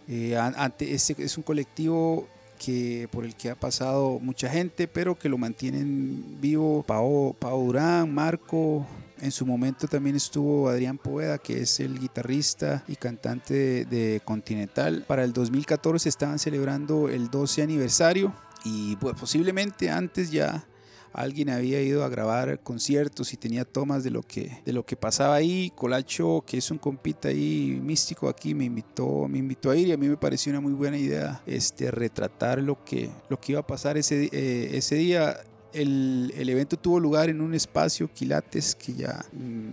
Eh, 0.10 0.38
este 0.80 1.24
es 1.24 1.38
un 1.38 1.44
colectivo 1.44 2.28
que, 2.60 3.08
por 3.12 3.26
el 3.26 3.36
que 3.36 3.50
ha 3.50 3.56
pasado 3.56 4.20
mucha 4.20 4.50
gente, 4.50 4.88
pero 4.88 5.18
que 5.18 5.30
lo 5.30 5.40
mantienen 5.40 6.40
vivo. 6.40 6.84
Pao 6.84 7.36
Durán, 7.42 8.14
Marco. 8.14 8.86
En 9.22 9.32
su 9.32 9.46
momento 9.46 9.88
también 9.88 10.16
estuvo 10.16 10.70
Adrián 10.70 10.98
Poveda, 10.98 11.40
que 11.40 11.62
es 11.62 11.80
el 11.80 12.00
guitarrista 12.00 12.84
y 12.88 12.96
cantante 12.96 13.54
de, 13.54 13.86
de 13.86 14.22
Continental. 14.24 15.04
Para 15.08 15.24
el 15.24 15.34
2014 15.34 16.08
estaban 16.08 16.40
celebrando 16.40 17.10
el 17.10 17.30
12 17.30 17.64
aniversario 17.64 18.34
y 18.64 18.96
pues, 18.98 19.16
posiblemente 19.20 19.90
antes 19.90 20.32
ya 20.32 20.66
alguien 21.14 21.50
había 21.50 21.82
ido 21.82 22.04
a 22.04 22.10
grabar 22.10 22.60
conciertos 22.62 23.34
y 23.34 23.38
tenía 23.38 23.66
tomas 23.66 24.04
de 24.04 24.12
lo 24.12 24.24
que 24.24 24.62
de 24.66 24.74
lo 24.74 24.86
que 24.86 24.96
pasaba 24.96 25.36
ahí. 25.36 25.72
Colacho 25.76 26.44
que 26.46 26.58
es 26.58 26.72
un 26.72 26.78
compita 26.78 27.30
ahí 27.30 27.80
místico 27.84 28.30
aquí 28.30 28.54
me 28.54 28.66
invitó 28.66 29.28
me 29.28 29.38
invitó 29.38 29.72
a 29.72 29.76
ir 29.76 29.88
y 29.88 29.92
a 29.92 29.98
mí 29.98 30.08
me 30.08 30.18
pareció 30.18 30.52
una 30.52 30.62
muy 30.62 30.74
buena 30.74 30.98
idea 30.98 31.42
este 31.46 31.92
retratar 31.92 32.62
lo 32.62 32.84
que 32.84 33.10
lo 33.30 33.40
que 33.40 33.54
iba 33.54 33.62
a 33.62 33.68
pasar 33.68 33.98
ese 33.98 34.30
eh, 34.32 34.72
ese 34.74 34.96
día 34.96 35.38
el, 35.74 36.34
el 36.38 36.50
evento 36.50 36.78
tuvo 36.78 37.00
lugar 37.00 37.30
en 37.30 37.42
un 37.42 37.54
espacio 37.54 38.12
Quilates 38.12 38.76
que 38.76 38.94
ya 38.94 39.24
mm, 39.34 39.72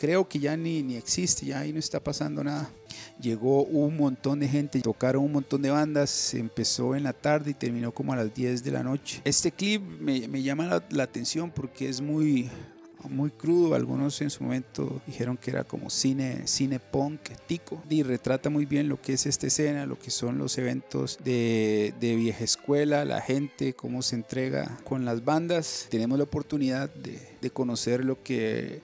creo 0.00 0.28
que 0.28 0.38
ya 0.38 0.56
ni, 0.56 0.82
ni 0.82 0.96
existe 0.96 1.46
ya 1.46 1.60
ahí 1.60 1.72
no 1.72 1.78
está 1.78 2.00
pasando 2.00 2.42
nada 2.42 2.70
llegó 3.20 3.64
un 3.64 3.96
montón 3.96 4.40
de 4.40 4.48
gente, 4.48 4.80
tocaron 4.80 5.24
un 5.24 5.32
montón 5.32 5.62
de 5.62 5.70
bandas, 5.70 6.34
empezó 6.34 6.94
en 6.94 7.04
la 7.04 7.12
tarde 7.12 7.50
y 7.50 7.54
terminó 7.54 7.92
como 7.92 8.12
a 8.12 8.16
las 8.16 8.32
10 8.32 8.62
de 8.62 8.70
la 8.70 8.82
noche. 8.82 9.20
Este 9.24 9.50
clip 9.50 9.82
me, 9.82 10.28
me 10.28 10.42
llama 10.42 10.66
la, 10.66 10.84
la 10.90 11.02
atención 11.04 11.50
porque 11.50 11.88
es 11.88 12.00
muy, 12.00 12.50
muy 13.08 13.30
crudo, 13.30 13.74
algunos 13.74 14.20
en 14.20 14.30
su 14.30 14.44
momento 14.44 15.00
dijeron 15.06 15.36
que 15.36 15.50
era 15.50 15.64
como 15.64 15.90
cine, 15.90 16.46
cine 16.46 16.80
punk, 16.80 17.20
tico, 17.46 17.82
y 17.88 18.02
retrata 18.02 18.50
muy 18.50 18.66
bien 18.66 18.88
lo 18.88 19.00
que 19.00 19.12
es 19.12 19.26
esta 19.26 19.46
escena, 19.46 19.86
lo 19.86 19.98
que 19.98 20.10
son 20.10 20.38
los 20.38 20.58
eventos 20.58 21.18
de, 21.24 21.94
de 22.00 22.16
vieja 22.16 22.44
escuela, 22.44 23.04
la 23.04 23.20
gente, 23.20 23.74
cómo 23.74 24.02
se 24.02 24.16
entrega 24.16 24.78
con 24.84 25.04
las 25.04 25.24
bandas. 25.24 25.86
Tenemos 25.90 26.18
la 26.18 26.24
oportunidad 26.24 26.90
de, 26.90 27.20
de 27.40 27.50
conocer 27.50 28.04
lo 28.04 28.22
que 28.22 28.80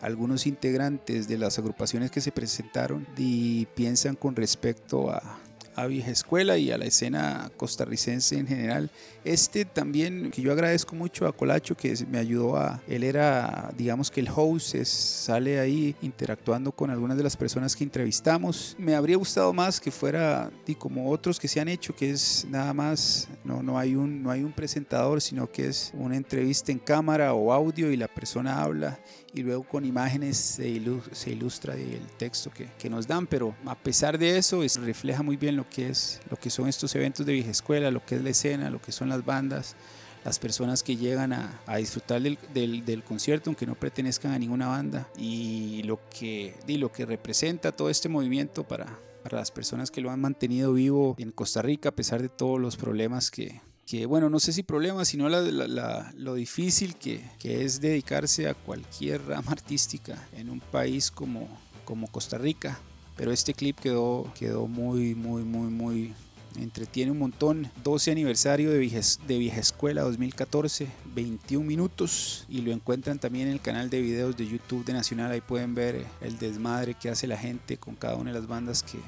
algunos 0.00 0.46
integrantes 0.46 1.26
de 1.26 1.38
las 1.38 1.58
agrupaciones 1.58 2.10
que 2.10 2.20
se 2.20 2.32
presentaron 2.32 3.06
y 3.16 3.66
piensan 3.74 4.14
con 4.14 4.36
respecto 4.36 5.10
a, 5.10 5.40
a 5.76 5.86
vieja 5.86 6.10
escuela 6.10 6.56
y 6.58 6.70
a 6.72 6.78
la 6.78 6.86
escena 6.86 7.50
costarricense 7.56 8.38
en 8.38 8.46
general. 8.46 8.90
Este 9.24 9.64
también, 9.64 10.30
que 10.30 10.40
yo 10.42 10.52
agradezco 10.52 10.94
mucho 10.94 11.26
a 11.26 11.32
Colacho, 11.32 11.76
que 11.76 11.94
me 12.08 12.18
ayudó 12.18 12.56
a, 12.56 12.80
él 12.88 13.02
era, 13.04 13.72
digamos 13.76 14.10
que 14.10 14.20
el 14.20 14.28
host, 14.34 14.74
es- 14.76 14.88
sale 14.88 15.58
ahí 15.60 15.94
interactuando 16.02 16.72
con 16.72 16.90
algunas 16.90 17.16
de 17.16 17.22
las 17.24 17.36
personas 17.36 17.74
que 17.76 17.84
entrevistamos. 17.84 18.76
Me 18.78 18.94
habría 18.94 19.16
gustado 19.16 19.52
más 19.52 19.80
que 19.80 19.90
fuera 19.90 20.50
y 20.66 20.74
como 20.76 21.10
otros 21.10 21.38
que 21.40 21.48
se 21.48 21.60
han 21.60 21.68
hecho, 21.68 21.94
que 21.94 22.10
es 22.10 22.46
nada 22.48 22.72
más, 22.72 23.28
no, 23.44 23.62
no, 23.62 23.78
hay 23.78 23.94
un, 23.96 24.22
no 24.22 24.30
hay 24.30 24.42
un 24.44 24.52
presentador, 24.52 25.20
sino 25.20 25.50
que 25.50 25.66
es 25.68 25.90
una 25.94 26.16
entrevista 26.16 26.70
en 26.72 26.78
cámara 26.78 27.34
o 27.34 27.52
audio 27.52 27.90
y 27.90 27.96
la 27.96 28.08
persona 28.08 28.62
habla 28.62 28.98
y 29.36 29.42
luego 29.42 29.62
con 29.64 29.84
imágenes 29.84 30.36
se, 30.36 30.80
se 31.12 31.30
ilustra 31.30 31.74
el 31.74 32.00
texto 32.18 32.50
que, 32.50 32.68
que 32.78 32.90
nos 32.90 33.06
dan, 33.06 33.26
pero 33.26 33.54
a 33.66 33.74
pesar 33.76 34.18
de 34.18 34.38
eso 34.38 34.62
es- 34.62 34.80
refleja 34.80 35.22
muy 35.22 35.36
bien 35.36 35.56
lo 35.56 35.68
que 35.68 35.88
es 35.90 36.20
lo 36.30 36.36
que 36.36 36.50
son 36.50 36.68
estos 36.68 36.94
eventos 36.96 37.24
de 37.26 37.32
vieja 37.34 37.50
escuela, 37.50 37.90
lo 37.90 38.04
que 38.04 38.16
es 38.16 38.22
la 38.22 38.30
escena, 38.30 38.70
lo 38.70 38.80
que 38.80 38.92
son 38.92 39.08
las 39.08 39.24
bandas, 39.24 39.76
las 40.24 40.38
personas 40.40 40.82
que 40.82 40.96
llegan 40.96 41.32
a, 41.32 41.60
a 41.66 41.76
disfrutar 41.76 42.20
del, 42.22 42.36
del- 42.52 42.84
del 42.84 43.04
concierto 43.04 43.48
aunque 43.50 43.66
no 43.66 43.74
pertenezcan 43.76 44.32
a 44.32 44.38
ninguna 44.38 44.66
banda 44.66 45.08
y 45.16 45.82
lo 45.84 46.00
que, 46.10 46.54
y 46.66 46.78
lo 46.78 46.90
que 46.90 47.06
representa 47.06 47.70
todo 47.72 47.90
este 47.90 48.08
movimiento 48.08 48.64
para, 48.64 48.98
para 49.22 49.38
las 49.38 49.50
personas 49.52 49.90
que 49.92 50.00
lo 50.00 50.10
han 50.10 50.20
mantenido 50.20 50.72
vivo 50.72 51.14
en 51.18 51.30
Costa 51.30 51.62
Rica 51.62 51.90
a 51.90 51.94
pesar 51.94 52.22
de 52.22 52.28
todos 52.28 52.58
los 52.60 52.76
problemas 52.76 53.30
que, 53.30 53.60
que 53.86 54.04
bueno, 54.04 54.28
no 54.28 54.40
sé 54.40 54.52
si 54.52 54.64
problemas, 54.64 55.08
sino 55.08 55.28
lo 55.28 56.34
difícil 56.34 56.96
que, 56.96 57.22
que 57.38 57.64
es 57.64 57.80
dedicarse 57.80 58.48
a 58.48 58.54
cualquier 58.54 59.24
rama 59.24 59.52
artística 59.52 60.28
en 60.32 60.50
un 60.50 60.58
país 60.58 61.12
como, 61.12 61.48
como 61.84 62.08
Costa 62.08 62.36
Rica. 62.36 62.80
Pero 63.16 63.30
este 63.30 63.54
clip 63.54 63.78
quedó, 63.78 64.30
quedó 64.38 64.66
muy, 64.66 65.14
muy, 65.14 65.44
muy, 65.44 65.70
muy, 65.70 66.14
entretiene 66.56 67.12
un 67.12 67.20
montón. 67.20 67.70
12 67.84 68.10
aniversario 68.10 68.72
de 68.72 68.78
Vieja, 68.78 69.00
de 69.26 69.38
Vieja 69.38 69.60
Escuela 69.60 70.02
2014, 70.02 70.88
21 71.14 71.64
minutos. 71.64 72.44
Y 72.48 72.62
lo 72.62 72.72
encuentran 72.72 73.20
también 73.20 73.46
en 73.46 73.54
el 73.54 73.60
canal 73.60 73.88
de 73.88 74.02
videos 74.02 74.36
de 74.36 74.48
YouTube 74.48 74.84
de 74.84 74.94
Nacional. 74.94 75.30
Ahí 75.30 75.40
pueden 75.40 75.76
ver 75.76 76.04
el 76.20 76.38
desmadre 76.38 76.94
que 76.94 77.08
hace 77.08 77.28
la 77.28 77.38
gente 77.38 77.78
con 77.78 77.94
cada 77.94 78.16
una 78.16 78.32
de 78.32 78.38
las 78.40 78.48
bandas 78.48 78.82
que, 78.82 78.98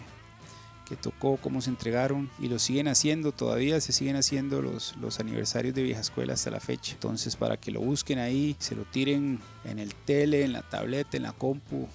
que 0.88 0.96
tocó, 0.96 1.36
cómo 1.36 1.60
se 1.60 1.70
entregaron 1.70 2.30
y 2.40 2.48
lo 2.48 2.58
siguen 2.58 2.88
haciendo 2.88 3.32
todavía, 3.32 3.80
se 3.80 3.92
siguen 3.92 4.16
haciendo 4.16 4.62
los, 4.62 4.96
los 4.96 5.20
aniversarios 5.20 5.74
de 5.74 5.82
vieja 5.82 6.00
escuela 6.00 6.34
hasta 6.34 6.50
la 6.50 6.60
fecha. 6.60 6.94
Entonces 6.94 7.36
para 7.36 7.56
que 7.56 7.70
lo 7.70 7.80
busquen 7.80 8.18
ahí, 8.18 8.56
se 8.58 8.74
lo 8.74 8.84
tiren 8.84 9.40
en 9.64 9.78
el 9.78 9.94
tele, 9.94 10.44
en 10.44 10.52
la 10.52 10.62
tableta, 10.62 11.16
en 11.16 11.24
la 11.24 11.32
compu, 11.32 11.86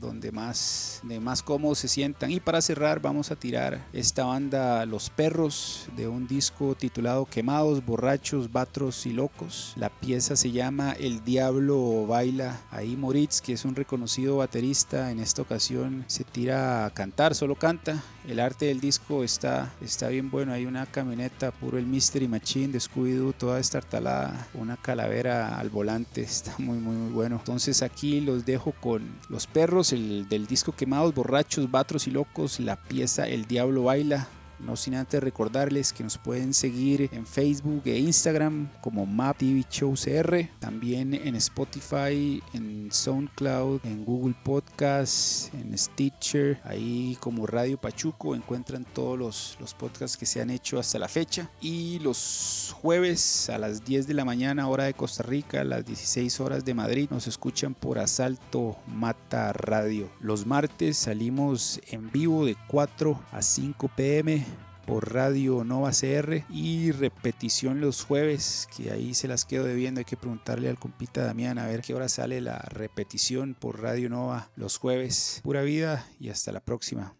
donde 0.00 0.32
más, 0.32 1.00
de 1.02 1.20
más 1.20 1.42
cómodos 1.42 1.78
se 1.78 1.88
sientan. 1.88 2.30
Y 2.30 2.40
para 2.40 2.60
cerrar 2.60 3.00
vamos 3.00 3.30
a 3.30 3.36
tirar 3.36 3.86
esta 3.92 4.24
banda 4.24 4.84
Los 4.86 5.10
Perros 5.10 5.88
de 5.96 6.08
un 6.08 6.26
disco 6.26 6.74
titulado 6.74 7.24
Quemados, 7.26 7.84
Borrachos, 7.84 8.52
Batros 8.52 9.06
y 9.06 9.12
Locos. 9.12 9.72
La 9.76 9.88
pieza 9.88 10.36
se 10.36 10.52
llama 10.52 10.92
El 10.92 11.24
Diablo 11.24 12.06
Baila. 12.06 12.60
Ahí 12.70 12.96
Moritz, 12.96 13.40
que 13.40 13.52
es 13.52 13.64
un 13.64 13.74
reconocido 13.74 14.38
baterista, 14.38 15.10
en 15.10 15.20
esta 15.20 15.42
ocasión 15.42 16.04
se 16.06 16.24
tira 16.24 16.86
a 16.86 16.90
cantar, 16.90 17.34
solo 17.34 17.56
canta. 17.56 18.02
El 18.26 18.40
arte 18.40 18.66
del 18.66 18.80
disco 18.80 19.22
está, 19.22 19.74
está 19.82 20.08
bien 20.08 20.30
bueno. 20.30 20.52
Hay 20.52 20.64
una 20.64 20.86
camioneta, 20.86 21.50
puro 21.50 21.76
el 21.76 21.86
Mystery 21.86 22.26
Machine 22.26 22.68
de 22.68 22.80
Scooby-Doo, 22.80 23.34
toda 23.34 23.60
estartalada. 23.60 24.48
Una 24.54 24.76
calavera 24.76 25.58
al 25.58 25.68
volante, 25.68 26.20
está 26.22 26.54
muy, 26.58 26.78
muy, 26.78 26.96
muy 26.96 27.12
bueno. 27.12 27.36
Entonces 27.36 27.82
aquí 27.82 28.20
los 28.20 28.46
dejo 28.46 28.72
con 28.80 29.02
Los 29.28 29.46
Perros, 29.46 29.83
el 29.92 30.28
del 30.28 30.46
disco 30.46 30.72
Quemados, 30.72 31.14
Borrachos, 31.14 31.70
Batros 31.70 32.06
y 32.06 32.10
Locos, 32.10 32.60
la 32.60 32.76
pieza 32.76 33.28
El 33.28 33.46
Diablo 33.46 33.84
Baila. 33.84 34.28
No 34.58 34.76
sin 34.76 34.94
antes 34.94 35.22
recordarles 35.22 35.92
que 35.92 36.04
nos 36.04 36.18
pueden 36.18 36.54
seguir 36.54 37.08
en 37.12 37.26
Facebook 37.26 37.82
e 37.86 37.98
Instagram 37.98 38.70
como 38.80 39.06
Map 39.06 39.38
TV 39.38 39.64
Show 39.68 39.94
CR, 39.94 40.48
también 40.58 41.14
en 41.14 41.34
Spotify, 41.36 42.42
en 42.52 42.88
SoundCloud, 42.90 43.80
en 43.84 44.04
Google 44.04 44.34
Podcasts, 44.44 45.50
en 45.54 45.76
Stitcher, 45.76 46.60
ahí 46.64 47.16
como 47.20 47.46
Radio 47.46 47.76
Pachuco 47.78 48.34
encuentran 48.34 48.84
todos 48.84 49.18
los, 49.18 49.56
los 49.60 49.74
podcasts 49.74 50.16
que 50.16 50.26
se 50.26 50.40
han 50.40 50.50
hecho 50.50 50.78
hasta 50.78 50.98
la 50.98 51.08
fecha. 51.08 51.50
Y 51.60 51.98
los 52.00 52.74
jueves 52.80 53.50
a 53.50 53.58
las 53.58 53.84
10 53.84 54.06
de 54.06 54.14
la 54.14 54.24
mañana, 54.24 54.68
hora 54.68 54.84
de 54.84 54.94
Costa 54.94 55.22
Rica, 55.22 55.60
a 55.60 55.64
las 55.64 55.84
16 55.84 56.40
horas 56.40 56.64
de 56.64 56.74
Madrid, 56.74 57.08
nos 57.10 57.26
escuchan 57.26 57.74
por 57.74 57.98
Asalto 57.98 58.76
Mata 58.86 59.52
Radio. 59.52 60.10
Los 60.20 60.46
martes 60.46 60.96
salimos 60.96 61.80
en 61.90 62.10
vivo 62.10 62.44
de 62.44 62.56
4 62.68 63.20
a 63.32 63.42
5 63.42 63.90
pm 63.96 64.44
por 64.86 65.12
Radio 65.12 65.64
Nova 65.64 65.90
CR 65.90 66.44
y 66.50 66.92
repetición 66.92 67.80
los 67.80 68.04
jueves, 68.04 68.68
que 68.76 68.90
ahí 68.90 69.14
se 69.14 69.28
las 69.28 69.44
quedo 69.44 69.64
debiendo. 69.64 70.00
Hay 70.00 70.04
que 70.04 70.16
preguntarle 70.16 70.68
al 70.68 70.78
compita 70.78 71.24
Damián 71.24 71.58
a 71.58 71.66
ver 71.66 71.82
qué 71.82 71.94
hora 71.94 72.08
sale 72.08 72.40
la 72.40 72.58
repetición 72.58 73.54
por 73.54 73.80
Radio 73.80 74.08
Nova 74.08 74.50
los 74.56 74.78
jueves. 74.78 75.40
Pura 75.42 75.62
vida 75.62 76.06
y 76.20 76.30
hasta 76.30 76.52
la 76.52 76.60
próxima. 76.60 77.14